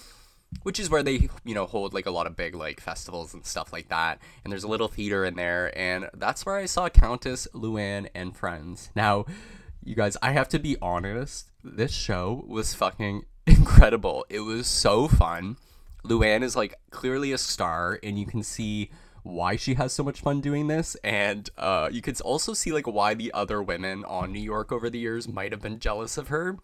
which 0.63 0.79
is 0.79 0.89
where 0.89 1.03
they, 1.03 1.29
you 1.45 1.57
know, 1.57 1.67
hold 1.67 1.93
like 1.93 2.07
a 2.07 2.13
lot 2.13 2.29
of 2.29 2.37
big 2.37 2.55
like 2.55 2.79
festivals 2.79 3.35
and 3.35 3.45
stuff 3.45 3.73
like 3.73 3.89
that. 3.89 4.21
And 4.45 4.53
there's 4.53 4.63
a 4.63 4.69
little 4.69 4.87
theater 4.87 5.25
in 5.25 5.35
there, 5.35 5.77
and 5.77 6.09
that's 6.15 6.47
where 6.47 6.57
I 6.57 6.67
saw 6.67 6.89
Countess 6.89 7.49
Luann 7.53 8.07
and 8.15 8.37
friends. 8.37 8.91
Now, 8.95 9.27
you 9.83 9.97
guys, 9.97 10.17
I 10.23 10.31
have 10.31 10.49
to 10.51 10.61
be 10.61 10.77
honest, 10.81 11.51
this 11.65 11.93
show 11.93 12.45
was 12.47 12.75
fucking 12.75 13.25
incredible. 13.49 14.25
It 14.31 14.41
was 14.41 14.69
so 14.69 15.09
fun. 15.09 15.57
Luann 16.05 16.45
is 16.45 16.55
like 16.55 16.77
clearly 16.91 17.33
a 17.33 17.39
star, 17.39 17.99
and 18.05 18.21
you 18.21 18.25
can 18.25 18.45
see 18.45 18.93
why 19.23 19.57
she 19.57 19.75
has 19.75 19.93
so 19.93 20.03
much 20.03 20.21
fun 20.21 20.41
doing 20.41 20.67
this 20.67 20.97
and 21.05 21.51
uh, 21.57 21.89
you 21.93 22.03
could 22.03 22.21
also 22.23 22.53
see 22.53 22.73
like 22.73 22.87
why 22.87 23.15
the 23.15 23.33
other 23.33 23.63
women 23.63 24.05
on 24.05 24.33
new 24.33 24.41
york 24.41 24.73
over 24.73 24.91
the 24.91 24.99
years 24.99 25.29
might 25.29 25.53
have 25.53 25.63
been 25.63 25.79
jealous 25.79 26.19
of 26.19 26.29
her. 26.29 26.59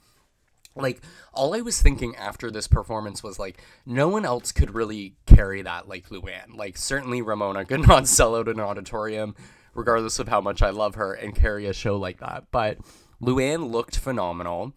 Like 0.75 1.01
all 1.33 1.55
i 1.55 1.61
was 1.61 1.81
thinking 1.81 2.15
after 2.17 2.51
this 2.51 2.69
performance 2.69 3.23
was 3.23 3.39
like 3.39 3.63
no 3.87 4.09
one 4.09 4.25
else 4.25 4.53
could 4.53 4.75
really 4.75 5.17
carry 5.27 5.63
that 5.63 5.89
like 5.89 6.09
luann. 6.09 6.57
Like 6.57 6.77
certainly 6.77 7.23
ramona 7.23 7.65
could 7.65 7.81
not 7.89 8.07
sell 8.09 8.37
out 8.37 8.49
an 8.49 8.61
auditorium 8.61 9.35
regardless 9.75 10.19
of 10.19 10.29
how 10.29 10.41
much 10.41 10.63
i 10.63 10.71
love 10.71 10.97
her 10.97 11.13
and 11.13 11.35
carry 11.35 11.67
a 11.67 11.73
show 11.73 11.97
like 11.97 12.19
that. 12.21 12.45
But 12.51 12.79
luann 13.23 13.71
looked 13.71 13.99
phenomenal. 13.99 14.75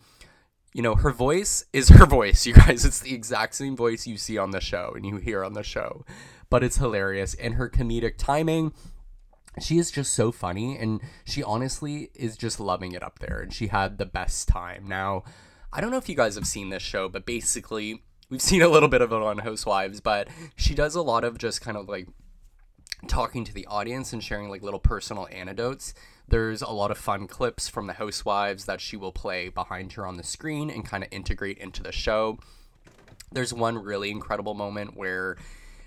You 0.74 0.82
know, 0.82 0.96
her 0.96 1.12
voice 1.12 1.66
is 1.74 1.90
her 1.90 2.06
voice, 2.08 2.46
you 2.46 2.54
guys. 2.54 2.86
It's 2.86 3.00
the 3.00 3.14
exact 3.14 3.56
same 3.56 3.76
voice 3.76 4.08
you 4.08 4.18
see 4.18 4.38
on 4.38 4.52
the 4.52 4.62
show 4.62 4.94
and 4.96 5.06
you 5.06 5.18
hear 5.18 5.44
on 5.44 5.54
the 5.54 5.64
show 5.64 6.06
but 6.52 6.64
it's 6.64 6.78
hilarious. 6.78 7.34
And 7.34 7.56
her 7.56 7.68
comedic 7.68 8.18
timing, 8.18 8.74
she 9.60 9.80
is 9.80 9.90
just 9.90 10.14
so 10.14 10.32
funny. 10.32 10.78
And 10.78 11.02
she 11.26 11.42
honestly 11.42 12.12
is 12.14 12.38
just 12.38 12.60
loving 12.60 12.92
it 12.92 13.02
up 13.02 13.18
there. 13.18 13.40
And 13.40 13.52
she 13.52 13.68
had 13.68 13.98
the 13.98 14.06
best 14.06 14.48
time. 14.48 14.86
Now, 14.88 15.24
I 15.74 15.82
don't 15.82 15.90
know 15.90 15.98
if 15.98 16.10
you 16.10 16.16
guys 16.16 16.36
have 16.36 16.46
seen 16.46 16.70
this 16.70 16.84
show, 16.84 17.10
but 17.10 17.26
basically, 17.26 18.04
we've 18.30 18.42
seen 18.42 18.62
a 18.62 18.68
little 18.68 18.90
bit 18.90 19.02
of 19.02 19.12
it 19.14 19.22
on 19.22 19.40
Housewives, 19.40 20.02
but 20.02 20.28
she 20.56 20.76
does 20.76 20.94
a 20.94 21.02
lot 21.02 21.24
of 21.24 21.38
just 21.38 21.62
kind 21.62 21.78
of 21.78 21.88
like 21.88 22.10
talking 23.08 23.46
to 23.46 23.54
the 23.54 23.66
audience 23.66 24.14
and 24.14 24.22
sharing 24.24 24.50
like 24.50 24.62
little 24.62 24.80
personal 24.80 25.28
anecdotes. 25.32 25.94
There's 26.28 26.62
a 26.62 26.70
lot 26.70 26.92
of 26.92 26.98
fun 26.98 27.28
clips 27.28 27.70
from 27.70 27.88
the 27.88 27.94
housewives 27.94 28.66
that 28.66 28.80
she 28.80 28.96
will 28.96 29.12
play 29.12 29.50
behind 29.50 29.94
her 29.94 30.06
on 30.06 30.18
the 30.18 30.24
screen 30.24 30.70
and 30.70 30.86
kind 30.86 31.04
of 31.04 31.10
integrate 31.12 31.58
into 31.58 31.82
the 31.82 31.92
show. 31.92 32.38
There's 33.32 33.54
one 33.54 33.78
really 33.82 34.12
incredible 34.12 34.54
moment 34.54 34.96
where 34.96 35.38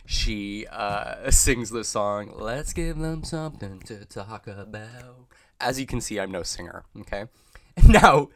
she 0.06 0.66
uh, 0.70 1.30
sings 1.30 1.70
the 1.70 1.84
song, 1.84 2.32
Let's 2.36 2.72
Give 2.72 2.98
Them 2.98 3.24
Something 3.24 3.80
to 3.80 4.04
Talk 4.04 4.46
About. 4.46 5.26
As 5.60 5.80
you 5.80 5.86
can 5.86 6.00
see, 6.00 6.18
I'm 6.20 6.30
no 6.30 6.42
singer, 6.42 6.84
okay? 7.00 7.26
Now, 7.88 8.28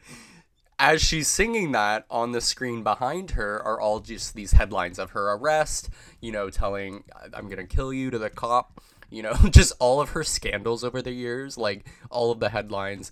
as 0.79 1.03
she's 1.03 1.29
singing 1.29 1.73
that 1.73 2.07
on 2.11 2.33
the 2.33 2.41
screen 2.41 2.83
behind 2.83 3.33
her 3.33 3.63
are 3.63 3.81
all 3.81 4.01
just 4.01 4.35
these 4.35 4.53
headlines 4.53 4.99
of 4.99 5.11
her 5.11 5.33
arrest, 5.33 5.91
you 6.21 6.33
know, 6.33 6.51
telling, 6.51 7.05
I'm 7.33 7.49
gonna 7.49 7.67
kill 7.67 7.93
you 7.93 8.11
to 8.11 8.19
the 8.19 8.31
cop, 8.31 8.81
you 9.11 9.23
know, 9.23 9.35
just 9.51 9.73
all 9.79 10.01
of 10.01 10.11
her 10.11 10.25
scandals 10.25 10.85
over 10.85 11.03
the 11.03 11.13
years, 11.13 11.59
like 11.59 11.87
all 12.11 12.31
of 12.31 12.41
the 12.41 12.51
headlines, 12.51 13.11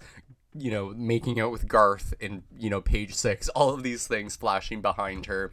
you 0.55 0.71
know, 0.71 0.95
making 0.97 1.41
out 1.41 1.51
with 1.51 1.69
Garth 1.69 2.15
in, 2.21 2.45
you 2.57 2.71
know, 2.71 2.81
page 2.81 3.15
six, 3.15 3.49
all 3.51 3.71
of 3.71 3.83
these 3.83 4.07
things 4.07 4.37
flashing 4.37 4.81
behind 4.81 5.27
her. 5.27 5.53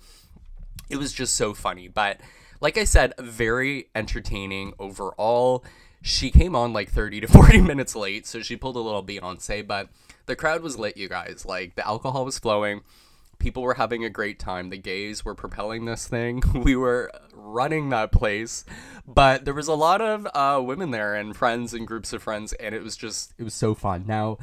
It 0.90 0.98
was 0.98 1.14
just 1.14 1.36
so 1.36 1.54
funny, 1.54 1.88
but 1.88 2.20
like 2.64 2.78
I 2.78 2.86
said, 2.86 3.14
very 3.20 3.90
entertaining 3.94 4.74
overall. 4.80 5.66
She 6.02 6.32
came 6.32 6.56
on 6.56 6.72
like 6.72 6.90
30 6.90 7.20
to 7.22 7.28
40 7.28 7.62
minutes 7.62 7.94
late, 7.94 8.26
so 8.26 8.42
she 8.42 8.56
pulled 8.56 8.78
a 8.78 8.80
little 8.80 9.04
Beyonce, 9.04 9.68
but 9.68 9.90
the 10.26 10.36
crowd 10.36 10.62
was 10.62 10.80
lit, 10.80 10.96
you 10.96 11.10
guys. 11.10 11.46
Like 11.46 11.76
the 11.76 11.86
alcohol 11.86 12.24
was 12.24 12.40
flowing. 12.40 12.82
People 13.38 13.64
were 13.64 13.74
having 13.74 14.06
a 14.06 14.10
great 14.10 14.40
time. 14.40 14.70
The 14.70 14.78
gays 14.78 15.26
were 15.26 15.36
propelling 15.36 15.84
this 15.84 16.08
thing. 16.08 16.42
We 16.54 16.78
were 16.78 17.12
running 17.34 17.90
that 17.90 18.14
place, 18.14 18.64
but 19.06 19.44
there 19.44 19.54
was 19.54 19.68
a 19.68 19.74
lot 19.74 20.00
of 20.00 20.26
uh, 20.34 20.62
women 20.64 20.92
there 20.92 21.14
and 21.14 21.36
friends 21.36 21.74
and 21.74 21.86
groups 21.86 22.14
of 22.14 22.24
friends, 22.24 22.54
and 22.54 22.74
it 22.74 22.82
was 22.82 22.96
just 22.96 23.34
it 23.38 23.44
was 23.44 23.54
so 23.54 23.76
fun. 23.76 24.06
Now, 24.08 24.38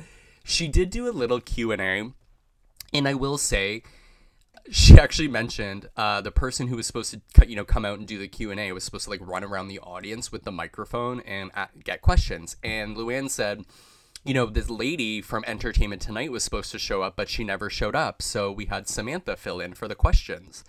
she 0.44 0.68
did 0.68 0.90
do 0.90 1.08
a 1.08 1.16
little 1.16 1.40
Q 1.40 1.72
and 1.72 1.80
A, 1.80 2.12
and 2.92 3.08
I 3.08 3.14
will 3.14 3.38
say 3.38 3.82
she 4.70 4.98
actually 4.98 5.28
mentioned 5.28 5.88
uh, 5.96 6.20
the 6.20 6.30
person 6.30 6.68
who 6.68 6.76
was 6.76 6.86
supposed 6.86 7.14
to 7.34 7.48
you 7.48 7.56
know 7.56 7.64
come 7.64 7.84
out 7.84 7.98
and 7.98 8.06
do 8.06 8.18
the 8.18 8.28
q&a 8.28 8.72
was 8.72 8.84
supposed 8.84 9.04
to 9.04 9.10
like 9.10 9.20
run 9.22 9.44
around 9.44 9.68
the 9.68 9.78
audience 9.80 10.30
with 10.30 10.44
the 10.44 10.52
microphone 10.52 11.20
and 11.20 11.50
get 11.84 12.00
questions 12.00 12.56
and 12.62 12.96
luann 12.96 13.28
said 13.28 13.64
you 14.24 14.34
know 14.34 14.46
this 14.46 14.70
lady 14.70 15.20
from 15.20 15.44
entertainment 15.46 16.00
tonight 16.00 16.30
was 16.30 16.44
supposed 16.44 16.70
to 16.70 16.78
show 16.78 17.02
up 17.02 17.16
but 17.16 17.28
she 17.28 17.42
never 17.42 17.68
showed 17.68 17.96
up 17.96 18.22
so 18.22 18.52
we 18.52 18.66
had 18.66 18.88
samantha 18.88 19.36
fill 19.36 19.60
in 19.60 19.74
for 19.74 19.88
the 19.88 19.94
questions 19.94 20.64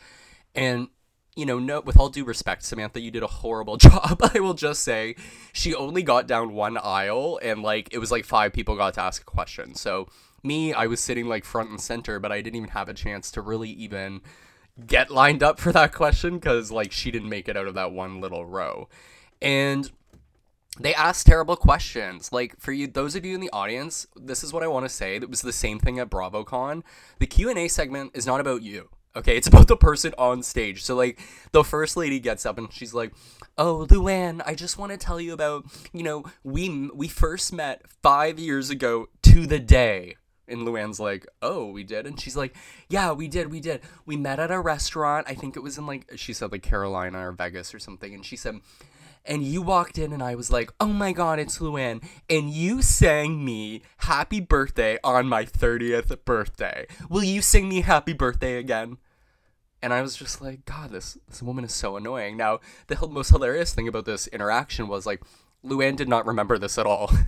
and 0.56 0.90
you 1.36 1.46
know, 1.46 1.60
no, 1.60 1.80
with 1.80 1.98
all 1.98 2.10
due 2.10 2.26
respect, 2.26 2.64
Samantha, 2.64 3.00
you 3.00 3.10
did 3.10 3.24
a 3.24 3.28
horrible 3.28 3.78
job. 3.78 4.20
I 4.34 4.40
will 4.40 4.54
just 4.54 4.84
say 4.84 5.16
she 5.54 5.74
only 5.74 6.04
got 6.04 6.28
down 6.28 6.54
one 6.54 6.78
aisle 6.78 7.40
and 7.42 7.64
like 7.64 7.90
it 7.92 8.00
was 8.00 8.12
like 8.12 8.26
five 8.26 8.54
people 8.54 8.76
got 8.76 8.96
to 8.96 9.02
ask 9.02 9.22
a 9.22 9.26
question. 9.26 9.76
So 9.76 10.08
me, 10.44 10.74
I 10.74 10.88
was 10.88 11.00
sitting 11.00 11.28
like 11.28 11.46
front 11.46 11.70
and 11.70 11.80
center, 11.80 12.20
but 12.20 12.32
I 12.32 12.42
didn't 12.42 12.58
even 12.58 12.70
have 12.70 12.90
a 12.90 12.94
chance 12.94 13.32
to 13.32 13.42
really 13.42 13.70
even 13.70 14.22
get 14.86 15.12
lined 15.12 15.44
up 15.44 15.60
for 15.62 15.72
that 15.72 15.94
question 15.94 16.36
because 16.36 16.72
like 16.72 16.92
she 16.92 17.12
didn't 17.12 17.30
make 17.30 17.48
it 17.48 17.58
out 17.58 17.68
of 17.68 17.76
that 17.76 17.92
one 17.92 18.22
little 18.22 18.46
row. 18.46 18.88
And 19.42 19.90
they 20.80 20.94
asked 20.94 21.26
terrible 21.26 21.56
questions. 21.56 22.32
Like 22.32 22.60
for 22.60 22.72
you, 22.72 22.88
those 22.88 23.16
of 23.16 23.26
you 23.26 23.36
in 23.36 23.42
the 23.42 23.50
audience, 23.52 24.08
this 24.16 24.44
is 24.44 24.54
what 24.54 24.64
I 24.64 24.68
want 24.68 24.86
to 24.86 24.90
say. 24.90 25.20
That 25.20 25.30
was 25.30 25.42
the 25.42 25.54
same 25.54 25.80
thing 25.80 26.00
at 26.00 26.10
BravoCon. 26.10 26.84
The 27.20 27.28
Q 27.28 27.50
and 27.50 27.60
A 27.60 27.68
segment 27.68 28.12
is 28.14 28.26
not 28.26 28.40
about 28.40 28.62
you. 28.62 28.90
Okay, 29.14 29.36
it's 29.36 29.48
about 29.48 29.68
the 29.68 29.76
person 29.76 30.14
on 30.18 30.42
stage. 30.42 30.84
So 30.84 30.96
like 30.96 31.20
the 31.52 31.66
first 31.66 31.98
lady 31.98 32.20
gets 32.20 32.46
up 32.46 32.58
and 32.58 32.72
she's 32.72 32.94
like, 32.94 33.12
"Oh, 33.58 33.86
Luann, 33.90 34.42
I 34.46 34.56
just 34.56 34.78
want 34.78 34.94
to 34.94 34.98
tell 34.98 35.20
you 35.20 35.34
about, 35.34 35.66
you 35.92 36.04
know, 36.04 36.24
we 36.44 36.90
we 36.94 37.10
first 37.10 37.52
met 37.52 37.82
5 38.02 38.40
years 38.40 38.70
ago 38.70 39.08
to 39.24 39.46
the 39.46 39.60
day." 39.60 40.16
And 40.52 40.68
Luann's 40.68 41.00
like, 41.00 41.26
"Oh, 41.42 41.68
we 41.72 41.84
did." 41.84 42.06
And 42.06 42.20
she's 42.20 42.38
like, 42.38 42.56
"Yeah, 42.90 43.12
we 43.12 43.28
did. 43.28 43.52
We 43.52 43.60
did. 43.60 43.82
We 44.06 44.18
met 44.18 44.40
at 44.40 44.52
a 44.52 44.60
restaurant. 44.60 45.28
I 45.30 45.34
think 45.34 45.56
it 45.56 45.62
was 45.64 45.78
in 45.78 45.86
like 45.86 46.12
she 46.16 46.34
said 46.34 46.52
like 46.52 46.64
Carolina 46.64 47.28
or 47.28 47.32
Vegas 47.32 47.74
or 47.74 47.80
something." 47.80 48.14
And 48.14 48.26
she 48.26 48.36
said, 48.36 48.60
and 49.26 49.44
you 49.44 49.62
walked 49.62 49.98
in 49.98 50.14
and 50.14 50.24
I 50.24 50.36
was 50.36 50.52
like, 50.52 50.72
"Oh 50.80 50.88
my 50.88 51.12
god, 51.12 51.40
it's 51.40 51.60
Luann." 51.60 52.04
And 52.30 52.50
you 52.50 52.82
sang 52.82 53.46
me 53.46 53.84
happy 53.98 54.40
birthday 54.40 54.98
on 55.04 55.28
my 55.28 55.46
30th 55.46 56.26
birthday. 56.26 56.88
Will 57.10 57.24
you 57.24 57.42
sing 57.42 57.70
me 57.70 57.82
happy 57.82 58.14
birthday 58.14 58.58
again? 58.58 58.98
And 59.84 59.94
I 59.94 60.02
was 60.02 60.16
just 60.16 60.42
like, 60.42 60.66
God, 60.66 60.92
this 60.92 61.18
this 61.28 61.42
woman 61.42 61.66
is 61.66 61.74
so 61.74 61.98
annoying. 61.98 62.38
Now, 62.38 62.60
the 62.88 63.08
most 63.08 63.30
hilarious 63.30 63.74
thing 63.74 63.88
about 63.88 64.06
this 64.06 64.28
interaction 64.28 64.88
was 64.88 65.06
like, 65.06 65.22
Luann 65.64 65.96
did 65.96 66.10
not 66.10 66.26
remember 66.26 66.58
this 66.58 66.78
at 66.78 66.86
all. 66.86 67.12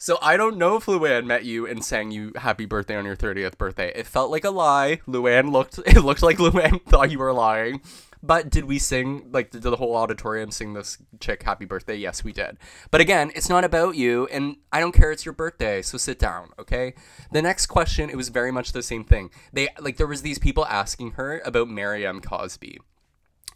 so 0.00 0.16
I 0.22 0.38
don't 0.38 0.56
know 0.56 0.76
if 0.76 0.86
Luann 0.86 1.26
met 1.26 1.44
you 1.44 1.66
and 1.66 1.84
sang 1.84 2.10
you 2.10 2.32
happy 2.34 2.64
birthday 2.64 2.96
on 2.96 3.04
your 3.04 3.16
30th 3.16 3.58
birthday. 3.58 3.92
It 3.94 4.06
felt 4.06 4.30
like 4.30 4.44
a 4.44 4.50
lie. 4.50 5.02
Luann 5.06 5.52
looked 5.52 5.78
it 5.86 6.00
looked 6.00 6.22
like 6.22 6.38
Luann 6.38 6.82
thought 6.86 7.10
you 7.10 7.18
were 7.18 7.34
lying. 7.34 7.82
But 8.22 8.48
did 8.48 8.64
we 8.64 8.78
sing 8.78 9.28
like 9.30 9.50
did 9.50 9.60
the 9.60 9.76
whole 9.76 9.94
auditorium 9.94 10.50
sing 10.52 10.72
this 10.72 10.96
chick 11.20 11.42
happy 11.42 11.66
birthday? 11.66 11.96
Yes, 11.96 12.24
we 12.24 12.32
did. 12.32 12.56
But 12.90 13.02
again, 13.02 13.30
it's 13.34 13.50
not 13.50 13.62
about 13.62 13.94
you 13.94 14.26
and 14.28 14.56
I 14.72 14.80
don't 14.80 14.92
care 14.92 15.12
it's 15.12 15.26
your 15.26 15.34
birthday, 15.34 15.82
so 15.82 15.98
sit 15.98 16.18
down, 16.18 16.48
okay? 16.58 16.94
The 17.30 17.42
next 17.42 17.66
question, 17.66 18.08
it 18.08 18.16
was 18.16 18.30
very 18.30 18.50
much 18.50 18.72
the 18.72 18.82
same 18.82 19.04
thing. 19.04 19.28
They 19.52 19.68
like 19.78 19.98
there 19.98 20.06
was 20.06 20.22
these 20.22 20.38
people 20.38 20.64
asking 20.64 21.12
her 21.12 21.42
about 21.44 21.68
Mariam 21.68 22.22
Cosby. 22.22 22.78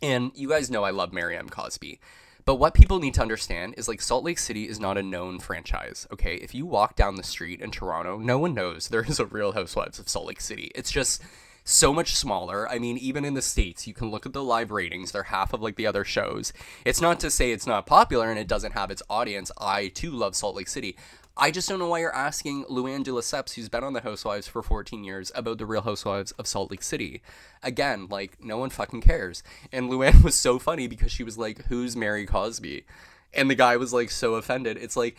And 0.03 0.31
you 0.35 0.51
guys 0.51 0.71
know 0.71 0.85
I 0.85 0.91
love 0.91 1.15
Mariam 1.15 1.49
Cosby. 1.49 2.01
But 2.47 2.57
what 2.57 2.75
people 2.75 2.99
need 2.99 3.15
to 3.15 3.23
understand 3.23 3.75
is 3.79 3.89
like 3.89 4.03
Salt 4.03 4.25
Lake 4.25 4.39
City 4.39 4.69
is 4.69 4.79
not 4.79 4.99
a 4.99 5.03
known 5.03 5.39
franchise, 5.39 6.07
okay? 6.13 6.35
If 6.37 6.55
you 6.55 6.67
walk 6.67 6.95
down 6.95 7.17
the 7.17 7.23
street 7.23 7.61
in 7.61 7.71
Toronto, 7.71 8.19
no 8.19 8.39
one 8.39 8.55
knows 8.55 8.89
there 8.91 9.05
is 9.05 9.19
a 9.19 9.27
Real 9.27 9.53
Housewives 9.53 9.99
of 9.99 10.09
Salt 10.09 10.27
Lake 10.27 10.41
City. 10.41 10.71
It's 10.75 10.91
just 10.91 11.23
so 11.65 11.95
much 11.95 12.15
smaller. 12.15 12.69
I 12.69 12.79
mean, 12.79 12.99
even 12.99 13.25
in 13.25 13.33
the 13.33 13.41
States, 13.41 13.87
you 13.87 13.95
can 13.95 14.11
look 14.11 14.27
at 14.27 14.35
the 14.35 14.45
live 14.45 14.71
ratings, 14.71 15.13
they're 15.13 15.23
half 15.23 15.55
of 15.55 15.63
like 15.63 15.77
the 15.77 15.87
other 15.87 16.05
shows. 16.05 16.53
It's 16.85 17.01
not 17.01 17.19
to 17.21 17.31
say 17.31 17.53
it's 17.53 17.67
not 17.67 17.87
popular 17.87 18.29
and 18.29 18.39
it 18.39 18.47
doesn't 18.47 18.73
have 18.73 18.91
its 18.91 19.03
audience. 19.09 19.51
I 19.59 19.89
too 19.89 20.11
love 20.11 20.37
Salt 20.37 20.57
Lake 20.57 20.69
City. 20.69 20.97
I 21.37 21.51
just 21.51 21.69
don't 21.69 21.81
know 21.81 21.89
why 21.89 21.99
you're 21.99 22.15
asking 22.15 22.65
Luann 22.67 23.03
de 23.03 23.11
Lesseps, 23.11 23.55
who's 23.55 23.69
been 23.69 23.83
on 23.83 23.93
the 23.93 24.03
Housewives 24.03 24.47
for 24.47 24.63
14 24.63 25.03
years, 25.03 25.33
about 25.35 25.59
the 25.59 25.67
Real 25.67 25.83
Housewives 25.83 26.31
of 26.33 26.47
Salt 26.47 26.71
Lake 26.71 26.83
City. 26.83 27.23
Again, 27.61 28.07
like, 28.09 28.43
no 28.43 28.57
one 28.57 28.71
fucking 28.71 29.01
cares. 29.01 29.43
And 29.73 29.91
Luann 29.91 30.23
was 30.25 30.37
so 30.37 30.61
funny 30.61 30.87
because 30.87 31.11
she 31.11 31.25
was 31.25 31.37
like, 31.37 31.65
Who's 31.67 31.97
Mary 31.97 32.25
Cosby? 32.25 32.87
And 33.33 33.51
the 33.51 33.57
guy 33.57 33.77
was 33.77 33.93
like 33.93 34.13
so 34.13 34.35
offended. 34.35 34.77
It's 34.77 34.97
like, 34.97 35.17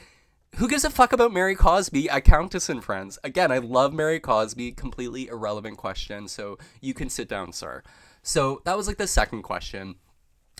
who 0.55 0.69
gives 0.69 0.85
a 0.85 0.89
fuck 0.89 1.11
about 1.11 1.33
Mary 1.33 1.53
Cosby 1.53 2.09
at 2.09 2.23
Countess 2.23 2.69
and 2.69 2.81
Friends? 2.81 3.19
Again, 3.25 3.51
I 3.51 3.57
love 3.57 3.93
Mary 3.93 4.21
Cosby. 4.21 4.71
Completely 4.71 5.27
irrelevant 5.27 5.75
question. 5.75 6.29
So 6.29 6.57
you 6.79 6.93
can 6.93 7.09
sit 7.09 7.27
down, 7.27 7.51
sir. 7.51 7.83
So 8.23 8.61
that 8.63 8.77
was 8.77 8.87
like 8.87 8.95
the 8.95 9.05
second 9.05 9.41
question. 9.41 9.95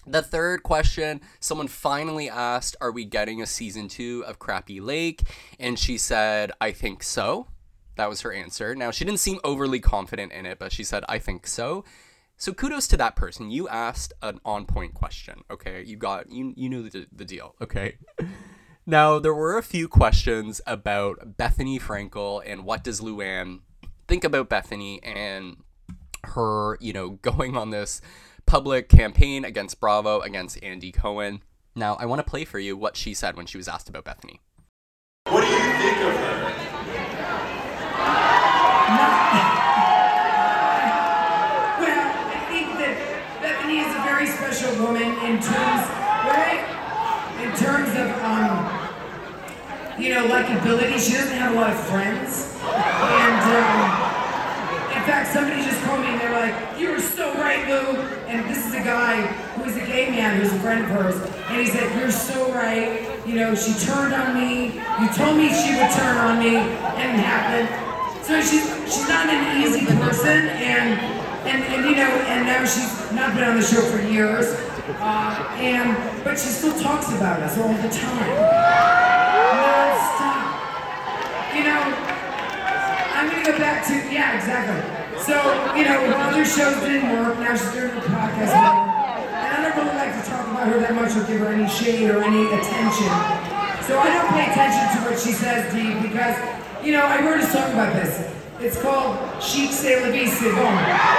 The 0.08 0.22
third 0.22 0.64
question, 0.64 1.22
someone 1.40 1.68
finally 1.68 2.30
asked, 2.30 2.76
Are 2.80 2.92
we 2.92 3.06
getting 3.06 3.42
a 3.42 3.46
season 3.46 3.88
two 3.88 4.24
of 4.28 4.40
Crappy 4.40 4.80
Lake? 4.80 5.24
And 5.60 5.80
she 5.80 5.98
said, 5.98 6.52
I 6.62 6.72
think 6.72 7.04
so. 7.04 7.48
That 7.96 8.10
was 8.10 8.22
her 8.22 8.32
answer. 8.32 8.76
Now, 8.76 8.92
she 8.92 9.06
didn't 9.06 9.20
seem 9.20 9.40
overly 9.44 9.80
confident 9.80 10.32
in 10.32 10.46
it, 10.46 10.60
but 10.60 10.72
she 10.72 10.84
said, 10.84 11.04
I 11.08 11.18
think 11.18 11.48
so. 11.48 11.86
So 12.38 12.54
kudos 12.54 12.88
to 12.90 12.98
that 12.98 13.16
person. 13.16 13.50
You 13.50 13.68
asked 13.70 14.14
an 14.22 14.42
on 14.44 14.66
point 14.66 14.94
question, 14.94 15.42
okay? 15.50 15.84
You 15.84 15.96
got, 15.96 16.30
you, 16.30 16.54
you 16.56 16.70
knew 16.70 16.90
the, 16.90 17.08
the 17.12 17.26
deal, 17.26 17.56
okay? 17.62 17.98
Now, 18.88 19.18
there 19.18 19.34
were 19.34 19.58
a 19.58 19.64
few 19.64 19.88
questions 19.88 20.62
about 20.68 21.38
Bethenny 21.38 21.82
Frankel 21.82 22.44
and 22.46 22.66
what 22.66 22.84
does 22.84 23.02
Luann 23.02 23.62
think 24.08 24.24
about 24.24 24.48
Bethenny 24.48 25.00
and 25.02 25.58
her, 26.24 26.78
you 26.80 26.94
know, 26.94 27.10
going 27.22 27.58
on 27.58 27.72
this 27.72 28.00
public 28.46 28.90
campaign 28.90 29.44
against 29.44 29.80
Bravo, 29.80 30.22
against 30.22 30.62
Andy 30.64 30.92
Cohen. 30.92 31.42
Now, 31.76 31.96
I 31.96 32.06
want 32.06 32.20
to 32.20 32.30
play 32.30 32.46
for 32.46 32.60
you 32.60 32.78
what 32.78 32.96
she 32.96 33.14
said 33.14 33.36
when 33.36 33.46
she 33.46 33.58
was 33.58 33.68
asked 33.68 33.90
about 33.90 34.06
Bethenny. 34.06 34.40
What 35.28 35.42
do 35.42 35.48
you 35.48 35.58
think 35.58 35.98
of 35.98 36.14
her? 36.16 36.54
Well, 41.82 42.06
I 42.32 42.40
think 42.48 42.68
that 42.80 42.96
Bethenny 43.42 43.80
is 43.84 43.92
a 43.92 44.04
very 44.06 44.28
special 44.28 44.72
woman 44.86 45.04
in 45.26 45.42
terms, 45.42 45.84
right? 46.30 46.64
In 47.44 47.52
terms 47.58 47.90
of, 47.98 48.08
um, 48.24 48.70
you 50.02 50.10
know, 50.14 50.28
likability. 50.28 51.00
She 51.00 51.14
doesn't 51.14 51.38
have 51.38 51.52
a 51.54 51.56
lot 51.56 51.72
of 51.72 51.80
friends. 51.88 52.56
And, 52.64 53.42
um, 53.52 54.15
in 54.15 54.15
fact, 55.06 55.32
somebody 55.32 55.62
just 55.64 55.82
called 55.84 56.02
me 56.02 56.08
and 56.08 56.20
they're 56.20 56.34
like, 56.34 56.80
you 56.80 56.90
were 56.90 57.00
so 57.00 57.34
right, 57.36 57.68
Lou. 57.70 58.02
And 58.28 58.50
this 58.50 58.66
is 58.66 58.74
a 58.74 58.84
guy 58.84 59.26
who 59.56 59.64
is 59.64 59.78
a 59.78 59.86
gay 59.86 60.10
man 60.10 60.40
who's 60.40 60.52
a 60.52 60.60
friend 60.60 60.84
of 60.84 60.90
hers. 60.90 61.16
And 61.50 61.62
he 61.62 61.68
said, 61.68 61.98
you're 61.98 62.12
so 62.12 62.52
right. 62.52 63.06
You 63.26 63.36
know, 63.36 63.56
she 63.56 63.74
turned 63.86 64.14
on 64.14 64.36
me. 64.36 64.76
You 65.00 65.08
told 65.14 65.38
me 65.38 65.50
she 65.50 65.76
would 65.76 65.92
turn 65.92 66.18
on 66.18 66.40
me. 66.40 66.58
And 66.58 67.20
it 67.20 67.24
happened. 67.24 67.86
So 68.26 68.42
she's 68.42 68.66
she's 68.90 69.08
not 69.08 69.30
an 69.30 69.62
easy 69.62 69.86
person, 69.86 70.50
and 70.50 71.00
and 71.46 71.64
and 71.64 71.86
you 71.86 71.96
know, 71.96 72.10
and 72.10 72.48
now 72.48 72.66
she's 72.66 73.12
not 73.12 73.36
been 73.36 73.44
on 73.44 73.56
the 73.56 73.62
show 73.62 73.82
for 73.82 74.02
years, 74.02 74.48
uh, 74.98 75.48
and 75.60 75.96
but 76.24 76.32
she 76.32 76.50
still 76.50 76.74
talks 76.82 77.10
about 77.10 77.44
us 77.44 77.56
all 77.60 77.68
the 77.68 77.88
time, 77.88 78.34
nonstop. 79.54 80.58
You 81.54 81.66
know, 81.66 82.15
I'm 83.26 83.32
gonna 83.32 83.52
go 83.52 83.58
back 83.58 83.82
to 83.88 83.94
yeah, 84.14 84.38
exactly. 84.38 84.78
So 85.18 85.34
you 85.74 85.86
know, 85.86 85.98
while 86.14 86.30
other 86.30 86.46
shows 86.46 86.78
didn't 86.86 87.10
work, 87.10 87.40
now 87.40 87.58
she's 87.58 87.74
doing 87.74 87.90
her 87.90 88.06
podcast. 88.06 88.54
And 88.54 89.50
I 89.50 89.66
don't 89.66 89.82
really 89.82 89.98
like 89.98 90.14
to 90.14 90.30
talk 90.30 90.46
about 90.46 90.68
her 90.68 90.80
that 90.80 90.94
much 90.94 91.18
or 91.18 91.26
give 91.26 91.42
her 91.42 91.50
any 91.50 91.68
shade 91.68 92.12
or 92.12 92.22
any 92.22 92.46
attention. 92.54 93.10
So 93.82 93.98
I 93.98 94.14
don't 94.14 94.30
pay 94.30 94.46
attention 94.46 94.86
to 94.94 95.10
what 95.10 95.18
she 95.18 95.32
says, 95.34 95.74
Dee, 95.74 95.94
because, 96.08 96.38
you 96.86 96.94
know, 96.94 97.02
I 97.02 97.26
wrote 97.26 97.40
a 97.40 97.48
song 97.48 97.74
about 97.74 97.94
this. 97.94 98.30
It's 98.60 98.80
called 98.80 99.18
Chic 99.42 99.72
C'est 99.72 100.02
la 100.02 100.12
vie, 100.12 100.28
c'est 100.28 100.52
bon. 100.54 101.15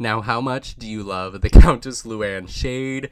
Now, 0.00 0.22
how 0.22 0.40
much 0.40 0.76
do 0.76 0.88
you 0.88 1.02
love 1.02 1.42
the 1.42 1.50
Countess 1.50 2.04
Luann 2.04 2.48
Shade? 2.48 3.10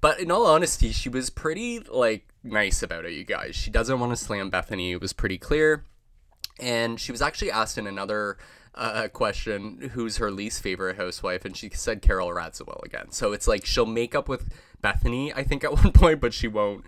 But 0.00 0.18
in 0.18 0.32
all 0.32 0.44
honesty, 0.44 0.90
she 0.90 1.08
was 1.08 1.30
pretty 1.30 1.78
like 1.78 2.28
nice 2.42 2.82
about 2.82 3.04
it, 3.04 3.12
you 3.12 3.22
guys. 3.22 3.54
She 3.54 3.70
doesn't 3.70 4.00
want 4.00 4.10
to 4.10 4.16
slam 4.16 4.50
Bethenny. 4.50 4.90
It 4.90 5.00
was 5.00 5.12
pretty 5.12 5.38
clear. 5.38 5.84
And 6.58 6.98
she 6.98 7.12
was 7.12 7.22
actually 7.22 7.52
asked 7.52 7.78
in 7.78 7.86
another 7.86 8.38
uh, 8.74 9.06
question 9.12 9.90
who's 9.92 10.16
her 10.16 10.32
least 10.32 10.62
favorite 10.62 10.96
housewife, 10.96 11.44
and 11.44 11.56
she 11.56 11.70
said 11.70 12.02
Carol 12.02 12.30
Radziwill 12.30 12.82
again. 12.84 13.12
So 13.12 13.32
it's 13.32 13.46
like 13.46 13.64
she'll 13.64 13.86
make 13.86 14.16
up 14.16 14.28
with 14.28 14.52
Bethenny, 14.82 15.32
I 15.34 15.44
think, 15.44 15.62
at 15.62 15.72
one 15.84 15.92
point, 15.92 16.20
but 16.20 16.34
she 16.34 16.48
won't 16.48 16.84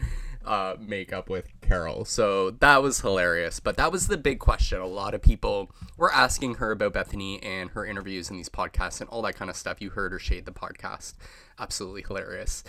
uh, 0.48 0.76
make 0.80 1.12
up 1.12 1.28
with 1.28 1.48
Carol. 1.60 2.06
So 2.06 2.50
that 2.52 2.82
was 2.82 3.00
hilarious. 3.00 3.60
But 3.60 3.76
that 3.76 3.92
was 3.92 4.08
the 4.08 4.16
big 4.16 4.38
question. 4.38 4.80
A 4.80 4.86
lot 4.86 5.14
of 5.14 5.20
people 5.20 5.70
were 5.96 6.12
asking 6.12 6.54
her 6.54 6.72
about 6.72 6.94
Bethenny 6.94 7.38
and 7.44 7.70
her 7.70 7.84
interviews 7.84 8.30
and 8.30 8.38
these 8.38 8.48
podcasts 8.48 9.00
and 9.00 9.10
all 9.10 9.22
that 9.22 9.36
kind 9.36 9.50
of 9.50 9.56
stuff. 9.56 9.80
You 9.80 9.90
heard 9.90 10.12
her 10.12 10.18
shade 10.18 10.46
the 10.46 10.52
podcast. 10.52 11.14
Absolutely 11.58 12.02
hilarious. 12.02 12.64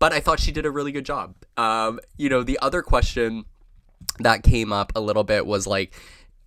But 0.00 0.12
I 0.12 0.18
thought 0.20 0.40
she 0.40 0.50
did 0.50 0.66
a 0.66 0.70
really 0.70 0.92
good 0.92 1.06
job. 1.06 1.34
Um, 1.56 2.00
you 2.16 2.28
know, 2.28 2.42
the 2.42 2.58
other 2.60 2.82
question 2.82 3.44
that 4.18 4.42
came 4.42 4.72
up 4.72 4.92
a 4.96 5.00
little 5.00 5.24
bit 5.24 5.46
was 5.46 5.66
like, 5.66 5.94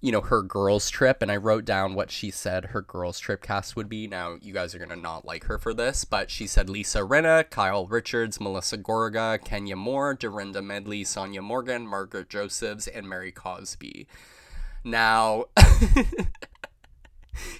you 0.04 0.12
know, 0.12 0.20
her 0.20 0.41
girls' 0.41 0.89
trip, 0.89 1.22
and 1.22 1.32
I 1.32 1.38
wrote 1.38 1.64
down 1.64 1.95
what 1.95 2.12
she 2.12 2.30
said 2.30 2.66
her 2.66 2.82
girls' 2.82 3.20
trip 3.20 3.41
cast 3.41 3.78
would 3.78 3.88
be. 3.88 4.06
Now, 4.06 4.36
you 4.41 4.54
guys 4.54 4.76
are 4.76 4.80
gonna 4.80 4.97
not 4.97 5.24
like 5.24 5.45
her 5.45 5.58
for 5.58 5.74
this, 5.74 6.04
but 6.04 6.30
she 6.30 6.45
said 6.45 6.70
Lisa 6.70 6.99
Rinna, 6.99 7.49
Kyle 7.49 7.88
Richards, 7.88 8.41
Melissa 8.41 8.78
Gorga, 8.78 9.41
Kenya 9.41 9.78
Moore, 9.78 10.14
Dorinda 10.14 10.62
Medley, 10.62 11.06
Sonja 11.06 11.41
Morgan, 11.41 11.88
Margaret 11.88 12.30
Josephs, 12.30 12.88
and 12.88 13.08
Mary 13.08 13.32
Cosby. 13.32 14.06
Now, 14.84 15.45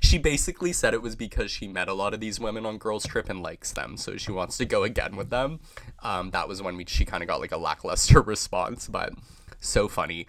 she 0.02 0.18
basically 0.18 0.74
said 0.74 0.94
it 0.94 1.02
was 1.02 1.16
because 1.16 1.50
she 1.50 1.70
met 1.70 1.88
a 1.88 1.94
lot 1.94 2.14
of 2.14 2.20
these 2.20 2.42
women 2.42 2.66
on 2.66 2.78
girls' 2.78 3.06
trip 3.06 3.30
and 3.30 3.42
likes 3.42 3.72
them, 3.72 3.96
so 3.96 4.18
she 4.18 4.34
wants 4.34 4.58
to 4.58 4.66
go 4.66 4.84
again 4.84 5.16
with 5.16 5.30
them. 5.30 5.62
Um, 6.02 6.32
that 6.32 6.50
was 6.50 6.62
when 6.62 6.76
we, 6.76 6.84
she 6.90 7.06
kind 7.06 7.24
of 7.24 7.30
got 7.30 7.40
like 7.40 7.54
a 7.54 7.58
lackluster 7.58 8.22
response, 8.22 8.90
but 8.90 9.14
so 9.62 9.88
funny. 9.88 10.28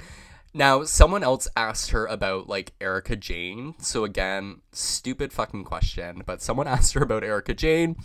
Now, 0.57 0.85
someone 0.85 1.25
else 1.25 1.49
asked 1.57 1.91
her 1.91 2.07
about 2.07 2.49
like 2.49 2.75
Erika 2.81 3.17
Jayne. 3.17 3.75
So 3.79 4.05
again, 4.05 4.61
stupid 4.71 5.33
fucking 5.33 5.65
question, 5.65 6.23
but 6.25 6.41
someone 6.41 6.69
asked 6.69 6.95
her 6.95 7.03
about 7.03 7.25
Erika 7.25 7.55
Jayne, 7.55 7.97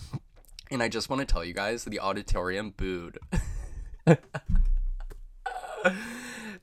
and 0.72 0.82
I 0.82 0.89
just 0.89 1.10
want 1.10 1.20
to 1.20 1.32
tell 1.32 1.45
you 1.45 1.54
guys 1.54 1.84
the 1.84 2.00
auditorium 2.00 2.74
booed. 2.76 3.20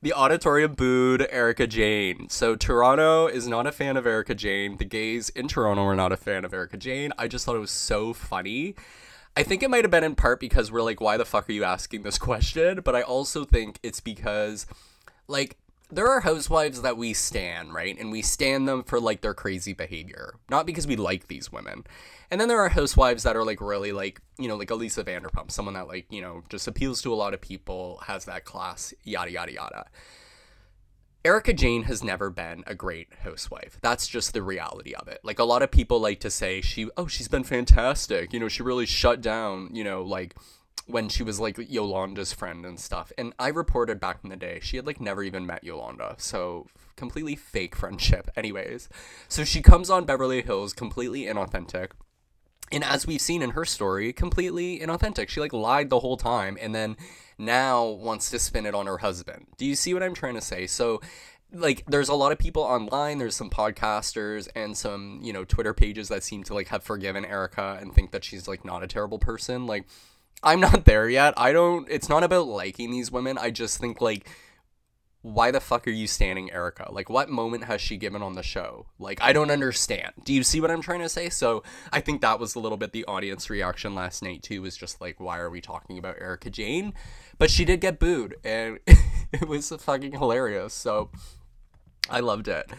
the 0.02 0.12
auditorium 0.12 0.74
booed 0.74 1.24
Erika 1.30 1.68
Jayne. 1.68 2.28
So 2.30 2.56
Toronto 2.56 3.28
is 3.28 3.46
not 3.46 3.68
a 3.68 3.72
fan 3.72 3.96
of 3.96 4.08
Erika 4.08 4.34
Jayne. 4.34 4.78
The 4.78 4.84
gays 4.84 5.28
in 5.28 5.46
Toronto 5.46 5.84
are 5.84 5.94
not 5.94 6.10
a 6.10 6.16
fan 6.16 6.44
of 6.44 6.52
Erika 6.52 6.78
Jayne. 6.78 7.12
I 7.16 7.28
just 7.28 7.44
thought 7.44 7.54
it 7.54 7.60
was 7.60 7.70
so 7.70 8.12
funny. 8.12 8.74
I 9.36 9.44
think 9.44 9.62
it 9.62 9.70
might 9.70 9.84
have 9.84 9.90
been 9.92 10.02
in 10.02 10.16
part 10.16 10.40
because 10.40 10.72
we're 10.72 10.82
like, 10.82 11.00
why 11.00 11.16
the 11.16 11.24
fuck 11.24 11.48
are 11.48 11.52
you 11.52 11.62
asking 11.62 12.02
this 12.02 12.18
question? 12.18 12.80
But 12.82 12.96
I 12.96 13.02
also 13.02 13.44
think 13.44 13.78
it's 13.84 14.00
because, 14.00 14.66
like, 15.28 15.58
there 15.90 16.08
are 16.08 16.20
housewives 16.20 16.82
that 16.82 16.96
we 16.96 17.12
stan, 17.12 17.70
right? 17.70 17.98
And 17.98 18.10
we 18.10 18.22
stan 18.22 18.64
them 18.64 18.82
for 18.82 18.98
like 18.98 19.20
their 19.20 19.34
crazy 19.34 19.72
behavior, 19.72 20.34
not 20.50 20.66
because 20.66 20.86
we 20.86 20.96
like 20.96 21.28
these 21.28 21.52
women. 21.52 21.84
And 22.30 22.40
then 22.40 22.48
there 22.48 22.60
are 22.60 22.68
housewives 22.68 23.22
that 23.22 23.36
are 23.36 23.44
like 23.44 23.60
really 23.60 23.92
like, 23.92 24.20
you 24.38 24.48
know, 24.48 24.56
like 24.56 24.70
Elisa 24.70 25.04
Vanderpump, 25.04 25.50
someone 25.50 25.74
that 25.74 25.86
like, 25.86 26.06
you 26.10 26.20
know, 26.20 26.42
just 26.48 26.66
appeals 26.66 27.02
to 27.02 27.12
a 27.12 27.16
lot 27.16 27.34
of 27.34 27.40
people, 27.40 28.02
has 28.06 28.24
that 28.24 28.44
class, 28.44 28.92
yada, 29.04 29.30
yada, 29.30 29.52
yada. 29.52 29.86
Erika 31.24 31.52
Jayne 31.52 31.84
has 31.84 32.04
never 32.04 32.30
been 32.30 32.62
a 32.68 32.74
great 32.74 33.08
housewife. 33.24 33.78
That's 33.82 34.06
just 34.06 34.32
the 34.32 34.42
reality 34.42 34.94
of 34.94 35.08
it. 35.08 35.20
Like 35.24 35.40
a 35.40 35.44
lot 35.44 35.62
of 35.62 35.72
people 35.72 35.98
like 35.98 36.20
to 36.20 36.30
say 36.30 36.60
she 36.60 36.88
oh, 36.96 37.08
she's 37.08 37.26
been 37.26 37.42
fantastic. 37.42 38.32
You 38.32 38.38
know, 38.38 38.48
she 38.48 38.62
really 38.62 38.86
shut 38.86 39.20
down, 39.20 39.70
you 39.72 39.82
know, 39.82 40.02
like 40.02 40.36
when 40.86 41.08
she 41.08 41.22
was 41.22 41.40
like 41.40 41.56
Yolanda's 41.58 42.32
friend 42.32 42.64
and 42.64 42.78
stuff. 42.78 43.12
And 43.18 43.32
I 43.38 43.48
reported 43.48 43.98
back 43.98 44.20
in 44.22 44.30
the 44.30 44.36
day, 44.36 44.60
she 44.62 44.76
had 44.76 44.86
like 44.86 45.00
never 45.00 45.22
even 45.22 45.46
met 45.46 45.64
Yolanda. 45.64 46.14
So 46.18 46.66
completely 46.94 47.34
fake 47.34 47.74
friendship 47.74 48.30
anyways. 48.36 48.88
So 49.28 49.44
she 49.44 49.62
comes 49.62 49.90
on 49.90 50.04
Beverly 50.04 50.42
Hills 50.42 50.72
completely 50.72 51.22
inauthentic. 51.22 51.90
And 52.72 52.82
as 52.82 53.06
we've 53.06 53.20
seen 53.20 53.42
in 53.42 53.50
her 53.50 53.64
story, 53.64 54.12
completely 54.12 54.80
inauthentic. 54.80 55.28
She 55.28 55.40
like 55.40 55.52
lied 55.52 55.90
the 55.90 56.00
whole 56.00 56.16
time 56.16 56.56
and 56.60 56.74
then 56.74 56.96
now 57.38 57.84
wants 57.84 58.30
to 58.30 58.38
spin 58.38 58.66
it 58.66 58.74
on 58.74 58.86
her 58.86 58.98
husband. 58.98 59.46
Do 59.56 59.66
you 59.66 59.74
see 59.74 59.92
what 59.92 60.02
I'm 60.02 60.14
trying 60.14 60.34
to 60.34 60.40
say? 60.40 60.66
So 60.66 61.00
like 61.52 61.84
there's 61.86 62.08
a 62.08 62.14
lot 62.14 62.32
of 62.32 62.38
people 62.38 62.62
online 62.62 63.18
there's 63.18 63.36
some 63.36 63.48
podcasters 63.48 64.48
and 64.56 64.76
some 64.76 65.20
you 65.22 65.32
know 65.32 65.44
twitter 65.44 65.72
pages 65.72 66.08
that 66.08 66.24
seem 66.24 66.42
to 66.42 66.52
like 66.52 66.66
have 66.68 66.82
forgiven 66.82 67.24
erika 67.24 67.78
and 67.80 67.94
think 67.94 68.10
that 68.10 68.24
she's 68.24 68.48
like 68.48 68.64
not 68.64 68.82
a 68.82 68.86
terrible 68.86 69.18
person 69.18 69.64
like 69.64 69.86
i'm 70.42 70.60
not 70.60 70.84
there 70.84 71.08
yet 71.08 71.34
i 71.36 71.52
don't 71.52 71.88
it's 71.90 72.08
not 72.08 72.22
about 72.22 72.46
liking 72.46 72.90
these 72.90 73.10
women 73.10 73.38
i 73.38 73.50
just 73.50 73.78
think 73.78 74.00
like 74.00 74.28
why 75.26 75.50
the 75.50 75.58
fuck 75.58 75.88
are 75.88 75.90
you 75.90 76.06
standing 76.06 76.52
Erika? 76.52 76.86
Like, 76.92 77.10
what 77.10 77.28
moment 77.28 77.64
has 77.64 77.80
she 77.80 77.96
given 77.96 78.22
on 78.22 78.34
the 78.34 78.44
show? 78.44 78.86
Like, 79.00 79.20
I 79.20 79.32
don't 79.32 79.50
understand. 79.50 80.12
Do 80.22 80.32
you 80.32 80.44
see 80.44 80.60
what 80.60 80.70
I'm 80.70 80.80
trying 80.80 81.00
to 81.00 81.08
say? 81.08 81.30
So, 81.30 81.64
I 81.92 82.00
think 82.00 82.20
that 82.20 82.38
was 82.38 82.54
a 82.54 82.60
little 82.60 82.78
bit 82.78 82.92
the 82.92 83.04
audience 83.06 83.50
reaction 83.50 83.96
last 83.96 84.22
night, 84.22 84.44
too, 84.44 84.62
was 84.62 84.76
just 84.76 85.00
like, 85.00 85.18
why 85.18 85.38
are 85.38 85.50
we 85.50 85.60
talking 85.60 85.98
about 85.98 86.14
Erika 86.20 86.48
Jayne? 86.48 86.94
But 87.38 87.50
she 87.50 87.64
did 87.64 87.80
get 87.80 87.98
booed, 87.98 88.36
and 88.44 88.78
it 89.32 89.48
was 89.48 89.70
fucking 89.70 90.12
hilarious. 90.12 90.72
So, 90.72 91.10
I 92.08 92.20
loved 92.20 92.46
it. 92.46 92.70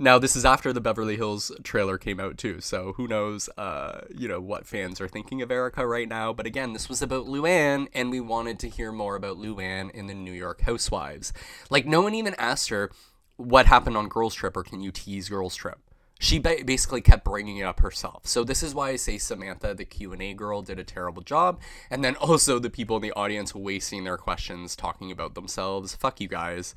Now, 0.00 0.20
this 0.20 0.36
is 0.36 0.44
after 0.44 0.72
the 0.72 0.80
Beverly 0.80 1.16
Hills 1.16 1.50
trailer 1.64 1.98
came 1.98 2.20
out 2.20 2.38
too, 2.38 2.60
so 2.60 2.92
who 2.96 3.08
knows, 3.08 3.48
uh, 3.58 4.02
you 4.14 4.28
know, 4.28 4.40
what 4.40 4.64
fans 4.64 5.00
are 5.00 5.08
thinking 5.08 5.42
of 5.42 5.50
Erika 5.50 5.84
right 5.84 6.08
now. 6.08 6.32
But 6.32 6.46
again, 6.46 6.72
this 6.72 6.88
was 6.88 7.02
about 7.02 7.26
Luann, 7.26 7.88
and 7.92 8.08
we 8.08 8.20
wanted 8.20 8.60
to 8.60 8.68
hear 8.68 8.92
more 8.92 9.16
about 9.16 9.38
Luann 9.38 9.90
in 9.90 10.06
the 10.06 10.14
New 10.14 10.32
York 10.32 10.60
Housewives. 10.60 11.32
Like, 11.68 11.84
no 11.84 12.00
one 12.00 12.14
even 12.14 12.36
asked 12.38 12.68
her 12.68 12.92
what 13.38 13.66
happened 13.66 13.96
on 13.96 14.08
Girls 14.08 14.36
Trip, 14.36 14.56
or 14.56 14.62
can 14.62 14.80
you 14.80 14.92
tease 14.92 15.28
Girls 15.28 15.56
Trip? 15.56 15.80
She 16.20 16.38
ba- 16.38 16.64
basically 16.64 17.00
kept 17.00 17.24
bringing 17.24 17.56
it 17.56 17.64
up 17.64 17.80
herself. 17.80 18.24
So 18.24 18.44
this 18.44 18.62
is 18.62 18.76
why 18.76 18.90
I 18.90 18.96
say 18.96 19.18
Samantha, 19.18 19.74
the 19.74 19.84
Q 19.84 20.12
and 20.12 20.22
A 20.22 20.32
girl, 20.32 20.62
did 20.62 20.78
a 20.78 20.84
terrible 20.84 21.22
job, 21.22 21.60
and 21.90 22.04
then 22.04 22.14
also 22.20 22.60
the 22.60 22.70
people 22.70 22.94
in 22.94 23.02
the 23.02 23.12
audience 23.12 23.52
wasting 23.52 24.04
their 24.04 24.16
questions 24.16 24.76
talking 24.76 25.10
about 25.10 25.34
themselves. 25.34 25.96
Fuck 25.96 26.20
you 26.20 26.28
guys 26.28 26.76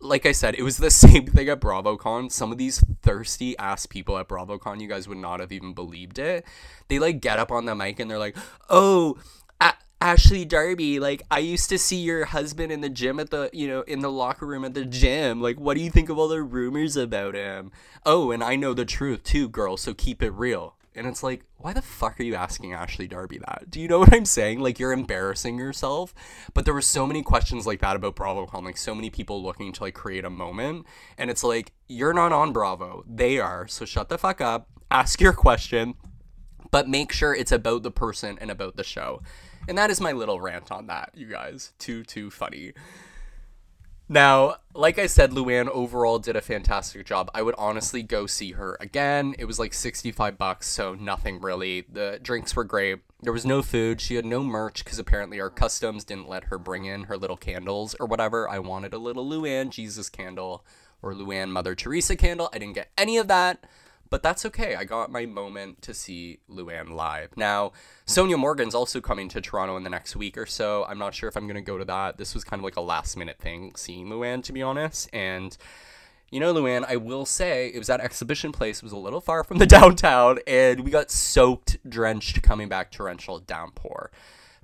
like 0.00 0.26
I 0.26 0.32
said, 0.32 0.54
it 0.54 0.62
was 0.62 0.76
the 0.76 0.90
same 1.04 1.26
thing 1.26 1.48
at 1.48 1.60
BravoCon. 1.60 2.30
Some 2.30 2.52
of 2.52 2.58
these 2.58 2.80
thirsty 3.02 3.56
ass 3.58 3.86
people 3.86 4.18
at 4.18 4.28
BravoCon, 4.28 4.80
you 4.80 4.88
guys 4.88 5.08
would 5.08 5.18
not 5.18 5.40
have 5.40 5.52
even 5.52 5.74
believed 5.74 6.18
it. 6.18 6.44
They 6.88 6.98
like 6.98 7.20
get 7.20 7.38
up 7.38 7.50
on 7.50 7.64
the 7.64 7.74
mic 7.74 8.00
and 8.00 8.10
they're 8.10 8.18
like, 8.18 8.36
"Oh, 8.68 9.18
Ashley 10.04 10.44
Darby, 10.44 11.00
like 11.00 11.22
I 11.30 11.38
used 11.38 11.70
to 11.70 11.78
see 11.78 11.96
your 11.96 12.26
husband 12.26 12.70
in 12.70 12.82
the 12.82 12.90
gym 12.90 13.18
at 13.18 13.30
the, 13.30 13.48
you 13.54 13.66
know, 13.66 13.80
in 13.82 14.00
the 14.00 14.10
locker 14.10 14.44
room 14.44 14.62
at 14.66 14.74
the 14.74 14.84
gym. 14.84 15.40
Like, 15.40 15.58
what 15.58 15.78
do 15.78 15.82
you 15.82 15.90
think 15.90 16.10
of 16.10 16.18
all 16.18 16.28
the 16.28 16.42
rumors 16.42 16.94
about 16.94 17.34
him? 17.34 17.72
Oh, 18.04 18.30
and 18.30 18.44
I 18.44 18.54
know 18.54 18.74
the 18.74 18.84
truth 18.84 19.22
too, 19.24 19.48
girl. 19.48 19.78
So 19.78 19.94
keep 19.94 20.22
it 20.22 20.32
real." 20.32 20.76
And 20.96 21.06
it's 21.06 21.22
like, 21.22 21.44
why 21.56 21.72
the 21.72 21.82
fuck 21.82 22.20
are 22.20 22.22
you 22.22 22.36
asking 22.36 22.72
Ashley 22.72 23.08
Darby 23.08 23.38
that? 23.38 23.64
Do 23.68 23.80
you 23.80 23.88
know 23.88 23.98
what 23.98 24.14
I'm 24.14 24.24
saying? 24.24 24.60
Like, 24.60 24.78
you're 24.78 24.92
embarrassing 24.92 25.58
yourself. 25.58 26.14
But 26.54 26.64
there 26.64 26.74
were 26.74 26.80
so 26.80 27.06
many 27.06 27.22
questions 27.22 27.66
like 27.66 27.80
that 27.80 27.96
about 27.96 28.14
BravoCon, 28.14 28.64
like, 28.64 28.76
so 28.76 28.94
many 28.94 29.10
people 29.10 29.42
looking 29.42 29.72
to, 29.72 29.82
like, 29.82 29.94
create 29.94 30.24
a 30.24 30.30
moment. 30.30 30.86
And 31.18 31.30
it's 31.30 31.42
like, 31.42 31.72
you're 31.88 32.12
not 32.12 32.32
on 32.32 32.52
Bravo. 32.52 33.04
They 33.08 33.40
are. 33.40 33.66
So 33.66 33.84
shut 33.84 34.08
the 34.08 34.18
fuck 34.18 34.40
up, 34.40 34.68
ask 34.90 35.20
your 35.20 35.32
question, 35.32 35.94
but 36.70 36.88
make 36.88 37.12
sure 37.12 37.34
it's 37.34 37.52
about 37.52 37.82
the 37.82 37.90
person 37.90 38.38
and 38.40 38.50
about 38.50 38.76
the 38.76 38.84
show. 38.84 39.20
And 39.66 39.76
that 39.78 39.90
is 39.90 40.00
my 40.00 40.12
little 40.12 40.40
rant 40.40 40.70
on 40.70 40.86
that, 40.86 41.10
you 41.14 41.26
guys. 41.26 41.72
Too, 41.78 42.04
too 42.04 42.30
funny. 42.30 42.72
Now, 44.08 44.56
like 44.74 44.98
I 44.98 45.06
said, 45.06 45.30
Luann 45.30 45.68
overall 45.68 46.18
did 46.18 46.36
a 46.36 46.42
fantastic 46.42 47.06
job. 47.06 47.30
I 47.34 47.40
would 47.40 47.54
honestly 47.56 48.02
go 48.02 48.26
see 48.26 48.52
her 48.52 48.76
again. 48.78 49.34
It 49.38 49.46
was 49.46 49.58
like 49.58 49.72
65 49.72 50.36
bucks, 50.36 50.68
so 50.68 50.94
nothing 50.94 51.40
really. 51.40 51.86
The 51.90 52.20
drinks 52.22 52.54
were 52.54 52.64
great. 52.64 53.00
There 53.22 53.32
was 53.32 53.46
no 53.46 53.62
food. 53.62 54.02
She 54.02 54.16
had 54.16 54.26
no 54.26 54.42
merch 54.42 54.84
because 54.84 54.98
apparently 54.98 55.40
our 55.40 55.48
customs 55.48 56.04
didn't 56.04 56.28
let 56.28 56.44
her 56.44 56.58
bring 56.58 56.84
in 56.84 57.04
her 57.04 57.16
little 57.16 57.38
candles 57.38 57.94
or 57.98 58.06
whatever. 58.06 58.46
I 58.48 58.58
wanted 58.58 58.92
a 58.92 58.98
little 58.98 59.26
Luann 59.26 59.70
Jesus 59.70 60.10
candle 60.10 60.66
or 61.00 61.14
Luann 61.14 61.48
Mother 61.48 61.74
Teresa 61.74 62.16
candle. 62.16 62.50
I 62.52 62.58
didn't 62.58 62.74
get 62.74 62.90
any 62.98 63.16
of 63.16 63.28
that. 63.28 63.64
But 64.10 64.22
that's 64.22 64.44
okay. 64.46 64.76
I 64.76 64.84
got 64.84 65.10
my 65.10 65.26
moment 65.26 65.82
to 65.82 65.94
see 65.94 66.38
Luann 66.48 66.90
live. 66.90 67.36
Now, 67.36 67.72
Sonja 68.06 68.38
Morgan's 68.38 68.74
also 68.74 69.00
coming 69.00 69.28
to 69.30 69.40
Toronto 69.40 69.76
in 69.76 69.82
the 69.82 69.90
next 69.90 70.14
week 70.14 70.36
or 70.38 70.46
so. 70.46 70.84
I'm 70.88 70.98
not 70.98 71.14
sure 71.14 71.28
if 71.28 71.36
I'm 71.36 71.46
going 71.46 71.56
to 71.56 71.62
go 71.62 71.78
to 71.78 71.84
that. 71.86 72.18
This 72.18 72.34
was 72.34 72.44
kind 72.44 72.60
of 72.60 72.64
like 72.64 72.76
a 72.76 72.80
last 72.80 73.16
minute 73.16 73.38
thing, 73.38 73.72
seeing 73.76 74.06
Luann, 74.08 74.42
to 74.44 74.52
be 74.52 74.62
honest. 74.62 75.08
And, 75.12 75.56
you 76.30 76.38
know, 76.38 76.52
Luann, 76.52 76.84
I 76.88 76.96
will 76.96 77.24
say 77.24 77.68
it 77.68 77.78
was 77.78 77.90
at 77.90 78.00
Exhibition 78.00 78.52
Place. 78.52 78.78
It 78.78 78.82
was 78.84 78.92
a 78.92 78.96
little 78.98 79.20
far 79.20 79.42
from 79.42 79.58
the 79.58 79.66
downtown, 79.66 80.38
and 80.46 80.80
we 80.80 80.90
got 80.90 81.10
soaked, 81.10 81.78
drenched, 81.88 82.42
coming 82.42 82.68
back 82.68 82.90
torrential 82.90 83.40
downpour. 83.40 84.10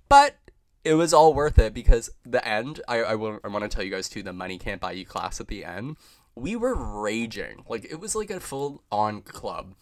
But 0.08 0.36
it 0.84 0.94
was 0.94 1.12
all 1.12 1.34
worth 1.34 1.58
it 1.58 1.74
because 1.74 2.10
the 2.24 2.46
end, 2.46 2.80
I, 2.88 2.98
I, 2.98 3.14
will, 3.14 3.38
I 3.44 3.48
want 3.48 3.62
to 3.62 3.68
tell 3.68 3.84
you 3.84 3.90
guys 3.90 4.08
too, 4.08 4.22
the 4.22 4.32
Money 4.32 4.58
Can't 4.58 4.80
Buy 4.80 4.92
You 4.92 5.04
class 5.04 5.40
at 5.40 5.48
the 5.48 5.64
end 5.64 5.96
we 6.40 6.56
were 6.56 6.74
raging. 6.74 7.64
Like 7.68 7.84
it 7.84 8.00
was 8.00 8.14
like 8.14 8.30
a 8.30 8.40
full 8.40 8.82
on 8.90 9.22
club. 9.22 9.74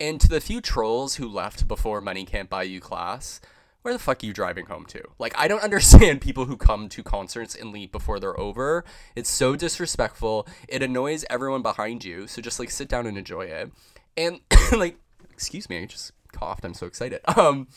And 0.00 0.20
to 0.20 0.28
the 0.28 0.40
few 0.40 0.60
trolls 0.60 1.16
who 1.16 1.28
left 1.28 1.68
before 1.68 2.00
Money 2.00 2.24
Can't 2.24 2.50
Buy 2.50 2.64
You 2.64 2.80
class, 2.80 3.40
where 3.82 3.94
the 3.94 4.00
fuck 4.00 4.22
are 4.22 4.26
you 4.26 4.32
driving 4.32 4.66
home 4.66 4.84
to? 4.86 5.02
Like 5.18 5.34
I 5.38 5.48
don't 5.48 5.62
understand 5.62 6.20
people 6.20 6.46
who 6.46 6.56
come 6.56 6.88
to 6.90 7.02
concerts 7.02 7.54
and 7.54 7.72
leave 7.72 7.92
before 7.92 8.18
they're 8.18 8.38
over. 8.38 8.84
It's 9.14 9.30
so 9.30 9.54
disrespectful. 9.56 10.46
It 10.68 10.82
annoys 10.82 11.24
everyone 11.30 11.62
behind 11.62 12.04
you. 12.04 12.26
So 12.26 12.42
just 12.42 12.58
like 12.58 12.70
sit 12.70 12.88
down 12.88 13.06
and 13.06 13.16
enjoy 13.16 13.46
it. 13.46 13.70
And 14.16 14.40
like 14.76 14.98
excuse 15.32 15.68
me, 15.68 15.78
I 15.78 15.86
just 15.86 16.12
coughed. 16.32 16.64
I'm 16.64 16.74
so 16.74 16.86
excited. 16.86 17.20
Um 17.36 17.68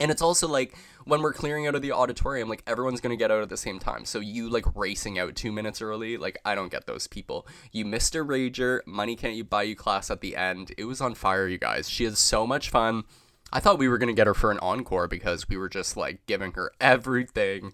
and 0.00 0.10
it's 0.10 0.22
also 0.22 0.48
like 0.48 0.74
when 1.04 1.22
we're 1.22 1.32
clearing 1.32 1.66
out 1.66 1.74
of 1.74 1.82
the 1.82 1.92
auditorium, 1.92 2.48
like 2.48 2.62
everyone's 2.66 3.00
gonna 3.00 3.16
get 3.16 3.30
out 3.30 3.42
at 3.42 3.50
the 3.50 3.56
same 3.56 3.78
time. 3.78 4.04
So 4.04 4.18
you 4.18 4.48
like 4.48 4.64
racing 4.74 5.18
out 5.18 5.36
two 5.36 5.52
minutes 5.52 5.82
early, 5.82 6.16
like 6.16 6.38
I 6.44 6.54
don't 6.54 6.70
get 6.70 6.86
those 6.86 7.06
people. 7.06 7.46
You 7.70 7.84
missed 7.84 8.14
a 8.14 8.18
rager, 8.18 8.80
money 8.86 9.14
can't 9.14 9.34
you 9.34 9.44
buy 9.44 9.64
you 9.64 9.76
class 9.76 10.10
at 10.10 10.22
the 10.22 10.36
end. 10.36 10.72
It 10.78 10.84
was 10.84 11.00
on 11.00 11.14
fire, 11.14 11.46
you 11.46 11.58
guys. 11.58 11.88
She 11.88 12.04
has 12.04 12.18
so 12.18 12.46
much 12.46 12.70
fun. 12.70 13.04
I 13.52 13.60
thought 13.60 13.78
we 13.78 13.88
were 13.88 13.98
gonna 13.98 14.14
get 14.14 14.26
her 14.26 14.34
for 14.34 14.50
an 14.50 14.58
encore 14.60 15.06
because 15.06 15.48
we 15.48 15.56
were 15.56 15.68
just 15.68 15.96
like 15.96 16.24
giving 16.26 16.52
her 16.52 16.72
everything. 16.80 17.72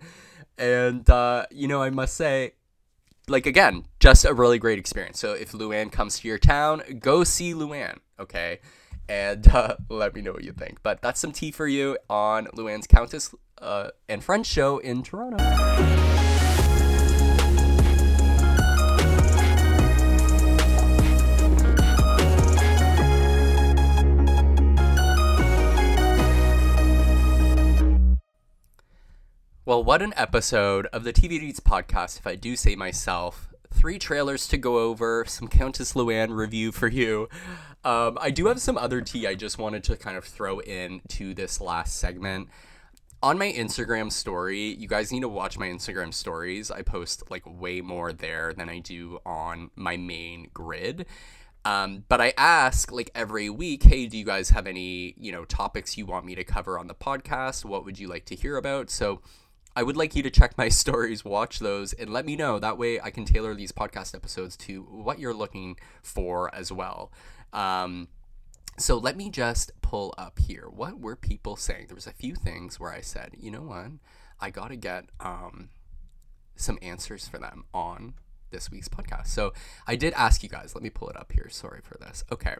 And 0.58 1.08
uh, 1.08 1.46
you 1.50 1.68
know, 1.68 1.82
I 1.82 1.90
must 1.90 2.14
say, 2.14 2.52
like 3.28 3.46
again, 3.46 3.84
just 4.00 4.24
a 4.24 4.34
really 4.34 4.58
great 4.58 4.78
experience. 4.78 5.20
So 5.20 5.32
if 5.32 5.52
Luann 5.52 5.92
comes 5.92 6.20
to 6.20 6.28
your 6.28 6.38
town, 6.38 6.82
go 6.98 7.22
see 7.24 7.54
Luann, 7.54 7.98
okay? 8.18 8.60
And 9.08 9.46
uh, 9.54 9.76
let 9.88 10.14
me 10.14 10.22
know 10.22 10.32
what 10.32 10.44
you 10.44 10.52
think. 10.52 10.82
But 10.82 11.02
that's 11.02 11.20
some 11.20 11.32
tea 11.32 11.50
for 11.50 11.66
you 11.66 11.98
on 12.08 12.46
Luann's 12.46 12.86
Countess 12.86 13.34
uh, 13.58 13.90
and 14.08 14.22
Friends 14.22 14.46
show 14.46 14.78
in 14.78 15.02
Toronto. 15.02 15.36
Well, 29.66 29.82
what 29.82 30.00
an 30.00 30.14
episode 30.16 30.86
of 30.92 31.02
the 31.02 31.12
TV 31.12 31.42
Deets 31.42 31.60
podcast, 31.60 32.20
if 32.20 32.26
I 32.28 32.36
do 32.36 32.54
say 32.54 32.76
myself. 32.76 33.52
Three 33.74 33.98
trailers 33.98 34.46
to 34.46 34.56
go 34.56 34.78
over, 34.78 35.24
some 35.26 35.48
Countess 35.48 35.94
Luann 35.94 36.36
review 36.36 36.70
for 36.70 36.86
you. 36.86 37.28
Um, 37.86 38.18
I 38.20 38.32
do 38.32 38.46
have 38.46 38.60
some 38.60 38.76
other 38.76 39.00
tea 39.00 39.28
I 39.28 39.36
just 39.36 39.58
wanted 39.58 39.84
to 39.84 39.96
kind 39.96 40.16
of 40.16 40.24
throw 40.24 40.58
in 40.58 41.02
to 41.10 41.34
this 41.34 41.60
last 41.60 41.98
segment. 41.98 42.48
On 43.22 43.38
my 43.38 43.52
Instagram 43.52 44.10
story, 44.10 44.74
you 44.74 44.88
guys 44.88 45.12
need 45.12 45.20
to 45.20 45.28
watch 45.28 45.56
my 45.56 45.68
Instagram 45.68 46.12
stories. 46.12 46.68
I 46.68 46.82
post 46.82 47.30
like 47.30 47.44
way 47.46 47.80
more 47.80 48.12
there 48.12 48.52
than 48.52 48.68
I 48.68 48.80
do 48.80 49.20
on 49.24 49.70
my 49.76 49.96
main 49.96 50.50
grid. 50.52 51.06
Um, 51.64 52.02
but 52.08 52.20
I 52.20 52.32
ask 52.36 52.90
like 52.90 53.12
every 53.14 53.48
week, 53.50 53.84
hey, 53.84 54.08
do 54.08 54.18
you 54.18 54.24
guys 54.24 54.50
have 54.50 54.66
any, 54.66 55.14
you 55.16 55.30
know, 55.30 55.44
topics 55.44 55.96
you 55.96 56.06
want 56.06 56.26
me 56.26 56.34
to 56.34 56.42
cover 56.42 56.80
on 56.80 56.88
the 56.88 56.94
podcast? 56.94 57.64
What 57.64 57.84
would 57.84 58.00
you 58.00 58.08
like 58.08 58.24
to 58.26 58.34
hear 58.34 58.56
about? 58.56 58.90
So 58.90 59.20
I 59.76 59.84
would 59.84 59.96
like 59.96 60.16
you 60.16 60.24
to 60.24 60.30
check 60.30 60.58
my 60.58 60.68
stories, 60.70 61.24
watch 61.24 61.60
those, 61.60 61.92
and 61.92 62.12
let 62.12 62.26
me 62.26 62.34
know. 62.34 62.58
That 62.58 62.78
way 62.78 63.00
I 63.00 63.10
can 63.10 63.24
tailor 63.24 63.54
these 63.54 63.70
podcast 63.70 64.12
episodes 64.12 64.56
to 64.56 64.82
what 64.90 65.20
you're 65.20 65.32
looking 65.32 65.76
for 66.02 66.52
as 66.52 66.72
well. 66.72 67.12
Um, 67.56 68.08
so 68.78 68.98
let 68.98 69.16
me 69.16 69.30
just 69.30 69.72
pull 69.80 70.14
up 70.18 70.38
here. 70.38 70.68
What 70.68 71.00
were 71.00 71.16
people 71.16 71.56
saying? 71.56 71.86
There 71.88 71.94
was 71.94 72.06
a 72.06 72.12
few 72.12 72.34
things 72.34 72.78
where 72.78 72.92
I 72.92 73.00
said, 73.00 73.34
you 73.38 73.50
know 73.50 73.62
what? 73.62 73.86
I 74.38 74.50
got 74.50 74.68
to 74.68 74.76
get 74.76 75.06
um, 75.18 75.70
some 76.54 76.78
answers 76.82 77.26
for 77.26 77.38
them 77.38 77.64
on 77.72 78.14
this 78.50 78.70
week's 78.70 78.88
podcast. 78.88 79.28
So 79.28 79.54
I 79.86 79.96
did 79.96 80.12
ask 80.12 80.42
you 80.42 80.48
guys. 80.48 80.74
Let 80.74 80.84
me 80.84 80.90
pull 80.90 81.08
it 81.08 81.16
up 81.16 81.32
here. 81.32 81.48
Sorry 81.50 81.80
for 81.82 81.96
this. 81.98 82.22
Okay. 82.30 82.56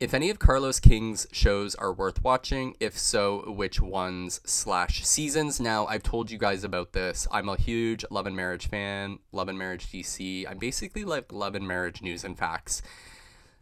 If 0.00 0.12
any 0.12 0.28
of 0.28 0.38
Carlos 0.38 0.80
King's 0.80 1.26
shows 1.32 1.74
are 1.76 1.92
worth 1.92 2.22
watching, 2.22 2.76
if 2.80 2.98
so, 2.98 3.50
which 3.52 3.80
ones 3.80 4.40
slash 4.44 5.04
seasons? 5.04 5.60
Now, 5.60 5.86
I've 5.86 6.02
told 6.02 6.30
you 6.30 6.38
guys 6.38 6.64
about 6.64 6.92
this. 6.92 7.28
I'm 7.30 7.48
a 7.48 7.56
huge 7.56 8.04
Love 8.10 8.26
and 8.26 8.36
Marriage 8.36 8.68
fan, 8.68 9.20
Love 9.32 9.48
and 9.48 9.58
Marriage 9.58 9.86
DC. 9.86 10.50
I'm 10.50 10.58
basically 10.58 11.04
like 11.04 11.32
Love 11.32 11.54
and 11.54 11.66
Marriage 11.66 12.02
news 12.02 12.24
and 12.24 12.36
facts. 12.36 12.82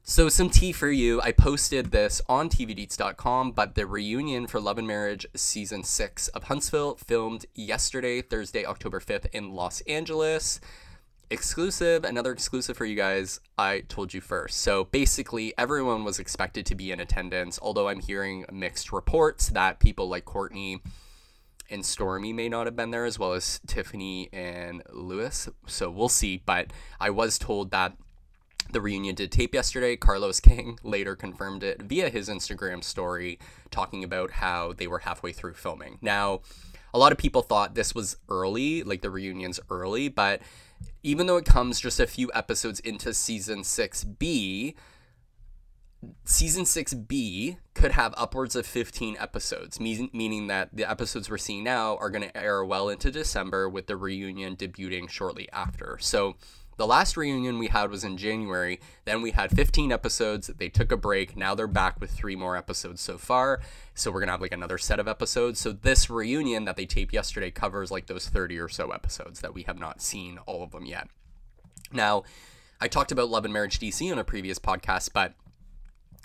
So, 0.04 0.28
some 0.28 0.50
tea 0.50 0.72
for 0.72 0.90
you. 0.90 1.20
I 1.22 1.30
posted 1.30 1.92
this 1.92 2.20
on 2.28 2.48
tvdeets.com, 2.48 3.52
but 3.52 3.76
the 3.76 3.86
reunion 3.86 4.48
for 4.48 4.60
Love 4.60 4.78
and 4.78 4.86
Marriage 4.86 5.26
season 5.34 5.84
six 5.84 6.26
of 6.28 6.44
Huntsville 6.44 6.96
filmed 6.96 7.46
yesterday, 7.54 8.20
Thursday, 8.20 8.66
October 8.66 8.98
5th, 8.98 9.26
in 9.32 9.52
Los 9.52 9.80
Angeles 9.82 10.60
exclusive, 11.30 12.04
another 12.04 12.30
exclusive 12.32 12.76
for 12.76 12.84
you 12.84 12.96
guys. 12.96 13.40
I 13.56 13.80
told 13.88 14.12
you 14.12 14.20
first. 14.20 14.60
So 14.60 14.84
basically, 14.84 15.54
everyone 15.56 16.04
was 16.04 16.18
expected 16.18 16.66
to 16.66 16.74
be 16.74 16.90
in 16.90 17.00
attendance, 17.00 17.58
although 17.62 17.88
I'm 17.88 18.00
hearing 18.00 18.44
mixed 18.52 18.92
reports 18.92 19.48
that 19.50 19.78
people 19.78 20.08
like 20.08 20.24
Courtney 20.24 20.82
and 21.70 21.82
Stormi 21.84 22.34
may 22.34 22.48
not 22.48 22.66
have 22.66 22.76
been 22.76 22.90
there, 22.90 23.06
as 23.06 23.18
well 23.18 23.32
as 23.32 23.60
Tiffany 23.66 24.28
and 24.32 24.82
Lewis. 24.92 25.48
So 25.66 25.90
we'll 25.90 26.10
see. 26.10 26.42
But 26.44 26.72
I 27.00 27.10
was 27.10 27.38
told 27.38 27.70
that 27.70 27.96
the 28.70 28.80
reunion 28.80 29.14
did 29.14 29.32
tape 29.32 29.54
yesterday. 29.54 29.96
Carlos 29.96 30.40
King 30.40 30.78
later 30.82 31.16
confirmed 31.16 31.62
it 31.62 31.82
via 31.82 32.08
his 32.10 32.28
Instagram 32.28 32.82
story, 32.82 33.38
talking 33.70 34.04
about 34.04 34.32
how 34.32 34.72
they 34.72 34.86
were 34.86 35.00
halfway 35.00 35.32
through 35.32 35.54
filming. 35.54 35.98
Now, 36.00 36.40
a 36.94 36.98
lot 36.98 37.12
of 37.12 37.18
people 37.18 37.42
thought 37.42 37.74
this 37.74 37.94
was 37.94 38.16
early, 38.28 38.82
like 38.82 39.02
the 39.02 39.10
reunion's 39.10 39.60
early, 39.70 40.08
but 40.08 40.42
even 41.02 41.26
though 41.26 41.36
it 41.36 41.44
comes 41.44 41.80
just 41.80 42.00
a 42.00 42.06
few 42.06 42.30
episodes 42.34 42.80
into 42.80 43.14
season 43.14 43.60
6B, 43.60 44.74
season 46.24 46.64
6B 46.64 47.58
could 47.74 47.92
have 47.92 48.14
upwards 48.16 48.56
of 48.56 48.66
15 48.66 49.16
episodes, 49.18 49.80
meaning 49.80 50.46
that 50.48 50.70
the 50.72 50.88
episodes 50.88 51.30
we're 51.30 51.38
seeing 51.38 51.64
now 51.64 51.96
are 51.96 52.10
going 52.10 52.28
to 52.28 52.36
air 52.36 52.64
well 52.64 52.88
into 52.88 53.10
December 53.10 53.68
with 53.68 53.86
the 53.86 53.96
reunion 53.96 54.56
debuting 54.56 55.08
shortly 55.08 55.48
after. 55.52 55.96
So 56.00 56.36
the 56.76 56.86
last 56.86 57.16
reunion 57.16 57.58
we 57.58 57.68
had 57.68 57.90
was 57.90 58.04
in 58.04 58.16
January. 58.16 58.80
Then 59.04 59.22
we 59.22 59.32
had 59.32 59.50
15 59.50 59.92
episodes. 59.92 60.48
They 60.48 60.68
took 60.68 60.90
a 60.90 60.96
break. 60.96 61.36
Now 61.36 61.54
they're 61.54 61.66
back 61.66 62.00
with 62.00 62.10
three 62.10 62.36
more 62.36 62.56
episodes 62.56 63.00
so 63.00 63.18
far. 63.18 63.60
So 63.94 64.10
we're 64.10 64.20
going 64.20 64.28
to 64.28 64.32
have 64.32 64.40
like 64.40 64.52
another 64.52 64.78
set 64.78 64.98
of 64.98 65.06
episodes. 65.06 65.60
So 65.60 65.72
this 65.72 66.08
reunion 66.08 66.64
that 66.64 66.76
they 66.76 66.86
taped 66.86 67.12
yesterday 67.12 67.50
covers 67.50 67.90
like 67.90 68.06
those 68.06 68.28
30 68.28 68.58
or 68.58 68.68
so 68.68 68.90
episodes 68.90 69.40
that 69.40 69.54
we 69.54 69.62
have 69.64 69.78
not 69.78 70.00
seen 70.00 70.38
all 70.46 70.62
of 70.62 70.72
them 70.72 70.86
yet. 70.86 71.08
Now, 71.92 72.24
I 72.80 72.88
talked 72.88 73.12
about 73.12 73.28
Love 73.28 73.44
and 73.44 73.54
Marriage 73.54 73.78
DC 73.78 74.10
on 74.10 74.18
a 74.18 74.24
previous 74.24 74.58
podcast, 74.58 75.10
but 75.12 75.34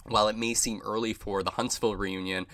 while 0.06 0.28
it 0.28 0.38
may 0.38 0.54
seem 0.54 0.82
early 0.84 1.14
for 1.14 1.44
the 1.44 1.52
Huntsville 1.52 1.96
reunion, 1.96 2.48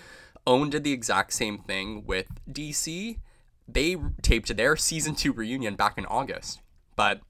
OWN 0.46 0.70
did 0.70 0.84
the 0.84 0.92
exact 0.92 1.32
same 1.32 1.58
thing 1.58 2.04
with 2.04 2.26
DC. 2.50 3.18
They 3.66 3.96
taped 4.20 4.54
their 4.54 4.76
season 4.76 5.14
two 5.14 5.32
reunion 5.32 5.74
back 5.74 5.96
in 5.96 6.04
August, 6.06 6.60
but 6.96 7.20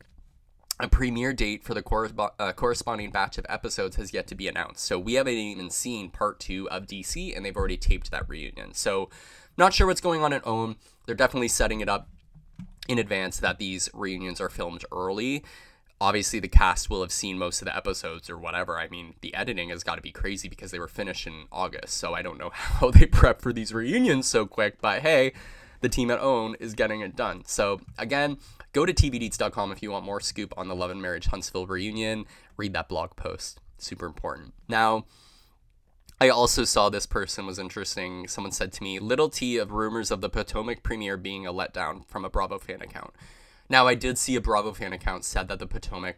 a 0.80 0.88
premiere 0.88 1.32
date 1.32 1.62
for 1.62 1.72
the 1.74 1.82
corresp- 1.82 2.32
uh, 2.38 2.52
corresponding 2.52 3.10
batch 3.10 3.38
of 3.38 3.46
episodes 3.48 3.96
has 3.96 4.12
yet 4.12 4.26
to 4.26 4.34
be 4.34 4.48
announced. 4.48 4.84
So 4.84 4.98
we 4.98 5.14
haven't 5.14 5.34
even 5.34 5.70
seen 5.70 6.10
part 6.10 6.40
two 6.40 6.68
of 6.70 6.86
DC, 6.86 7.34
and 7.36 7.44
they've 7.44 7.56
already 7.56 7.76
taped 7.76 8.10
that 8.10 8.28
reunion. 8.28 8.74
So 8.74 9.08
not 9.56 9.72
sure 9.72 9.86
what's 9.86 10.00
going 10.00 10.22
on 10.22 10.32
at 10.32 10.46
OWN. 10.46 10.76
They're 11.06 11.14
definitely 11.14 11.48
setting 11.48 11.80
it 11.80 11.88
up 11.88 12.08
in 12.88 12.98
advance 12.98 13.38
that 13.38 13.58
these 13.58 13.88
reunions 13.94 14.40
are 14.40 14.48
filmed 14.48 14.84
early. 14.92 15.44
Obviously, 16.00 16.40
the 16.40 16.48
cast 16.48 16.90
will 16.90 17.02
have 17.02 17.12
seen 17.12 17.38
most 17.38 17.62
of 17.62 17.66
the 17.66 17.76
episodes 17.76 18.28
or 18.28 18.36
whatever. 18.36 18.76
I 18.76 18.88
mean, 18.88 19.14
the 19.20 19.32
editing 19.34 19.68
has 19.68 19.84
got 19.84 19.94
to 19.94 20.02
be 20.02 20.10
crazy 20.10 20.48
because 20.48 20.72
they 20.72 20.80
were 20.80 20.88
finished 20.88 21.26
in 21.26 21.44
August. 21.52 21.96
So 21.96 22.14
I 22.14 22.22
don't 22.22 22.36
know 22.36 22.50
how 22.52 22.90
they 22.90 23.06
prep 23.06 23.40
for 23.40 23.52
these 23.52 23.72
reunions 23.72 24.26
so 24.26 24.44
quick, 24.44 24.80
but 24.80 25.02
hey, 25.02 25.32
the 25.84 25.88
team 25.88 26.10
at 26.10 26.18
OWN 26.18 26.56
is 26.58 26.74
getting 26.74 27.00
it 27.00 27.14
done. 27.14 27.44
So 27.46 27.80
again, 27.96 28.38
Go 28.74 28.84
to 28.84 28.92
tvdeets.com 28.92 29.70
if 29.70 29.84
you 29.84 29.92
want 29.92 30.04
more 30.04 30.18
scoop 30.18 30.52
on 30.56 30.66
the 30.66 30.74
Love 30.74 30.90
and 30.90 31.00
Marriage 31.00 31.26
Huntsville 31.26 31.68
reunion. 31.68 32.26
Read 32.56 32.72
that 32.72 32.88
blog 32.88 33.14
post. 33.14 33.60
Super 33.78 34.04
important. 34.04 34.52
Now, 34.68 35.06
I 36.20 36.28
also 36.28 36.64
saw 36.64 36.88
this 36.88 37.06
person 37.06 37.46
was 37.46 37.60
interesting. 37.60 38.26
Someone 38.26 38.50
said 38.50 38.72
to 38.72 38.82
me, 38.82 38.98
little 38.98 39.28
T 39.28 39.58
of 39.58 39.70
rumors 39.70 40.10
of 40.10 40.20
the 40.20 40.28
Potomac 40.28 40.82
premiere 40.82 41.16
being 41.16 41.46
a 41.46 41.52
letdown 41.52 42.04
from 42.08 42.24
a 42.24 42.30
Bravo 42.30 42.58
fan 42.58 42.82
account. 42.82 43.12
Now, 43.68 43.86
I 43.86 43.94
did 43.94 44.18
see 44.18 44.34
a 44.34 44.40
Bravo 44.40 44.72
fan 44.72 44.92
account 44.92 45.24
said 45.24 45.46
that 45.46 45.60
the 45.60 45.68
Potomac 45.68 46.16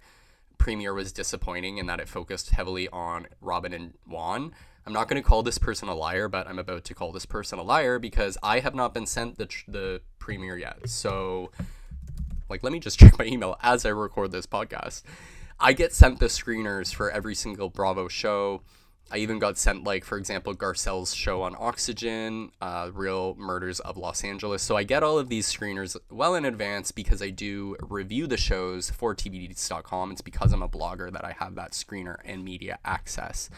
premiere 0.56 0.94
was 0.94 1.12
disappointing 1.12 1.78
and 1.78 1.86
that 1.90 2.00
it 2.00 2.08
focused 2.08 2.50
heavily 2.50 2.88
on 2.88 3.26
Robin 3.42 3.74
and 3.74 3.92
Juan. 4.06 4.54
I'm 4.86 4.92
not 4.92 5.08
going 5.08 5.20
to 5.20 5.28
call 5.28 5.42
this 5.42 5.58
person 5.58 5.88
a 5.88 5.94
liar, 5.94 6.28
but 6.28 6.46
I'm 6.46 6.58
about 6.58 6.84
to 6.84 6.94
call 6.94 7.10
this 7.12 7.26
person 7.26 7.58
a 7.58 7.62
liar 7.62 7.98
because 7.98 8.38
I 8.42 8.60
have 8.60 8.74
not 8.74 8.94
been 8.94 9.06
sent 9.06 9.36
the, 9.36 9.46
tr- 9.46 9.70
the 9.70 10.00
premiere 10.18 10.56
yet. 10.56 10.88
So 10.88 11.50
like, 12.48 12.62
let 12.62 12.72
me 12.72 12.80
just 12.80 12.98
check 13.00 13.18
my 13.18 13.24
email 13.24 13.56
as 13.62 13.84
I 13.84 13.90
record 13.90 14.32
this 14.32 14.46
podcast. 14.46 15.02
I 15.58 15.72
get 15.72 15.94
sent 15.94 16.20
the 16.20 16.26
screeners 16.26 16.94
for 16.94 17.10
every 17.10 17.34
single 17.34 17.70
Bravo 17.70 18.08
show. 18.08 18.62
I 19.10 19.18
even 19.18 19.38
got 19.38 19.56
sent, 19.56 19.84
like, 19.84 20.04
for 20.04 20.18
example, 20.18 20.52
Garcelle's 20.52 21.14
show 21.14 21.42
on 21.42 21.54
Oxygen, 21.56 22.50
uh, 22.60 22.90
Real 22.92 23.36
Murders 23.36 23.78
of 23.78 23.96
Los 23.96 24.24
Angeles. 24.24 24.62
So 24.62 24.76
I 24.76 24.82
get 24.82 25.04
all 25.04 25.16
of 25.16 25.28
these 25.28 25.50
screeners 25.50 25.96
well 26.10 26.34
in 26.34 26.44
advance 26.44 26.90
because 26.90 27.22
I 27.22 27.30
do 27.30 27.76
review 27.80 28.26
the 28.26 28.36
shows 28.36 28.90
for 28.90 29.14
TVDeets.com. 29.14 30.10
It's 30.10 30.22
because 30.22 30.52
I'm 30.52 30.62
a 30.62 30.68
blogger 30.68 31.12
that 31.12 31.24
I 31.24 31.36
have 31.38 31.54
that 31.54 31.70
screener 31.70 32.16
and 32.24 32.44
media 32.44 32.80
access. 32.84 33.48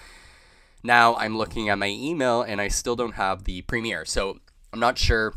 Now 0.89 1.17
I'm 1.17 1.37
looking 1.37 1.69
at 1.69 1.79
my 1.79 1.89
email 1.89 2.41
and 2.41 2.63
I 2.63 2.69
still 2.69 2.97
don't 2.97 3.17
have 3.17 3.45
the 3.45 3.61
premiere. 3.61 4.07
So 4.07 4.39
I'm 4.73 4.81
not 4.81 4.97
sure 4.97 5.35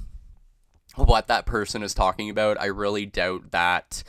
what 0.95 1.27
that 1.27 1.45
person 1.45 1.83
is 1.83 1.93
talking 1.93 2.29
about. 2.29 2.57
I 2.57 2.67
really 2.67 3.05
doubt 3.05 3.51
that 3.51 4.01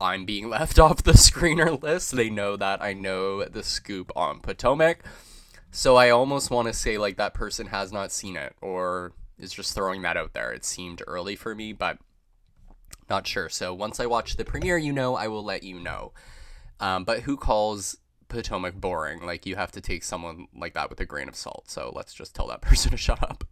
I'm 0.00 0.24
being 0.24 0.48
left 0.58 0.78
off 0.78 1.02
the 1.02 1.12
screener 1.12 1.82
list. 1.82 2.16
They 2.16 2.30
know 2.30 2.56
that 2.56 2.80
I 2.80 2.94
know 2.94 3.44
the 3.44 3.62
scoop 3.62 4.12
on 4.16 4.40
Potomac. 4.40 5.04
So 5.70 5.96
I 5.96 6.08
almost 6.08 6.50
want 6.50 6.68
to 6.68 6.72
say 6.72 6.96
like 6.96 7.18
that 7.18 7.34
person 7.34 7.66
has 7.66 7.92
not 7.92 8.10
seen 8.10 8.34
it 8.34 8.56
or 8.62 9.12
is 9.38 9.52
just 9.52 9.74
throwing 9.74 10.00
that 10.00 10.16
out 10.16 10.32
there. 10.32 10.54
It 10.54 10.64
seemed 10.64 11.02
early 11.06 11.36
for 11.36 11.54
me, 11.54 11.74
but 11.74 11.98
not 13.10 13.26
sure. 13.26 13.50
So 13.50 13.74
once 13.74 14.00
I 14.00 14.06
watch 14.06 14.36
the 14.36 14.44
premiere, 14.46 14.78
you 14.78 14.94
know, 14.94 15.16
I 15.16 15.28
will 15.28 15.44
let 15.44 15.64
you 15.64 15.78
know. 15.78 16.12
Um, 16.80 17.04
but 17.04 17.20
who 17.20 17.36
calls 17.36 17.98
Potomac 18.32 18.74
boring? 18.74 19.24
Like 19.24 19.46
you 19.46 19.56
have 19.56 19.70
to 19.72 19.80
take 19.80 20.02
someone 20.02 20.48
like 20.56 20.74
that 20.74 20.90
with 20.90 21.00
a 21.00 21.06
grain 21.06 21.28
of 21.28 21.36
salt. 21.36 21.70
So 21.70 21.92
let's 21.94 22.14
just 22.14 22.34
tell 22.34 22.48
that 22.48 22.62
person 22.62 22.90
to 22.90 22.96
shut 22.96 23.22
up. 23.22 23.44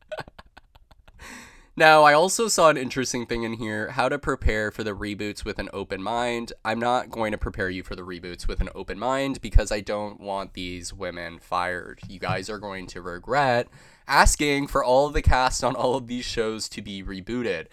Now, 1.77 2.03
I 2.03 2.13
also 2.13 2.49
saw 2.49 2.69
an 2.69 2.77
interesting 2.77 3.25
thing 3.25 3.45
in 3.45 3.55
here 3.55 3.93
how 3.93 4.09
to 4.09 4.19
prepare 4.19 4.71
for 4.71 4.85
the 4.85 4.95
reboots 4.95 5.45
with 5.45 5.59
an 5.59 5.71
open 5.73 6.03
mind. 6.03 6.53
I'm 6.63 6.81
not 6.81 7.11
going 7.11 7.33
to 7.33 7.39
prepare 7.39 7.71
you 7.71 7.83
for 7.83 7.95
the 7.95 8.03
reboots 8.03 8.47
with 8.47 8.61
an 8.61 8.69
open 8.75 8.99
mind 8.99 9.41
because 9.41 9.73
I 9.73 9.81
don't 9.81 10.21
want 10.21 10.53
these 10.53 10.93
women 10.93 11.39
fired. 11.39 12.01
You 12.07 12.19
guys 12.19 12.51
are 12.51 12.59
going 12.59 12.87
to 12.89 13.01
regret 13.01 13.69
asking 14.07 14.67
for 14.67 14.85
all 14.85 15.07
of 15.07 15.15
the 15.15 15.23
cast 15.23 15.63
on 15.63 15.77
all 15.77 15.95
of 15.95 16.09
these 16.09 16.25
shows 16.25 16.69
to 16.71 16.83
be 16.83 17.03
rebooted. 17.03 17.69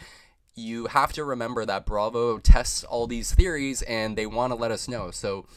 You 0.55 0.85
have 0.87 1.11
to 1.13 1.25
remember 1.25 1.65
that 1.65 1.85
Bravo 1.85 2.37
tests 2.37 2.83
all 2.83 3.07
these 3.07 3.33
theories 3.33 3.81
and 3.81 4.15
they 4.15 4.25
want 4.27 4.51
to 4.51 4.55
let 4.55 4.71
us 4.71 4.87
know. 4.87 5.11
So, 5.11 5.47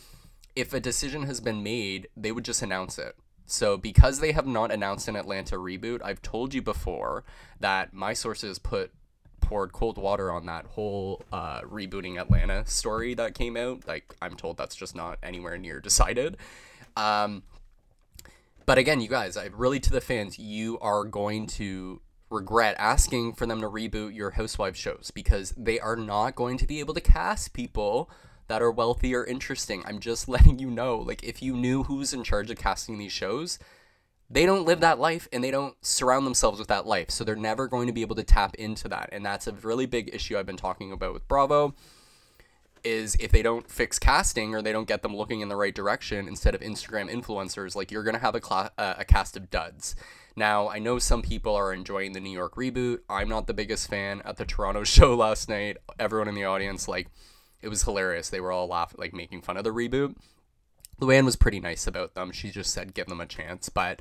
if 0.61 0.73
a 0.75 0.81
decision 0.81 1.25
has 1.25 1.41
been 1.41 1.63
made, 1.63 2.09
they 2.17 2.33
would 2.33 2.45
just 2.45 2.63
announce 2.63 2.99
it. 2.99 3.17
So, 3.47 3.77
because 3.77 4.21
they 4.21 4.33
have 4.33 4.47
not 4.47 4.71
announced 4.71 5.09
an 5.09 5.17
Atlanta 5.17 5.57
reboot, 5.57 6.01
I've 6.05 6.23
told 6.23 6.55
you 6.55 6.63
before 6.63 7.25
that 7.59 7.93
my 7.93 8.13
sources 8.13 8.61
put 8.61 8.93
poured 9.41 9.73
cold 9.73 9.99
water 9.99 10.31
on 10.31 10.47
that 10.47 10.67
whole 10.67 11.23
uh, 11.33 11.63
rebooting 11.63 12.21
Atlanta 12.21 12.65
story 12.67 13.15
that 13.15 13.35
came 13.35 13.57
out. 13.57 13.89
Like, 13.89 14.15
I'm 14.23 14.37
told 14.37 14.57
that's 14.57 14.77
just 14.77 14.95
not 14.95 15.19
anywhere 15.23 15.59
near 15.59 15.81
decided. 15.91 16.37
Um, 16.97 17.43
but 18.67 18.79
again, 18.79 19.01
you 19.01 19.09
guys, 19.09 19.37
I 19.37 19.47
really 19.47 19.81
to 19.81 19.91
the 19.91 20.01
fans, 20.01 20.39
you 20.39 20.79
are 20.79 21.05
going 21.05 21.49
to 21.49 22.01
regret 22.31 22.77
asking 22.79 23.33
for 23.33 23.47
them 23.47 23.61
to 23.61 23.69
reboot 23.69 24.15
your 24.15 24.31
Housewives 24.31 24.79
shows 24.79 25.11
because 25.13 25.53
they 25.57 25.81
are 25.81 25.97
not 25.97 26.37
going 26.37 26.57
to 26.59 26.67
be 26.67 26.79
able 26.79 26.95
to 26.95 27.01
cast 27.01 27.53
people 27.53 28.09
that 28.51 28.63
are 28.63 28.71
wealthy 28.73 29.15
or 29.15 29.25
interesting. 29.25 29.85
I'm 29.87 30.01
just 30.01 30.29
letting 30.35 30.59
you 30.59 30.71
know. 30.71 30.99
Like, 30.99 31.23
if 31.23 31.41
you 31.41 31.57
knew 31.57 31.85
who's 31.85 32.13
in 32.13 32.25
charge 32.25 32.51
of 32.51 32.59
casting 32.59 32.99
these 32.99 33.13
shows, 33.13 33.61
they 34.29 34.45
don't 34.45 34.67
live 34.67 34.81
that 34.81 34.99
life 34.99 35.29
and 35.33 35.43
they 35.43 35.53
don't 35.53 35.75
surround 35.85 36.27
themselves 36.27 36.59
with 36.59 36.67
that 36.69 36.85
life. 36.85 37.11
So 37.11 37.23
they're 37.23 37.37
never 37.37 37.69
going 37.69 37.87
to 37.87 37.93
be 37.93 38.03
able 38.03 38.17
to 38.17 38.25
tap 38.25 38.57
into 38.57 38.89
that. 38.89 39.09
And 39.13 39.25
that's 39.25 39.47
a 39.47 39.53
really 39.53 39.87
big 39.87 40.13
issue 40.13 40.37
I've 40.37 40.47
been 40.47 40.57
talking 40.57 40.91
about 40.91 41.13
with 41.13 41.27
Bravo 41.29 41.75
is 42.83 43.15
if 43.21 43.31
they 43.31 43.43
don't 43.43 43.71
fix 43.71 43.99
casting 43.99 44.55
or 44.55 44.63
they 44.63 44.73
don't 44.73 44.89
get 44.89 45.03
them 45.03 45.15
looking 45.15 45.43
in 45.43 45.49
the 45.49 45.57
right 45.57 45.75
direction 45.75 46.27
instead 46.27 46.55
of 46.55 46.61
Instagram 46.61 47.13
influencers, 47.13 47.77
like 47.77 47.93
you're 47.93 48.03
going 48.03 48.15
to 48.15 48.21
have 48.21 48.35
a, 48.35 48.41
uh, 48.51 48.95
a 48.99 49.05
cast 49.05 49.37
of 49.37 49.51
duds. 49.51 49.95
Now, 50.35 50.69
I 50.69 50.81
know 50.81 50.99
some 50.99 51.23
people 51.23 51.55
are 51.55 51.73
enjoying 51.73 52.13
the 52.13 52.21
New 52.21 52.31
York 52.31 52.57
reboot. 52.57 53.01
I'm 53.09 53.29
not 53.29 53.47
the 53.47 53.55
biggest 53.55 53.89
fan. 53.89 54.23
At 54.25 54.39
the 54.39 54.45
Toronto 54.45 54.83
show 54.85 55.15
last 55.15 55.49
night, 55.49 55.77
everyone 56.01 56.29
in 56.29 56.35
the 56.35 56.47
audience, 56.47 56.89
like, 56.89 57.09
it 57.63 57.69
was 57.69 57.83
hilarious. 57.83 58.29
They 58.29 58.41
were 58.41 58.53
all 58.53 58.67
laughing, 58.67 58.99
like, 58.99 59.13
making 59.13 59.43
fun 59.43 59.57
of 59.57 59.65
the 59.65 59.71
reboot. 59.71 60.17
Luann 61.01 61.25
was 61.25 61.37
pretty 61.37 61.61
nice 61.61 61.87
about 61.87 62.15
them. 62.15 62.31
She 62.33 62.51
just 62.51 62.73
said, 62.73 62.95
give 62.95 63.07
them 63.07 63.21
a 63.21 63.27
chance. 63.27 63.69
But 63.69 64.01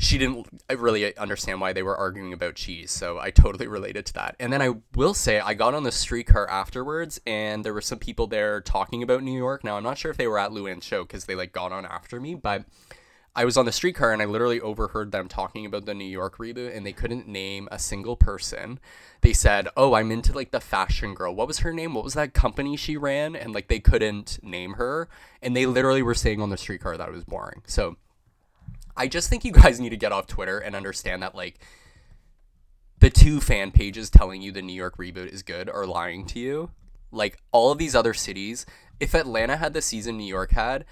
she 0.00 0.16
didn't 0.16 0.46
I 0.70 0.74
really 0.74 1.16
understand 1.16 1.60
why 1.60 1.72
they 1.72 1.82
were 1.82 1.96
arguing 1.96 2.32
about 2.32 2.54
cheese. 2.54 2.92
So 2.92 3.18
I 3.18 3.30
totally 3.30 3.66
related 3.68 4.06
to 4.06 4.12
that. 4.14 4.36
And 4.38 4.52
then 4.52 4.62
I 4.62 4.76
will 4.94 5.12
say 5.12 5.40
I 5.40 5.54
got 5.54 5.74
on 5.74 5.82
the 5.82 5.92
streetcar 5.92 6.48
afterwards 6.48 7.20
and 7.26 7.64
there 7.64 7.74
were 7.74 7.80
some 7.80 7.98
people 7.98 8.28
there 8.28 8.60
talking 8.60 9.02
about 9.02 9.24
New 9.24 9.36
York. 9.36 9.64
Now 9.64 9.76
I'm 9.76 9.82
not 9.82 9.98
sure 9.98 10.12
if 10.12 10.16
they 10.16 10.28
were 10.28 10.38
at 10.38 10.52
Luann's 10.52 10.84
show 10.84 11.02
because 11.02 11.24
they 11.24 11.34
like 11.34 11.52
got 11.52 11.72
on 11.72 11.84
after 11.84 12.20
me, 12.20 12.36
but 12.36 12.64
I 13.38 13.44
was 13.44 13.56
on 13.56 13.66
the 13.66 13.72
streetcar 13.72 14.12
and 14.12 14.20
I 14.20 14.24
literally 14.24 14.60
overheard 14.60 15.12
them 15.12 15.28
talking 15.28 15.64
about 15.64 15.86
the 15.86 15.94
New 15.94 16.04
York 16.04 16.38
reboot 16.38 16.76
and 16.76 16.84
they 16.84 16.92
couldn't 16.92 17.28
name 17.28 17.68
a 17.70 17.78
single 17.78 18.16
person. 18.16 18.80
They 19.20 19.32
said, 19.32 19.68
"Oh, 19.76 19.94
I'm 19.94 20.10
into 20.10 20.32
like 20.32 20.50
the 20.50 20.58
fashion 20.58 21.14
girl. 21.14 21.36
What 21.36 21.46
was 21.46 21.60
her 21.60 21.72
name? 21.72 21.94
What 21.94 22.02
was 22.02 22.14
that 22.14 22.34
company 22.34 22.76
she 22.76 22.96
ran?" 22.96 23.36
And 23.36 23.54
like 23.54 23.68
they 23.68 23.78
couldn't 23.78 24.40
name 24.42 24.72
her 24.72 25.08
and 25.40 25.54
they 25.54 25.66
literally 25.66 26.02
were 26.02 26.16
saying 26.16 26.42
on 26.42 26.50
the 26.50 26.56
streetcar 26.56 26.96
that 26.96 27.08
it 27.08 27.14
was 27.14 27.22
boring. 27.22 27.62
So 27.64 27.96
I 28.96 29.06
just 29.06 29.30
think 29.30 29.44
you 29.44 29.52
guys 29.52 29.78
need 29.78 29.90
to 29.90 29.96
get 29.96 30.10
off 30.10 30.26
Twitter 30.26 30.58
and 30.58 30.74
understand 30.74 31.22
that 31.22 31.36
like 31.36 31.60
the 32.98 33.08
two 33.08 33.40
fan 33.40 33.70
pages 33.70 34.10
telling 34.10 34.42
you 34.42 34.50
the 34.50 34.62
New 34.62 34.72
York 34.72 34.96
reboot 34.96 35.32
is 35.32 35.44
good 35.44 35.70
are 35.70 35.86
lying 35.86 36.26
to 36.26 36.40
you. 36.40 36.72
Like 37.12 37.38
all 37.52 37.70
of 37.70 37.78
these 37.78 37.94
other 37.94 38.14
cities, 38.14 38.66
if 38.98 39.14
Atlanta 39.14 39.58
had 39.58 39.74
the 39.74 39.80
season 39.80 40.16
New 40.16 40.26
York 40.26 40.50
had, 40.50 40.84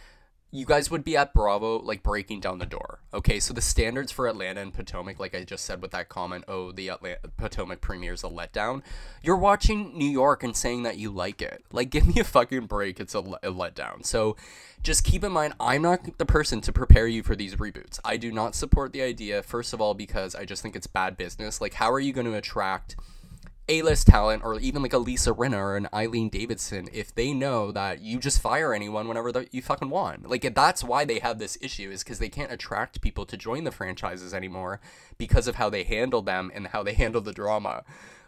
you 0.56 0.66
guys 0.66 0.90
would 0.90 1.04
be 1.04 1.16
at 1.16 1.34
Bravo 1.34 1.78
like 1.78 2.02
breaking 2.02 2.40
down 2.40 2.58
the 2.58 2.66
door. 2.66 3.00
Okay, 3.12 3.40
so 3.40 3.52
the 3.52 3.60
standards 3.60 4.12
for 4.12 4.26
Atlanta 4.26 4.60
and 4.60 4.72
Potomac, 4.72 5.18
like 5.18 5.34
I 5.34 5.44
just 5.44 5.64
said 5.64 5.82
with 5.82 5.90
that 5.92 6.08
comment, 6.08 6.44
oh, 6.48 6.72
the 6.72 6.88
Atlanta, 6.88 7.18
Potomac 7.36 7.80
premiere 7.80 8.12
is 8.12 8.24
a 8.24 8.28
letdown. 8.28 8.82
You're 9.22 9.36
watching 9.36 9.96
New 9.96 10.08
York 10.08 10.42
and 10.42 10.56
saying 10.56 10.82
that 10.84 10.98
you 10.98 11.10
like 11.10 11.42
it. 11.42 11.64
Like, 11.72 11.90
give 11.96 12.06
me 12.06 12.20
a 12.20 12.24
fucking 12.24 12.66
break. 12.66 13.00
It's 13.00 13.14
a, 13.14 13.20
a 13.20 13.52
letdown. 13.52 14.04
So 14.04 14.36
just 14.82 15.04
keep 15.04 15.24
in 15.24 15.32
mind, 15.32 15.54
I'm 15.58 15.82
not 15.82 16.18
the 16.18 16.26
person 16.26 16.60
to 16.62 16.72
prepare 16.72 17.06
you 17.06 17.22
for 17.22 17.34
these 17.34 17.56
reboots. 17.56 17.98
I 18.04 18.16
do 18.16 18.30
not 18.30 18.54
support 18.54 18.92
the 18.92 19.02
idea, 19.02 19.42
first 19.42 19.72
of 19.72 19.80
all, 19.80 19.94
because 19.94 20.34
I 20.34 20.44
just 20.44 20.62
think 20.62 20.76
it's 20.76 20.86
bad 20.86 21.16
business. 21.16 21.60
Like, 21.60 21.74
how 21.74 21.90
are 21.90 22.00
you 22.00 22.12
going 22.12 22.26
to 22.26 22.34
attract 22.34 22.96
a-list 23.68 24.06
talent 24.06 24.44
or 24.44 24.60
even 24.60 24.82
like 24.82 24.92
a 24.92 24.98
Lisa 24.98 25.32
Rinna 25.32 25.56
or 25.56 25.76
an 25.76 25.88
Eileen 25.92 26.28
Davidson 26.28 26.88
if 26.92 27.14
they 27.14 27.32
know 27.32 27.72
that 27.72 28.00
you 28.00 28.18
just 28.18 28.40
fire 28.40 28.72
anyone 28.72 29.08
whenever 29.08 29.32
the, 29.32 29.48
you 29.50 29.60
fucking 29.60 29.90
want. 29.90 30.28
Like 30.28 30.54
that's 30.54 30.84
why 30.84 31.04
they 31.04 31.18
have 31.18 31.38
this 31.38 31.58
issue 31.60 31.90
is 31.90 32.04
because 32.04 32.18
they 32.18 32.28
can't 32.28 32.52
attract 32.52 33.00
people 33.00 33.26
to 33.26 33.36
join 33.36 33.64
the 33.64 33.72
franchises 33.72 34.32
anymore 34.32 34.80
because 35.18 35.48
of 35.48 35.56
how 35.56 35.68
they 35.68 35.82
handle 35.82 36.22
them 36.22 36.50
and 36.54 36.68
how 36.68 36.82
they 36.82 36.94
handle 36.94 37.20
the 37.20 37.32
drama. 37.32 37.82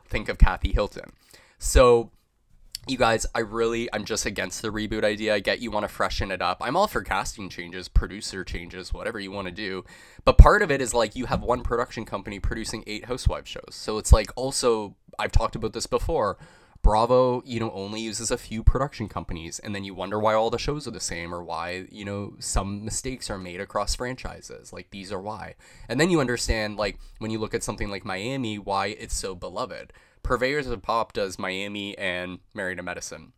Think 0.07 0.29
of 0.29 0.39
Kathy 0.39 0.73
Hilton. 0.73 1.13
So 1.59 2.11
you 2.91 2.97
guys, 2.97 3.27
I 3.35 3.41
really, 3.41 3.89
I'm 3.93 4.05
just 4.05 4.25
against 4.27 4.63
the 4.63 4.71
reboot 4.71 5.05
idea. 5.05 5.35
I 5.35 5.41
get 5.41 5.61
you 5.61 5.71
want 5.71 5.85
to 5.85 5.89
freshen 5.89 6.31
it 6.31 6.41
up. 6.41 6.59
I'm 6.61 6.77
all 6.77 6.87
for 6.87 7.03
casting 7.03 7.49
changes, 7.49 7.89
producer 7.89 8.45
changes, 8.45 8.93
whatever 8.93 9.21
you 9.21 9.31
want 9.31 9.47
to 9.47 9.53
do. 9.53 9.85
But 10.25 10.39
part 10.39 10.63
of 10.63 10.71
it 10.71 10.81
is 10.81 10.95
like 10.95 11.15
you 11.15 11.27
have 11.27 11.43
one 11.43 11.63
production 11.63 12.05
company 12.05 12.39
producing 12.39 12.85
eight 12.87 13.05
housewife 13.05 13.47
shows. 13.47 13.73
So 13.73 13.99
it's 13.99 14.13
like 14.13 14.31
also, 14.37 14.97
I've 15.19 15.33
talked 15.33 15.57
about 15.57 15.73
this 15.73 15.87
before. 15.87 16.39
Bravo, 16.81 17.43
you 17.45 17.59
know, 17.59 17.73
only 17.73 18.01
uses 18.01 18.31
a 18.31 18.39
few 18.39 18.63
production 18.63 19.09
companies, 19.09 19.59
and 19.59 19.75
then 19.75 19.83
you 19.83 19.95
wonder 19.95 20.19
why 20.19 20.35
all 20.35 20.49
the 20.49 20.59
shows 20.59 20.87
are 20.87 20.93
the 20.93 21.01
same 21.01 21.35
or 21.35 21.43
why, 21.43 21.87
you 21.91 22.05
know, 22.05 22.35
some 22.39 22.85
mistakes 22.85 23.29
are 23.29 23.39
made 23.39 23.61
across 23.61 23.97
franchises. 23.97 24.73
Like, 24.73 24.91
these 24.91 25.11
are 25.11 25.21
why. 25.21 25.57
And 25.89 26.01
then 26.01 26.09
you 26.09 26.21
understand, 26.21 26.77
like, 26.77 26.99
when 27.19 27.33
you 27.33 27.41
look 27.41 27.53
at 27.53 27.65
something 27.65 27.91
like 27.91 28.05
Miami, 28.05 28.59
why 28.59 28.87
it's 28.87 29.17
so 29.17 29.35
beloved 29.35 29.93
Purveyors 30.23 30.67
of 30.67 30.83
Pop 30.83 31.13
does 31.15 31.39
Miami 31.39 31.97
and 31.97 32.41
Married 32.55 32.77
to 32.77 32.83
Medicine. 32.83 33.33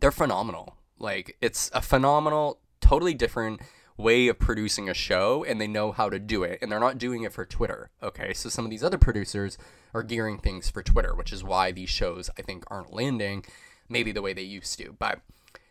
They're 0.00 0.12
phenomenal. 0.12 0.76
Like 0.98 1.36
it's 1.40 1.70
a 1.72 1.80
phenomenal, 1.80 2.60
totally 2.80 3.14
different 3.14 3.60
way 3.96 4.28
of 4.28 4.38
producing 4.38 4.88
a 4.88 4.94
show 4.94 5.44
and 5.44 5.60
they 5.60 5.66
know 5.66 5.92
how 5.92 6.10
to 6.10 6.18
do 6.18 6.42
it 6.42 6.58
and 6.60 6.70
they're 6.70 6.80
not 6.80 6.98
doing 6.98 7.22
it 7.22 7.32
for 7.32 7.44
Twitter. 7.44 7.90
Okay? 8.02 8.32
So 8.32 8.48
some 8.48 8.64
of 8.64 8.70
these 8.70 8.82
other 8.82 8.98
producers 8.98 9.56
are 9.92 10.02
gearing 10.02 10.38
things 10.38 10.68
for 10.68 10.82
Twitter, 10.82 11.14
which 11.14 11.32
is 11.32 11.44
why 11.44 11.70
these 11.70 11.90
shows 11.90 12.30
I 12.38 12.42
think 12.42 12.64
aren't 12.68 12.92
landing 12.92 13.44
maybe 13.88 14.12
the 14.12 14.22
way 14.22 14.32
they 14.32 14.42
used 14.42 14.78
to. 14.78 14.96
But 14.98 15.20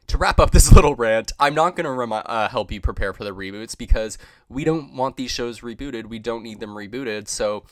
to 0.07 0.17
wrap 0.17 0.39
up 0.39 0.51
this 0.53 0.71
little 0.71 0.95
rant, 0.95 1.31
I'm 1.39 1.55
not 1.55 1.75
going 1.75 1.85
to 1.85 1.91
remi- 1.91 2.15
uh, 2.25 2.49
help 2.49 2.71
you 2.71 2.79
prepare 2.79 3.13
for 3.13 3.23
the 3.23 3.35
reboots 3.35 3.77
because 3.77 4.17
we 4.47 4.63
don't 4.63 4.95
want 4.95 5.17
these 5.17 5.31
shows 5.31 5.59
rebooted. 5.59 6.07
We 6.07 6.19
don't 6.19 6.43
need 6.43 6.59
them 6.59 6.71
rebooted. 6.71 7.27
So 7.27 7.65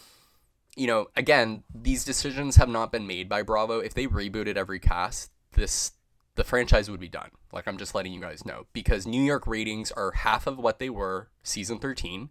you 0.75 0.87
know, 0.87 1.07
again, 1.15 1.63
these 1.73 2.05
decisions 2.05 2.55
have 2.55 2.69
not 2.69 2.91
been 2.91 3.05
made 3.05 3.27
by 3.27 3.41
Bravo. 3.43 3.79
If 3.79 3.93
they 3.93 4.07
rebooted 4.07 4.55
every 4.55 4.79
cast, 4.79 5.31
this 5.53 5.91
the 6.35 6.43
franchise 6.43 6.89
would 6.89 6.99
be 6.99 7.09
done. 7.09 7.29
Like 7.51 7.67
I'm 7.67 7.77
just 7.77 7.95
letting 7.95 8.13
you 8.13 8.21
guys 8.21 8.45
know 8.45 8.65
because 8.73 9.05
New 9.05 9.21
York 9.21 9.47
ratings 9.47 9.91
are 9.91 10.11
half 10.11 10.47
of 10.47 10.57
what 10.57 10.79
they 10.79 10.89
were 10.89 11.29
season 11.43 11.79
13. 11.79 12.29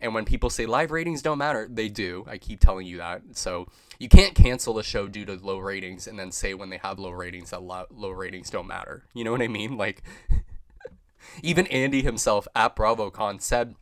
And 0.00 0.14
when 0.14 0.24
people 0.24 0.48
say 0.48 0.64
live 0.66 0.92
ratings 0.92 1.22
don't 1.22 1.38
matter, 1.38 1.66
they 1.68 1.88
do. 1.88 2.24
I 2.28 2.38
keep 2.38 2.60
telling 2.60 2.86
you 2.86 2.98
that. 2.98 3.22
So 3.32 3.66
you 3.98 4.08
can't 4.08 4.34
cancel 4.34 4.78
a 4.78 4.84
show 4.84 5.08
due 5.08 5.24
to 5.24 5.34
low 5.34 5.58
ratings 5.58 6.06
and 6.06 6.18
then 6.18 6.30
say 6.30 6.54
when 6.54 6.70
they 6.70 6.76
have 6.78 7.00
low 7.00 7.10
ratings 7.10 7.50
that 7.50 7.62
low, 7.62 8.10
ratings 8.10 8.50
don't 8.50 8.68
matter. 8.68 9.04
You 9.12 9.24
know 9.24 9.32
what 9.32 9.42
I 9.42 9.48
mean? 9.48 9.76
Like 9.76 10.02
even 11.42 11.66
Andy 11.66 12.02
himself 12.02 12.46
at 12.54 12.76
BravoCon 12.76 13.40
said 13.40 13.74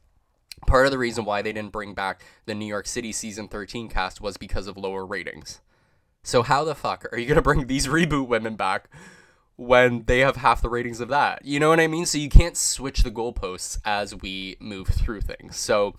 Part 0.67 0.87
of 0.87 0.93
the 0.93 0.99
reason 0.99 1.25
why 1.25 1.43
they 1.43 1.53
didn't 1.53 1.73
bring 1.73 1.95
back 1.95 2.25
the 2.47 2.55
New 2.55 2.67
York 2.67 2.87
City 2.87 3.13
season 3.13 3.47
13 3.47 3.89
cast 3.89 4.21
was 4.21 4.37
because 4.37 4.67
of 4.67 4.77
lower 4.77 5.07
ratings. 5.07 5.61
So 6.23 6.43
how 6.43 6.65
the 6.65 6.75
fuck 6.75 7.07
are 7.13 7.19
you 7.19 7.27
going 7.27 7.37
to 7.37 7.43
bring 7.43 7.67
these 7.67 7.87
reboot 7.87 8.27
women 8.27 8.57
back 8.57 8.89
when 9.57 10.05
they 10.05 10.21
have 10.21 10.37
half 10.37 10.63
the 10.63 10.69
ratings 10.69 11.01
of 11.01 11.09
that? 11.09 11.45
You 11.45 11.59
know 11.61 11.69
what 11.69 11.81
I 11.81 11.87
mean? 11.87 12.07
So 12.07 12.19
you 12.19 12.29
can't 12.29 12.57
switch 12.57 13.03
the 13.03 13.11
goalposts 13.11 13.79
as 13.85 14.15
we 14.15 14.57
move 14.61 14.89
through 14.89 15.23
things. 15.23 15.57
So 15.57 15.95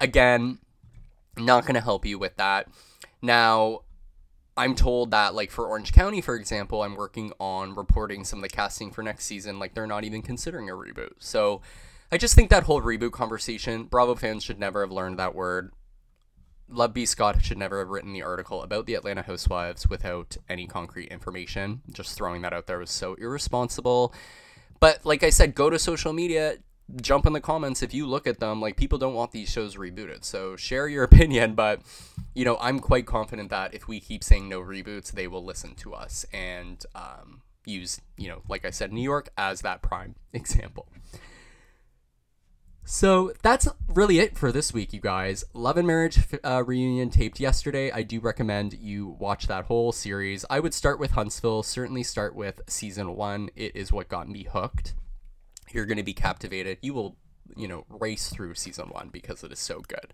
again, 0.00 0.58
not 1.36 1.64
going 1.64 1.74
to 1.74 1.80
help 1.80 2.04
you 2.04 2.18
with 2.18 2.36
that. 2.36 2.68
Now, 3.22 3.80
I'm 4.56 4.74
told 4.74 5.10
that 5.12 5.34
like 5.34 5.50
for 5.50 5.66
Orange 5.66 5.92
County, 5.92 6.20
for 6.20 6.34
example, 6.34 6.82
I'm 6.82 6.94
working 6.94 7.32
on 7.40 7.74
reporting 7.74 8.24
some 8.24 8.40
of 8.40 8.42
the 8.42 8.48
casting 8.48 8.90
for 8.90 9.02
next 9.02 9.24
season. 9.24 9.58
Like 9.58 9.74
they're 9.74 9.86
not 9.86 10.04
even 10.04 10.22
considering 10.22 10.68
a 10.68 10.74
reboot. 10.74 11.14
So 11.18 11.62
I 12.12 12.18
just 12.18 12.34
think 12.34 12.50
that 12.50 12.64
whole 12.64 12.82
reboot 12.82 13.12
conversation, 13.12 13.84
Bravo 13.84 14.14
fans 14.14 14.42
should 14.42 14.58
never 14.58 14.82
have 14.82 14.92
learned 14.92 15.18
that 15.18 15.34
word. 15.34 15.72
Love 16.70 16.94
B. 16.94 17.04
Scott 17.04 17.42
should 17.42 17.58
never 17.58 17.80
have 17.80 17.88
written 17.88 18.12
the 18.12 18.22
article 18.22 18.62
about 18.62 18.86
the 18.86 18.94
Atlanta 18.94 19.22
Housewives 19.22 19.88
without 19.88 20.36
any 20.48 20.66
concrete 20.66 21.08
information. 21.08 21.82
Just 21.90 22.16
throwing 22.16 22.42
that 22.42 22.52
out 22.52 22.66
there 22.66 22.78
was 22.78 22.90
so 22.90 23.14
irresponsible. 23.14 24.14
But 24.78 25.04
like 25.04 25.22
I 25.22 25.30
said, 25.30 25.54
go 25.54 25.68
to 25.68 25.78
social 25.78 26.12
media, 26.12 26.56
jump 27.00 27.26
in 27.26 27.32
the 27.32 27.40
comments 27.40 27.82
if 27.82 27.92
you 27.92 28.06
look 28.06 28.26
at 28.26 28.40
them. 28.40 28.60
Like 28.60 28.76
people 28.76 28.98
don't 28.98 29.14
want 29.14 29.32
these 29.32 29.50
shows 29.50 29.76
rebooted. 29.76 30.24
So 30.24 30.56
share 30.56 30.88
your 30.88 31.04
opinion. 31.10 31.54
But 31.54 31.82
you 32.34 32.44
know, 32.44 32.56
I'm 32.60 32.78
quite 32.78 33.06
confident 33.06 33.50
that 33.50 33.74
if 33.74 33.88
we 33.88 34.00
keep 34.00 34.24
saying 34.24 34.48
no 34.48 34.60
reboots, 34.60 35.12
they 35.12 35.26
will 35.26 35.44
listen 35.44 35.74
to 35.76 35.94
us 35.94 36.24
and 36.32 36.84
um, 36.94 37.42
use, 37.64 38.00
you 38.16 38.28
know, 38.28 38.42
like 38.48 38.64
I 38.64 38.70
said, 38.70 38.92
New 38.92 39.02
York 39.02 39.30
as 39.36 39.62
that 39.62 39.82
prime 39.82 40.14
example. 40.32 40.86
So 42.92 43.32
that's 43.42 43.68
really 43.86 44.18
it 44.18 44.36
for 44.36 44.50
this 44.50 44.74
week, 44.74 44.92
you 44.92 44.98
guys. 44.98 45.44
Love 45.54 45.76
and 45.76 45.86
Marriage 45.86 46.18
uh, 46.42 46.64
reunion 46.66 47.08
taped 47.08 47.38
yesterday. 47.38 47.92
I 47.92 48.02
do 48.02 48.18
recommend 48.18 48.74
you 48.74 49.16
watch 49.20 49.46
that 49.46 49.66
whole 49.66 49.92
series. 49.92 50.44
I 50.50 50.58
would 50.58 50.74
start 50.74 50.98
with 50.98 51.12
Huntsville, 51.12 51.62
certainly 51.62 52.02
start 52.02 52.34
with 52.34 52.60
season 52.66 53.14
one. 53.14 53.48
It 53.54 53.76
is 53.76 53.92
what 53.92 54.08
got 54.08 54.28
me 54.28 54.42
hooked. 54.42 54.94
You're 55.70 55.86
going 55.86 55.98
to 55.98 56.02
be 56.02 56.12
captivated. 56.12 56.78
You 56.82 56.92
will, 56.92 57.16
you 57.56 57.68
know, 57.68 57.86
race 57.88 58.28
through 58.28 58.54
season 58.56 58.88
one 58.88 59.08
because 59.12 59.44
it 59.44 59.52
is 59.52 59.60
so 59.60 59.82
good. 59.86 60.12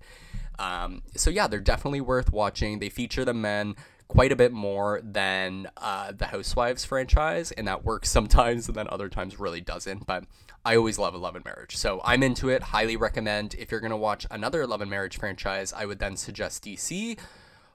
Um, 0.58 1.02
so, 1.16 1.30
yeah, 1.30 1.46
they're 1.46 1.60
definitely 1.60 2.02
worth 2.02 2.30
watching. 2.30 2.78
They 2.78 2.90
feature 2.90 3.24
the 3.24 3.32
men 3.32 3.74
quite 4.08 4.32
a 4.32 4.36
bit 4.36 4.52
more 4.52 5.00
than 5.02 5.68
uh, 5.78 6.12
the 6.12 6.26
Housewives 6.26 6.84
franchise, 6.84 7.52
and 7.52 7.66
that 7.68 7.84
works 7.84 8.10
sometimes 8.10 8.68
and 8.68 8.76
then 8.76 8.86
other 8.90 9.08
times 9.08 9.40
really 9.40 9.62
doesn't. 9.62 10.06
But 10.06 10.24
I 10.66 10.76
always 10.76 10.98
love 10.98 11.14
a 11.14 11.18
Love 11.18 11.36
and 11.36 11.44
Marriage. 11.44 11.76
So 11.76 12.00
I'm 12.04 12.22
into 12.24 12.48
it. 12.48 12.60
Highly 12.74 12.96
recommend. 12.96 13.54
If 13.54 13.70
you're 13.70 13.80
going 13.80 13.90
to 13.92 13.96
watch 13.96 14.26
another 14.30 14.66
Love 14.66 14.80
and 14.80 14.90
Marriage 14.90 15.16
franchise, 15.16 15.72
I 15.72 15.86
would 15.86 16.00
then 16.00 16.16
suggest 16.16 16.64
DC 16.64 17.16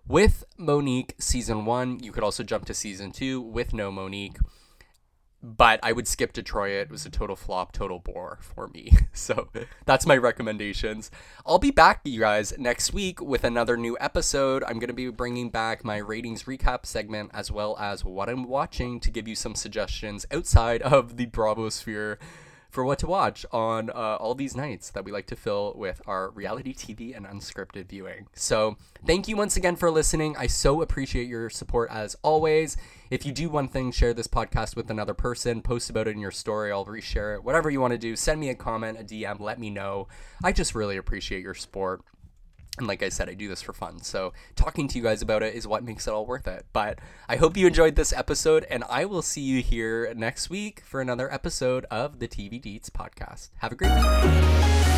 with 0.08 0.44
Monique 0.58 1.16
season 1.18 1.66
one. 1.66 2.00
You 2.04 2.12
could 2.12 2.24
also 2.24 2.44
jump 2.44 2.66
to 2.66 2.74
season 2.74 3.12
two 3.12 3.40
with 3.42 3.74
no 3.74 3.92
Monique. 3.92 4.38
but 5.44 5.80
I 5.82 5.92
would 5.92 6.08
skip 6.08 6.34
Detroit. 6.34 6.74
It 6.74 6.92
was 6.92 7.06
a 7.06 7.10
total 7.10 7.36
flop, 7.36 7.72
total 7.72 7.98
bore 8.00 8.38
for 8.42 8.68
me. 8.68 8.92
So 9.14 9.50
that's 9.86 10.06
my 10.08 10.16
recommendations. 10.18 11.12
I'll 11.46 11.60
be 11.60 11.70
back, 11.72 12.02
you 12.06 12.20
guys, 12.22 12.54
next 12.58 12.94
week 12.94 13.22
with 13.22 13.44
another 13.44 13.76
new 13.76 13.98
episode. 14.00 14.64
I'm 14.64 14.80
going 14.80 14.88
to 14.88 14.94
be 14.94 15.10
bringing 15.10 15.50
back 15.50 15.84
my 15.84 15.98
ratings 15.98 16.44
recap 16.44 16.86
segment 16.86 17.32
as 17.34 17.52
well 17.52 17.78
as 17.78 18.06
what 18.06 18.30
I'm 18.30 18.46
watching 18.46 19.00
to 19.02 19.12
give 19.12 19.28
you 19.28 19.36
some 19.36 19.54
suggestions 19.54 20.26
outside 20.32 20.82
of 20.82 21.18
the 21.18 21.26
Bravo 21.26 21.70
sphere 21.70 22.20
for 22.72 22.86
what 22.86 22.98
to 23.00 23.08
watch 23.08 23.46
on 23.52 23.90
uh, 23.90 24.16
all 24.20 24.34
these 24.34 24.56
nights 24.56 24.90
that 24.92 25.04
we 25.06 25.12
like 25.12 25.28
to 25.28 25.36
fill 25.36 25.74
with 25.76 26.02
our 26.08 26.32
reality 26.32 26.74
TV 26.74 27.16
and 27.16 27.28
unscripted 27.28 27.88
viewing. 27.88 28.28
So, 28.34 28.78
thank 29.06 29.28
you 29.28 29.36
once 29.36 29.58
again 29.58 29.76
for 29.76 29.92
listening. 29.92 30.36
I 30.38 30.48
so 30.48 30.82
appreciate 30.82 31.28
your 31.28 31.50
support 31.50 31.90
as 31.92 32.16
always. 32.24 32.78
If 33.10 33.26
you 33.26 33.34
do 33.34 33.50
one 33.50 33.68
thing, 33.68 33.92
share 33.92 34.14
this 34.14 34.28
podcast 34.28 34.78
with 34.78 34.90
another 34.90 35.14
person, 35.14 35.62
post 35.62 35.90
about 35.90 36.08
it 36.08 36.12
in 36.12 36.20
your 36.20 36.32
story, 36.32 36.72
I'll 36.72 36.86
reshare 36.86 37.36
it. 37.36 37.44
Whatever 37.44 37.70
you 37.70 37.82
want 37.82 37.92
to 37.92 37.98
do, 37.98 38.16
send 38.16 38.40
me 38.40 38.50
a 38.50 38.56
comment, 38.56 39.00
a 39.00 39.04
DM, 39.04 39.40
let 39.42 39.60
me 39.60 39.70
know. 39.70 40.08
I 40.44 40.54
just 40.54 40.74
really 40.74 40.96
appreciate 40.96 41.44
your 41.44 41.54
support. 41.54 42.02
And 42.78 42.88
like 42.88 43.04
I 43.04 43.10
said, 43.10 43.30
I 43.30 43.34
do 43.34 43.50
this 43.50 43.62
for 43.62 43.74
fun. 43.74 44.02
So 44.02 44.34
talking 44.56 44.88
to 44.88 44.98
you 44.98 45.04
guys 45.04 45.22
about 45.22 45.44
it 45.44 45.54
is 45.54 45.68
what 45.68 45.84
makes 45.84 46.08
it 46.08 46.12
all 46.12 46.26
worth 46.26 46.48
it. 46.48 46.66
But 46.72 47.00
I 47.28 47.36
hope 47.36 47.58
you 47.58 47.68
enjoyed 47.68 47.96
this 47.96 48.14
episode, 48.14 48.66
and 48.70 48.84
I 48.90 49.06
will 49.06 49.22
see 49.22 49.42
you 49.42 49.62
here 49.62 50.14
next 50.16 50.50
week 50.50 50.82
for 50.86 51.02
another 51.02 51.32
episode 51.32 51.86
of 51.92 52.20
the 52.20 52.28
TV 52.28 52.62
Deets 52.62 52.90
podcast. 52.90 53.50
Have 53.58 53.74
a 53.74 53.76
great 53.76 53.92
week. 53.92 54.91